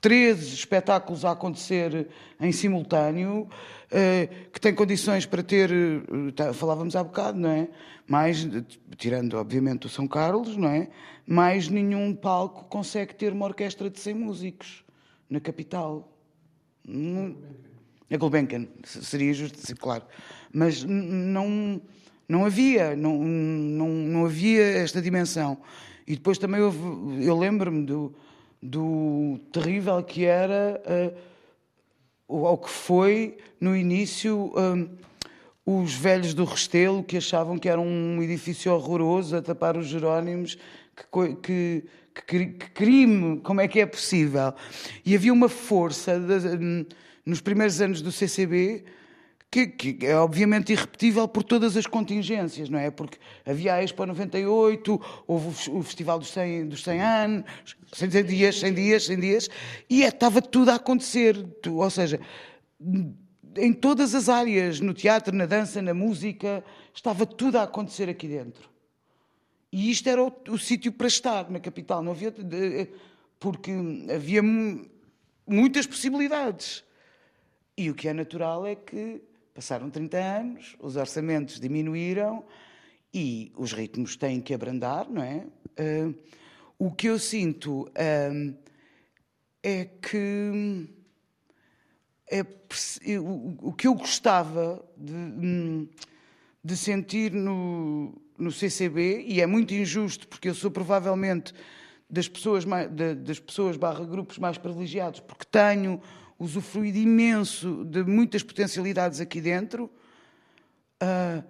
13 0.00 0.54
espetáculos 0.54 1.24
a 1.24 1.32
acontecer 1.32 2.08
em 2.40 2.52
simultâneo, 2.52 3.48
que 4.52 4.60
tem 4.60 4.74
condições 4.74 5.26
para 5.26 5.42
ter, 5.42 5.70
tá, 6.34 6.52
falávamos 6.52 6.94
há 6.94 7.02
bocado, 7.02 7.38
não 7.38 7.48
é? 7.48 7.68
mais, 8.06 8.46
tirando 8.96 9.34
obviamente 9.34 9.86
o 9.86 9.88
São 9.88 10.06
Carlos, 10.06 10.56
não 10.56 10.68
é? 10.68 10.88
Mais 11.26 11.68
nenhum 11.68 12.14
palco 12.14 12.64
consegue 12.68 13.14
ter 13.14 13.32
uma 13.32 13.46
orquestra 13.46 13.90
de 13.90 13.98
100 13.98 14.14
músicos 14.14 14.84
na 15.28 15.40
capital. 15.40 16.12
A 18.08 18.16
Gulbenkian, 18.16 18.68
seria 18.84 19.34
justo 19.34 19.76
claro. 19.76 20.04
Mas 20.58 20.82
não, 20.82 21.82
não 22.26 22.46
havia, 22.46 22.96
não, 22.96 23.18
não, 23.22 23.88
não 23.90 24.24
havia 24.24 24.62
esta 24.62 25.02
dimensão. 25.02 25.58
E 26.06 26.14
depois 26.14 26.38
também 26.38 26.62
houve, 26.62 26.78
eu 27.22 27.38
lembro-me 27.38 27.84
do, 27.84 28.14
do 28.62 29.38
terrível 29.52 30.02
que 30.02 30.24
era, 30.24 30.80
uh, 32.26 32.56
que 32.56 32.70
foi 32.70 33.36
no 33.60 33.76
início. 33.76 34.50
Uh, 34.54 34.88
os 35.66 35.92
velhos 35.94 36.32
do 36.32 36.44
Restelo 36.44 37.02
que 37.02 37.18
achavam 37.18 37.58
que 37.58 37.68
era 37.68 37.80
um 37.80 38.22
edifício 38.22 38.72
horroroso 38.72 39.36
a 39.36 39.42
tapar 39.42 39.76
os 39.76 39.88
Jerónimos, 39.88 40.56
que, 40.94 41.34
que, 41.42 41.84
que, 42.24 42.46
que 42.46 42.70
crime, 42.70 43.40
como 43.40 43.60
é 43.60 43.68
que 43.68 43.80
é 43.80 43.84
possível? 43.84 44.54
E 45.04 45.14
havia 45.14 45.32
uma 45.32 45.48
força 45.48 46.18
de, 46.18 46.86
nos 47.26 47.42
primeiros 47.42 47.78
anos 47.80 48.00
do 48.00 48.12
CCB 48.12 48.84
que, 49.64 49.94
que, 49.94 50.06
é 50.06 50.16
obviamente 50.16 50.72
irrepetível 50.72 51.26
por 51.26 51.42
todas 51.42 51.76
as 51.76 51.86
contingências, 51.86 52.68
não 52.68 52.78
é? 52.78 52.90
Porque 52.90 53.18
havia 53.44 53.74
a 53.74 53.82
Expo 53.82 54.04
98, 54.04 55.00
houve 55.26 55.70
o 55.70 55.82
Festival 55.82 56.18
dos 56.18 56.30
100, 56.30 56.68
dos 56.68 56.82
100 56.82 57.00
anos, 57.00 57.44
100 57.92 58.24
dias, 58.24 58.60
100 58.60 58.74
dias, 58.74 59.06
100 59.06 59.20
dias, 59.20 59.48
e 59.88 60.04
é, 60.04 60.08
estava 60.08 60.42
tudo 60.42 60.70
a 60.70 60.74
acontecer. 60.74 61.36
Ou 61.66 61.90
seja, 61.90 62.20
em 63.56 63.72
todas 63.72 64.14
as 64.14 64.28
áreas, 64.28 64.80
no 64.80 64.92
teatro, 64.92 65.34
na 65.34 65.46
dança, 65.46 65.80
na 65.80 65.94
música, 65.94 66.62
estava 66.92 67.24
tudo 67.24 67.56
a 67.56 67.62
acontecer 67.62 68.08
aqui 68.08 68.28
dentro. 68.28 68.68
E 69.72 69.90
isto 69.90 70.08
era 70.08 70.22
o, 70.22 70.32
o 70.48 70.58
sítio 70.58 70.92
para 70.92 71.06
estar 71.06 71.50
na 71.50 71.60
capital, 71.60 72.02
não 72.02 72.12
havia 72.12 72.34
porque 73.38 73.72
havia 74.14 74.42
muitas 75.46 75.86
possibilidades. 75.86 76.84
E 77.76 77.90
o 77.90 77.94
que 77.94 78.08
é 78.08 78.12
natural 78.12 78.66
é 78.66 78.74
que 78.74 79.22
passaram 79.56 79.88
30 79.88 80.18
anos, 80.18 80.76
os 80.78 80.96
orçamentos 80.96 81.58
diminuíram 81.58 82.44
e 83.12 83.50
os 83.56 83.72
ritmos 83.72 84.14
têm 84.14 84.38
que 84.38 84.52
abrandar, 84.52 85.08
não 85.08 85.22
é? 85.22 85.46
Uh, 85.80 86.14
o 86.78 86.90
que 86.92 87.06
eu 87.06 87.18
sinto 87.18 87.84
uh, 87.84 88.54
é 89.62 89.86
que 89.86 90.86
é, 92.30 92.42
o, 93.18 93.72
que 93.72 93.86
eu 93.86 93.94
gostava 93.94 94.84
de, 94.94 95.14
hum, 95.14 95.88
de 96.62 96.76
sentir 96.76 97.32
no, 97.32 98.14
no 98.36 98.52
CCB, 98.52 99.24
e 99.26 99.40
é 99.40 99.46
muito 99.46 99.72
injusto, 99.72 100.28
porque 100.28 100.50
eu 100.50 100.54
sou 100.54 100.70
provavelmente 100.70 101.54
das 102.10 102.28
pessoas, 102.28 102.66
mais, 102.66 102.90
das 102.90 103.40
pessoas 103.40 103.78
barra 103.78 104.04
grupos 104.04 104.36
mais 104.36 104.58
privilegiados, 104.58 105.20
porque 105.20 105.46
tenho 105.50 106.02
usufruído 106.38 106.98
imenso 106.98 107.84
de 107.84 108.04
muitas 108.04 108.42
potencialidades 108.42 109.20
aqui 109.20 109.40
dentro. 109.40 109.90
Uh, 111.02 111.42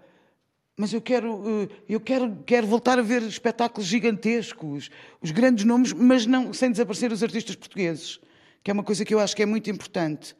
mas 0.76 0.93
eu 0.93 1.01
quero, 1.01 1.34
uh, 1.34 1.68
eu 1.89 1.99
quero, 1.99 2.37
quero 2.45 2.66
voltar 2.66 2.99
a 2.99 3.03
ver 3.03 3.22
espetáculos 3.22 3.89
gigantescos, 3.89 4.91
os 5.20 5.30
grandes 5.30 5.64
nomes, 5.64 5.93
mas 5.93 6.26
não 6.26 6.53
sem 6.53 6.70
desaparecer 6.70 7.11
os 7.11 7.22
artistas 7.22 7.57
portugueses, 7.57 8.20
que 8.62 8.70
é 8.70 8.74
uma 8.74 8.82
coisa 8.84 9.05
que 9.05 9.14
eu 9.14 9.20
acho 9.20 9.34
que 9.34 9.43
é 9.43 9.47
muito 9.47 9.70
importante, 9.70 10.37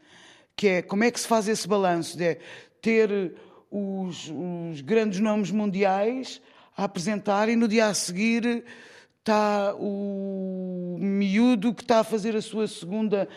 que 0.55 0.69
é 0.69 0.83
como 0.83 1.05
é 1.05 1.11
que 1.11 1.19
se 1.19 1.27
faz 1.27 1.49
esse 1.49 1.67
balanço 1.67 2.19
de 2.19 2.39
ter 2.83 3.35
os, 3.71 4.31
os 4.31 4.81
grandes 4.81 5.21
nomes 5.21 5.51
mundiais 5.51 6.41
a 6.77 6.85
apresentar 6.85 7.49
e 7.49 7.57
no 7.57 7.67
dia 7.67 7.87
a 7.87 7.95
seguir 7.95 8.65
está 9.19 9.75
o 9.75 10.99
miúdo 11.01 11.75
que 11.75 11.83
está 11.83 12.01
a 12.01 12.05
fazer 12.05 12.37
a 12.37 12.43
sua 12.43 12.69
segunda 12.69 13.29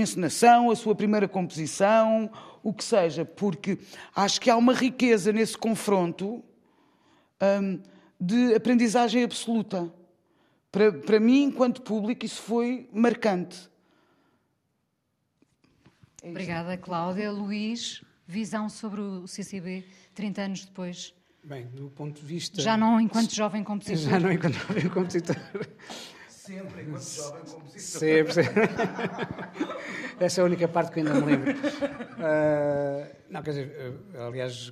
encenação, 0.00 0.70
a 0.70 0.76
sua 0.76 0.94
primeira 0.94 1.26
composição, 1.26 2.30
o 2.62 2.72
que 2.72 2.84
seja, 2.84 3.24
porque 3.24 3.78
acho 4.14 4.40
que 4.40 4.50
há 4.50 4.56
uma 4.56 4.72
riqueza 4.72 5.32
nesse 5.32 5.56
confronto 5.56 6.44
hum, 7.40 7.80
de 8.20 8.54
aprendizagem 8.54 9.22
absoluta. 9.22 9.92
Para, 10.70 10.92
para 10.92 11.20
mim, 11.20 11.44
enquanto 11.44 11.80
público, 11.82 12.26
isso 12.26 12.42
foi 12.42 12.88
marcante. 12.92 13.70
É 16.22 16.30
Obrigada, 16.30 16.76
Cláudia. 16.76 17.30
Luís, 17.30 18.02
visão 18.26 18.68
sobre 18.68 19.00
o 19.00 19.26
CCB 19.26 19.84
30 20.14 20.42
anos 20.42 20.64
depois? 20.64 21.14
Bem, 21.44 21.64
do 21.66 21.88
ponto 21.90 22.20
de 22.20 22.26
vista. 22.26 22.60
Já 22.60 22.76
não 22.76 23.00
enquanto 23.00 23.32
jovem 23.32 23.62
compositor. 23.62 24.10
Já 24.10 24.18
não 24.18 24.32
enquanto 24.32 24.54
jovem 24.54 24.88
compositor. 24.88 25.36
Sempre 26.46 26.82
enquanto 26.82 27.02
jovem 27.02 27.42
compositor. 27.44 27.80
Sempre, 27.80 28.32
sempre. 28.44 28.62
Essa 30.20 30.40
é 30.40 30.42
a 30.42 30.44
única 30.46 30.68
parte 30.68 30.92
que 30.92 31.00
ainda 31.00 31.14
me 31.14 31.26
lembro. 31.26 31.50
Uh, 31.50 33.16
não, 33.28 33.42
quer 33.42 33.50
dizer, 33.50 33.98
uh, 34.14 34.22
aliás, 34.22 34.70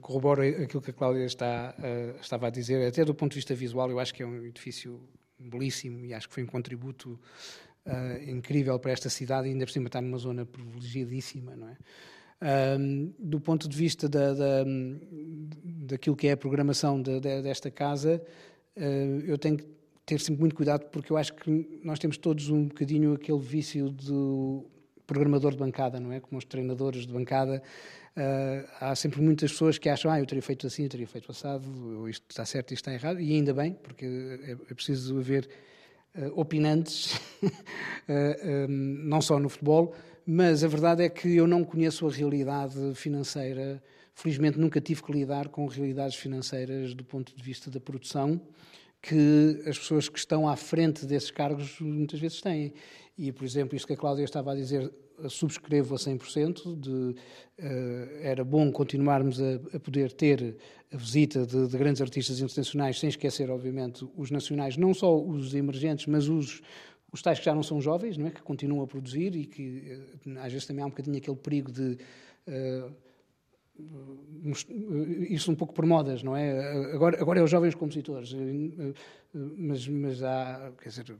corroboro 0.00 0.42
aquilo 0.42 0.80
que 0.80 0.90
a 0.90 0.94
Cláudia 0.94 1.24
está, 1.24 1.74
uh, 1.78 2.20
estava 2.20 2.46
a 2.46 2.50
dizer. 2.50 2.86
Até 2.86 3.04
do 3.04 3.14
ponto 3.14 3.32
de 3.32 3.36
vista 3.36 3.54
visual, 3.54 3.90
eu 3.90 3.98
acho 3.98 4.14
que 4.14 4.22
é 4.22 4.26
um 4.26 4.44
edifício 4.44 5.00
belíssimo 5.38 6.04
e 6.04 6.14
acho 6.14 6.28
que 6.28 6.34
foi 6.34 6.44
um 6.44 6.46
contributo 6.46 7.18
incrível 8.26 8.76
para 8.80 8.90
esta 8.90 9.08
cidade 9.08 9.46
e 9.46 9.52
ainda 9.52 9.64
por 9.64 9.70
cima 9.70 9.86
está 9.86 10.00
numa 10.00 10.18
zona 10.18 10.44
privilegiadíssima, 10.44 11.54
não 11.54 11.68
é? 11.68 11.76
Um, 12.78 13.14
do 13.18 13.40
ponto 13.40 13.68
de 13.68 13.76
vista 13.76 14.08
da, 14.08 14.34
da, 14.34 14.64
daquilo 15.62 16.14
que 16.14 16.26
é 16.26 16.32
a 16.32 16.36
programação 16.36 17.00
de, 17.00 17.18
de, 17.18 17.42
desta 17.42 17.70
casa, 17.70 18.20
uh, 18.76 19.20
eu 19.24 19.38
tenho 19.38 19.56
que 19.56 19.75
ter 20.06 20.20
sempre 20.20 20.40
muito 20.40 20.54
cuidado 20.54 20.86
porque 20.86 21.12
eu 21.12 21.16
acho 21.16 21.34
que 21.34 21.80
nós 21.82 21.98
temos 21.98 22.16
todos 22.16 22.48
um 22.48 22.68
bocadinho 22.68 23.12
aquele 23.12 23.40
vício 23.40 23.90
do 23.90 24.64
programador 25.04 25.50
de 25.50 25.58
bancada, 25.58 26.00
não 26.00 26.12
é? 26.12 26.20
Como 26.20 26.38
os 26.38 26.44
treinadores 26.44 27.06
de 27.06 27.12
bancada. 27.12 27.62
Uh, 28.16 28.66
há 28.80 28.94
sempre 28.94 29.20
muitas 29.20 29.52
pessoas 29.52 29.76
que 29.76 29.88
acham, 29.88 30.10
ah, 30.10 30.18
eu 30.18 30.24
teria 30.24 30.42
feito 30.42 30.66
assim, 30.66 30.84
eu 30.84 30.88
teria 30.88 31.06
feito 31.06 31.30
assado, 31.30 31.68
ou 31.98 32.08
isto 32.08 32.24
está 32.30 32.46
certo, 32.46 32.72
isto 32.72 32.88
está 32.88 32.94
errado, 32.94 33.20
e 33.20 33.34
ainda 33.34 33.52
bem, 33.52 33.74
porque 33.74 34.06
é, 34.06 34.52
é 34.52 34.74
preciso 34.74 35.18
haver 35.18 35.46
uh, 36.16 36.40
opinantes, 36.40 37.14
uh, 37.42 37.50
um, 38.70 39.02
não 39.04 39.20
só 39.20 39.38
no 39.38 39.50
futebol, 39.50 39.94
mas 40.24 40.64
a 40.64 40.68
verdade 40.68 41.02
é 41.04 41.10
que 41.10 41.36
eu 41.36 41.46
não 41.46 41.62
conheço 41.62 42.06
a 42.06 42.10
realidade 42.10 42.94
financeira. 42.94 43.82
Felizmente 44.14 44.58
nunca 44.58 44.80
tive 44.80 45.02
que 45.02 45.12
lidar 45.12 45.48
com 45.48 45.66
realidades 45.66 46.16
financeiras 46.16 46.94
do 46.94 47.04
ponto 47.04 47.36
de 47.36 47.42
vista 47.42 47.70
da 47.70 47.78
produção 47.78 48.40
que 49.02 49.62
as 49.66 49.78
pessoas 49.78 50.08
que 50.08 50.18
estão 50.18 50.48
à 50.48 50.56
frente 50.56 51.06
desses 51.06 51.30
cargos 51.30 51.80
muitas 51.80 52.18
vezes 52.18 52.40
têm. 52.40 52.72
E, 53.16 53.32
por 53.32 53.44
exemplo, 53.44 53.76
isto 53.76 53.86
que 53.86 53.94
a 53.94 53.96
Cláudia 53.96 54.24
estava 54.24 54.52
a 54.52 54.54
dizer, 54.54 54.92
subscrevo 55.28 55.94
a 55.94 55.98
100%, 55.98 56.78
de, 56.78 56.90
uh, 56.90 57.14
era 58.20 58.44
bom 58.44 58.70
continuarmos 58.70 59.40
a, 59.40 59.54
a, 59.74 59.80
poder 59.80 60.12
ter 60.12 60.56
a 60.92 60.96
visita 60.96 61.46
de, 61.46 61.68
de, 61.68 61.78
grandes 61.78 62.02
artistas 62.02 62.40
internacionais, 62.40 62.98
sem 62.98 63.08
esquecer, 63.08 63.50
obviamente, 63.50 64.06
os 64.16 64.30
nacionais, 64.30 64.76
não 64.76 64.92
só 64.92 65.18
os 65.18 65.54
emergentes, 65.54 66.06
mas 66.06 66.28
os, 66.28 66.60
os 67.10 67.22
tais 67.22 67.38
que 67.38 67.44
já 67.44 67.54
não 67.54 67.62
são 67.62 67.80
jovens, 67.80 68.16
não 68.16 68.26
é? 68.26 68.30
que 68.30 68.42
continuam 68.42 68.82
a 68.82 68.86
produzir 68.86 69.34
e 69.34 69.46
que 69.46 69.98
eh, 70.26 70.38
às 70.40 70.52
vezes 70.52 70.66
também 70.66 70.82
há 70.82 70.86
um 70.86 70.90
bocadinho 70.90 71.16
aquele 71.16 71.36
perigo 71.36 71.72
de 71.72 71.98
uh, 72.48 72.92
isso 75.28 75.50
um 75.50 75.54
pouco 75.54 75.74
por 75.74 75.84
modas, 75.86 76.22
não 76.22 76.36
é? 76.36 76.92
Agora, 76.92 77.20
agora 77.20 77.40
é 77.40 77.42
os 77.42 77.50
jovens 77.50 77.74
compositores, 77.74 78.34
mas, 79.34 79.86
mas 79.88 80.22
há, 80.22 80.72
quer 80.80 80.88
dizer, 80.88 81.16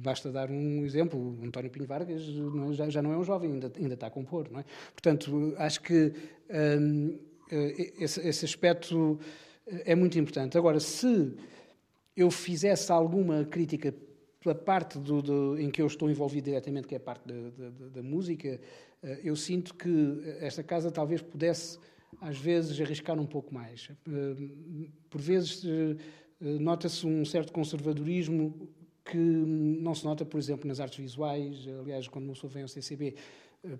basta 0.00 0.30
dar 0.30 0.50
um 0.50 0.84
exemplo, 0.84 1.38
António 1.42 1.70
Pinho 1.70 1.86
Vargas 1.86 2.26
não 2.28 2.70
é, 2.70 2.72
já, 2.74 2.88
já, 2.88 3.02
não 3.02 3.12
é 3.12 3.16
um 3.18 3.24
jovem, 3.24 3.52
ainda, 3.52 3.72
ainda 3.76 3.94
está 3.94 4.06
a 4.06 4.10
compor, 4.10 4.48
não 4.50 4.60
é? 4.60 4.64
Portanto, 4.92 5.54
acho 5.58 5.80
que 5.80 6.12
hum, 6.80 7.18
esse, 7.98 8.20
esse 8.26 8.44
aspecto 8.44 9.18
é 9.66 9.94
muito 9.94 10.18
importante. 10.18 10.56
Agora, 10.56 10.80
se 10.80 11.32
eu 12.16 12.30
fizesse 12.30 12.92
alguma 12.92 13.44
crítica 13.44 13.94
pela 14.40 14.54
parte 14.54 14.98
do, 14.98 15.22
do, 15.22 15.58
em 15.58 15.70
que 15.70 15.80
eu 15.80 15.86
estou 15.86 16.10
envolvido 16.10 16.46
diretamente, 16.46 16.86
que 16.86 16.94
é 16.94 16.98
a 16.98 17.00
parte 17.00 17.26
da, 17.26 17.70
da, 17.88 18.02
música, 18.02 18.48
eh, 18.48 18.60
eu 19.22 19.36
sinto 19.36 19.74
que 19.74 20.22
esta 20.40 20.62
casa 20.62 20.90
talvez 20.90 21.20
pudesse, 21.20 21.78
às 22.20 22.38
vezes, 22.38 22.80
arriscar 22.80 23.18
um 23.18 23.26
pouco 23.26 23.52
mais. 23.52 23.90
Eh, 24.08 24.48
por 25.10 25.20
vezes, 25.20 25.64
eh, 25.64 25.96
nota-se 26.40 27.06
um 27.06 27.24
certo 27.24 27.52
conservadorismo 27.52 28.68
que 29.04 29.18
não 29.18 29.94
se 29.94 30.04
nota, 30.04 30.24
por 30.24 30.38
exemplo, 30.38 30.66
nas 30.66 30.80
artes 30.80 30.98
visuais. 30.98 31.66
Aliás, 31.80 32.08
quando 32.08 32.24
uma 32.24 32.32
pessoa 32.32 32.50
vem 32.50 32.62
ao 32.62 32.68
CCB 32.68 33.14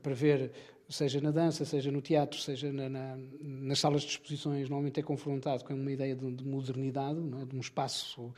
para 0.03 0.14
ver, 0.14 0.53
seja 0.89 1.20
na 1.20 1.31
dança, 1.31 1.64
seja 1.64 1.91
no 1.91 2.01
teatro, 2.01 2.39
seja 2.39 2.72
na, 2.72 2.89
na, 2.89 3.18
nas 3.41 3.79
salas 3.79 4.03
de 4.03 4.09
exposições, 4.09 4.68
normalmente 4.68 5.01
é 5.01 5.03
confrontado 5.03 5.64
com 5.64 5.75
uma 5.75 5.93
ideia 5.93 6.14
de, 6.14 6.31
de 6.31 6.45
modernidade, 6.45 7.18
é? 7.41 7.45
de 7.45 7.57
um 7.57 7.61
espaço 7.61 8.33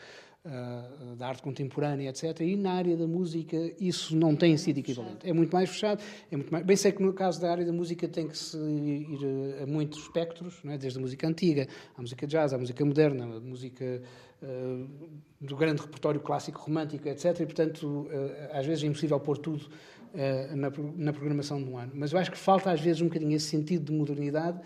uh, 0.46 1.16
da 1.16 1.28
arte 1.28 1.42
contemporânea, 1.42 2.08
etc. 2.08 2.40
E 2.40 2.56
na 2.56 2.72
área 2.72 2.96
da 2.96 3.06
música 3.06 3.56
isso 3.80 4.16
não 4.16 4.34
tem 4.36 4.56
sido 4.56 4.78
equivalente. 4.78 5.28
É 5.28 5.32
muito 5.32 5.52
mais 5.52 5.68
fechado. 5.68 6.02
É 6.30 6.36
muito 6.36 6.50
mais... 6.50 6.64
Bem 6.64 6.76
sei 6.76 6.92
que 6.92 7.02
no 7.02 7.12
caso 7.12 7.40
da 7.40 7.50
área 7.50 7.64
da 7.64 7.72
música 7.72 8.06
tem 8.08 8.28
que 8.28 8.38
se 8.38 8.56
ir 8.56 9.62
a 9.62 9.66
muitos 9.66 10.00
espectros, 10.00 10.60
é? 10.64 10.78
desde 10.78 10.98
a 10.98 11.02
música 11.02 11.26
antiga, 11.26 11.66
à 11.96 12.00
música 12.00 12.26
jazz, 12.26 12.52
à 12.52 12.58
música 12.58 12.84
moderna, 12.84 13.24
à 13.24 13.40
música 13.40 14.02
uh, 14.42 14.88
do 15.40 15.56
grande 15.56 15.82
repertório 15.82 16.20
clássico 16.20 16.60
romântico, 16.60 17.08
etc. 17.08 17.40
E, 17.40 17.46
portanto, 17.46 17.86
uh, 17.86 18.08
às 18.52 18.64
vezes 18.64 18.84
é 18.84 18.86
impossível 18.86 19.18
pôr 19.20 19.38
tudo 19.38 19.66
na, 20.54 20.72
na 20.96 21.12
programação 21.12 21.62
de 21.62 21.68
um 21.68 21.76
ano. 21.76 21.92
Mas 21.94 22.12
eu 22.12 22.18
acho 22.18 22.30
que 22.30 22.38
falta 22.38 22.70
às 22.70 22.80
vezes 22.80 23.02
um 23.02 23.04
bocadinho 23.06 23.36
esse 23.36 23.48
sentido 23.48 23.84
de 23.84 23.92
modernidade 23.92 24.58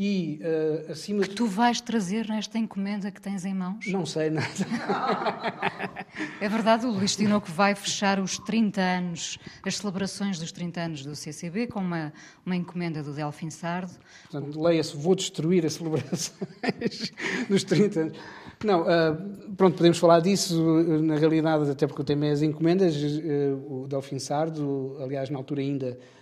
e, 0.00 0.38
uh, 0.44 0.92
acima 0.92 1.24
que 1.24 1.34
tu 1.34 1.44
vais 1.44 1.80
trazer 1.80 2.28
nesta 2.28 2.56
encomenda 2.56 3.10
que 3.10 3.20
tens 3.20 3.44
em 3.44 3.52
mãos? 3.52 3.84
Não 3.88 4.06
sei 4.06 4.30
nada. 4.30 4.46
é 6.40 6.48
verdade, 6.48 6.86
o 6.86 6.90
Luís 6.92 7.16
Tinoco 7.16 7.50
vai 7.50 7.74
fechar 7.74 8.20
os 8.20 8.38
30 8.38 8.80
anos, 8.80 9.40
as 9.66 9.76
celebrações 9.76 10.38
dos 10.38 10.52
30 10.52 10.80
anos 10.80 11.04
do 11.04 11.16
CCB, 11.16 11.66
com 11.66 11.80
uma, 11.80 12.12
uma 12.46 12.54
encomenda 12.54 13.02
do 13.02 13.12
Delfim 13.12 13.50
Sardo. 13.50 13.90
Portanto, 14.30 14.62
leia-se, 14.62 14.96
vou 14.96 15.16
destruir 15.16 15.66
as 15.66 15.72
celebrações 15.72 16.32
dos 17.50 17.64
30 17.64 18.00
anos. 18.00 18.18
Não, 18.64 18.82
uh, 18.82 19.52
pronto, 19.56 19.76
podemos 19.78 19.98
falar 19.98 20.20
disso, 20.20 20.62
na 21.02 21.16
realidade, 21.16 21.68
até 21.72 21.88
porque 21.88 22.02
o 22.02 22.04
tema 22.04 22.26
é 22.26 22.30
as 22.30 22.42
encomendas. 22.42 22.94
Uh, 22.94 23.82
o 23.82 23.88
Delfim 23.88 24.20
Sardo, 24.20 24.96
aliás, 25.00 25.28
na 25.28 25.38
altura 25.38 25.60
ainda 25.60 25.88
eh, 25.88 25.96
eh, 25.96 26.17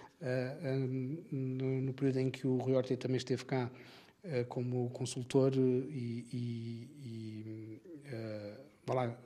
no, 1.31 1.83
no, 1.83 1.93
período 1.93 2.19
em 2.19 2.31
que 2.31 2.47
o 2.47 2.57
Rui 2.57 2.75
Horta 2.75 2.97
também 2.97 3.17
esteve 3.17 3.45
cá 3.45 3.71
eh, 4.25 4.45
como 4.45 4.91
consultor 4.91 5.53
e, 5.55 6.27
e, 6.33 6.91
e 7.05 7.81
lá, 8.89 9.17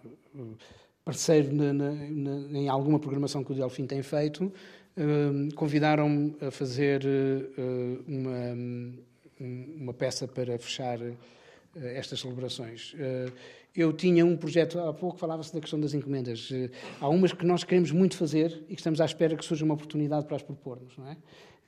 parceiro 1.04 1.52
na, 1.52 1.72
na, 1.72 1.92
na, 1.92 2.58
em 2.58 2.68
alguma 2.68 2.98
programação 2.98 3.44
que 3.44 3.52
o 3.52 3.54
Delfim 3.54 3.86
tem 3.86 4.02
feito, 4.02 4.52
convidaram-me 5.54 6.36
a 6.40 6.50
fazer 6.50 7.02
uma, 8.06 8.56
uma 9.76 9.94
peça 9.94 10.26
para 10.26 10.58
fechar 10.58 10.98
estas 11.76 12.20
celebrações. 12.20 12.94
Eu 13.74 13.92
tinha 13.92 14.26
um 14.26 14.36
projeto, 14.36 14.78
há 14.80 14.92
pouco 14.92 15.16
falava-se 15.16 15.54
da 15.54 15.60
questão 15.60 15.78
das 15.80 15.94
encomendas. 15.94 16.48
Eh, 16.52 16.70
há 17.00 17.08
umas 17.08 17.32
que 17.32 17.46
nós 17.46 17.62
queremos 17.62 17.92
muito 17.92 18.16
fazer 18.16 18.64
e 18.68 18.74
que 18.74 18.80
estamos 18.80 19.00
à 19.00 19.04
espera 19.04 19.36
que 19.36 19.44
surja 19.44 19.64
uma 19.64 19.74
oportunidade 19.74 20.26
para 20.26 20.36
as 20.36 20.42
propormos, 20.42 20.96
não 20.98 21.08
é? 21.08 21.16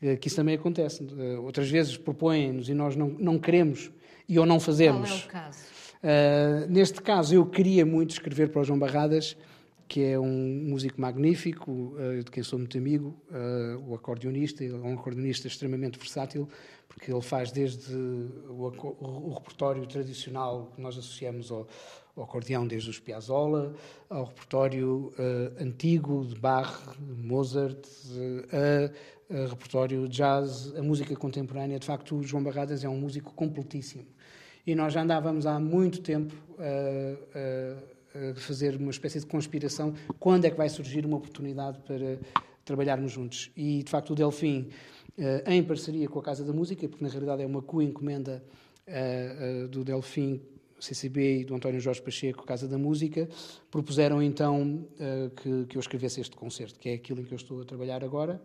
Eh, 0.03 0.17
que 0.17 0.27
isso 0.27 0.37
também 0.37 0.57
acontece. 0.57 1.07
Eh, 1.17 1.39
outras 1.39 1.71
vezes 1.71 1.97
propõem-nos 1.97 2.69
e 2.69 2.75
nós 2.75 2.97
não, 2.97 3.09
não 3.09 3.39
queremos 3.39 3.91
e 4.29 4.39
ou 4.39 4.45
não 4.45 4.59
fazemos. 4.59 5.09
Qual 5.09 5.21
é 5.21 5.25
o 5.25 5.29
caso? 5.29 5.73
Uh, 6.03 6.69
neste 6.69 7.01
caso, 7.01 7.33
eu 7.33 7.47
queria 7.47 7.87
muito 7.87 8.11
escrever 8.11 8.49
para 8.49 8.61
o 8.61 8.65
João 8.65 8.77
Barradas, 8.77 9.37
que 9.93 10.03
é 10.03 10.19
um 10.19 10.65
músico 10.71 10.99
magnífico, 10.99 11.71
uh, 11.71 12.25
de 12.25 12.31
quem 12.31 12.43
sou 12.43 12.59
muito 12.59 12.79
amigo, 12.79 13.15
uh, 13.29 13.91
o 13.91 13.95
acordeonista, 13.95 14.65
é 14.65 14.73
um 14.73 14.95
acordeonista 14.95 15.47
extremamente 15.47 15.99
versátil, 15.99 16.49
porque 16.89 17.13
ele 17.13 17.21
faz 17.21 17.53
desde 17.53 17.95
o, 17.95 18.73
o, 19.03 19.35
repertório 19.35 19.87
tradicional 19.87 20.73
que 20.75 20.81
nós 20.81 20.97
associamos 20.97 21.51
ao, 21.51 21.69
ao 22.17 22.25
acordeão, 22.25 22.67
desde 22.67 22.89
os 22.89 22.99
Piazzolla, 22.99 23.75
ao 24.09 24.25
repertório 24.25 25.13
uh, 25.19 25.63
antigo 25.63 26.25
de 26.25 26.37
Bach, 26.37 26.97
Mozart, 26.99 27.87
a, 28.51 29.35
a 29.35 29.47
repertório 29.47 30.09
jazz, 30.09 30.75
a 30.75 30.83
música 30.83 31.15
contemporânea. 31.15 31.79
De 31.79 31.85
facto, 31.85 32.17
o 32.17 32.23
João 32.23 32.43
Barradas 32.43 32.83
é 32.83 32.89
um 32.89 32.97
músico 32.97 33.35
completíssimo. 33.35 34.07
E 34.67 34.75
nós 34.75 34.95
já 34.95 35.03
andávamos 35.03 35.45
há 35.45 35.61
muito 35.61 36.01
tempo 36.01 36.35
a 36.59 38.02
fazer 38.37 38.77
uma 38.77 38.91
espécie 38.91 39.21
de 39.21 39.27
conspiração 39.27 39.95
quando 40.19 40.45
é 40.45 40.51
que 40.51 40.57
vai 40.57 40.69
surgir 40.69 41.07
uma 41.07 41.17
oportunidade 41.17 41.79
para 41.81 42.19
trabalharmos 42.65 43.13
juntos. 43.13 43.51
E, 43.57 43.83
de 43.83 43.91
facto, 43.91 44.11
o 44.11 44.15
Delfim, 44.15 44.69
eh, 45.19 45.45
em 45.47 45.63
parceria 45.63 46.09
com 46.09 46.19
a 46.19 46.23
Casa 46.23 46.45
da 46.45 46.53
Música, 46.53 46.89
porque 46.89 47.05
na 47.05 47.11
realidade 47.11 47.43
é 47.43 47.47
uma 47.47 47.63
co-encomenda 47.63 48.43
eh, 48.87 49.65
eh, 49.65 49.69
do 49.69 49.85
Delfim, 49.85 50.41
CCB 50.79 51.41
e 51.41 51.45
do 51.45 51.55
António 51.55 51.81
Jorge 51.81 52.03
Pacheco, 52.03 52.45
Casa 52.45 52.67
da 52.67 52.79
Música, 52.79 53.29
propuseram 53.71 54.21
então 54.21 54.85
que, 55.37 55.67
que 55.67 55.77
eu 55.77 55.81
escrevesse 55.81 56.21
este 56.21 56.35
concerto, 56.35 56.77
que 56.81 56.89
é 56.89 56.95
aquilo 56.95 57.21
em 57.21 57.25
que 57.25 57.33
eu 57.33 57.37
estou 57.37 57.63
a 57.63 57.65
trabalhar 57.65 58.03
agora, 58.03 58.43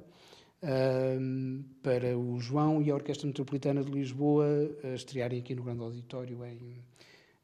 para 1.82 2.16
o 2.16 2.40
João 2.40 2.80
e 2.80 2.92
a 2.92 2.94
Orquestra 2.94 3.26
Metropolitana 3.26 3.84
de 3.84 3.90
Lisboa 3.90 4.46
estrearem 4.94 5.40
aqui 5.40 5.56
no 5.56 5.64
Grande 5.64 5.82
Auditório 5.82 6.46
em 6.46 6.84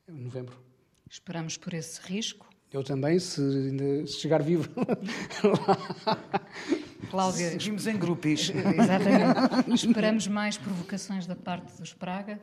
novembro. 0.07 0.72
Esperamos 1.10 1.58
por 1.58 1.74
esse 1.74 1.99
risco. 2.01 2.47
Eu 2.72 2.84
também, 2.84 3.20
se, 3.20 4.08
se 4.08 4.20
chegar 4.20 4.41
vivo. 4.41 4.70
Cláudia. 7.12 7.51
Seguimos 7.51 7.86
em 7.86 7.97
grupos. 7.97 8.49
Exatamente. 8.49 9.70
Esperamos 9.86 10.28
mais 10.28 10.58
provocações 10.58 11.28
da 11.28 11.36
parte 11.36 11.80
dos 11.80 11.93
Praga. 11.93 12.39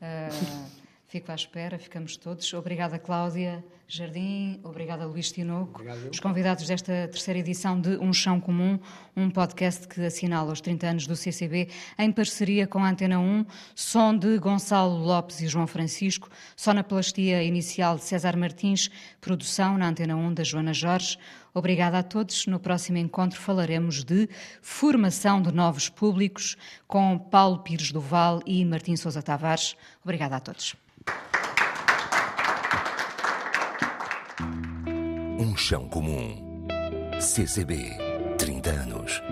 Uh, 0.00 0.80
Fico 1.10 1.32
à 1.32 1.34
espera, 1.34 1.76
ficamos 1.76 2.16
todos. 2.16 2.54
Obrigada, 2.54 2.96
Cláudia 2.96 3.64
Jardim, 3.92 4.60
obrigada, 4.62 5.04
Luís 5.04 5.32
Tinoco, 5.32 5.82
os 6.12 6.20
convidados 6.20 6.64
desta 6.64 7.08
terceira 7.08 7.40
edição 7.40 7.80
de 7.80 7.96
Um 7.96 8.12
Chão 8.12 8.40
Comum, 8.40 8.78
um 9.16 9.28
podcast 9.28 9.88
que 9.88 10.00
assinala 10.00 10.52
os 10.52 10.60
30 10.60 10.86
anos 10.86 11.06
do 11.08 11.16
CCB, 11.16 11.68
em 11.98 12.12
parceria 12.12 12.68
com 12.68 12.84
a 12.84 12.88
Antena 12.88 13.18
1, 13.18 13.44
som 13.74 14.16
de 14.16 14.38
Gonçalo 14.38 14.96
Lopes 14.96 15.40
e 15.40 15.48
João 15.48 15.66
Francisco, 15.66 16.28
sonoplastia 16.54 17.42
inicial 17.42 17.96
de 17.96 18.04
César 18.04 18.36
Martins, 18.36 18.88
produção 19.20 19.76
na 19.76 19.88
Antena 19.88 20.14
1 20.14 20.34
da 20.34 20.44
Joana 20.44 20.72
Jorge. 20.72 21.18
Obrigada 21.52 21.98
a 21.98 22.04
todos. 22.04 22.46
No 22.46 22.60
próximo 22.60 22.96
encontro 22.96 23.40
falaremos 23.40 24.04
de 24.04 24.28
formação 24.62 25.42
de 25.42 25.50
novos 25.50 25.88
públicos 25.88 26.56
com 26.86 27.18
Paulo 27.18 27.58
Pires 27.58 27.90
Duval 27.90 28.40
e 28.46 28.64
Martim 28.64 28.94
Sousa 28.94 29.20
Tavares. 29.20 29.74
Obrigada 30.04 30.36
a 30.36 30.40
todos. 30.40 30.76
Um 35.40 35.56
chão 35.56 35.88
comum. 35.88 36.36
CCB, 37.18 37.96
30 38.36 38.70
anos. 38.72 39.22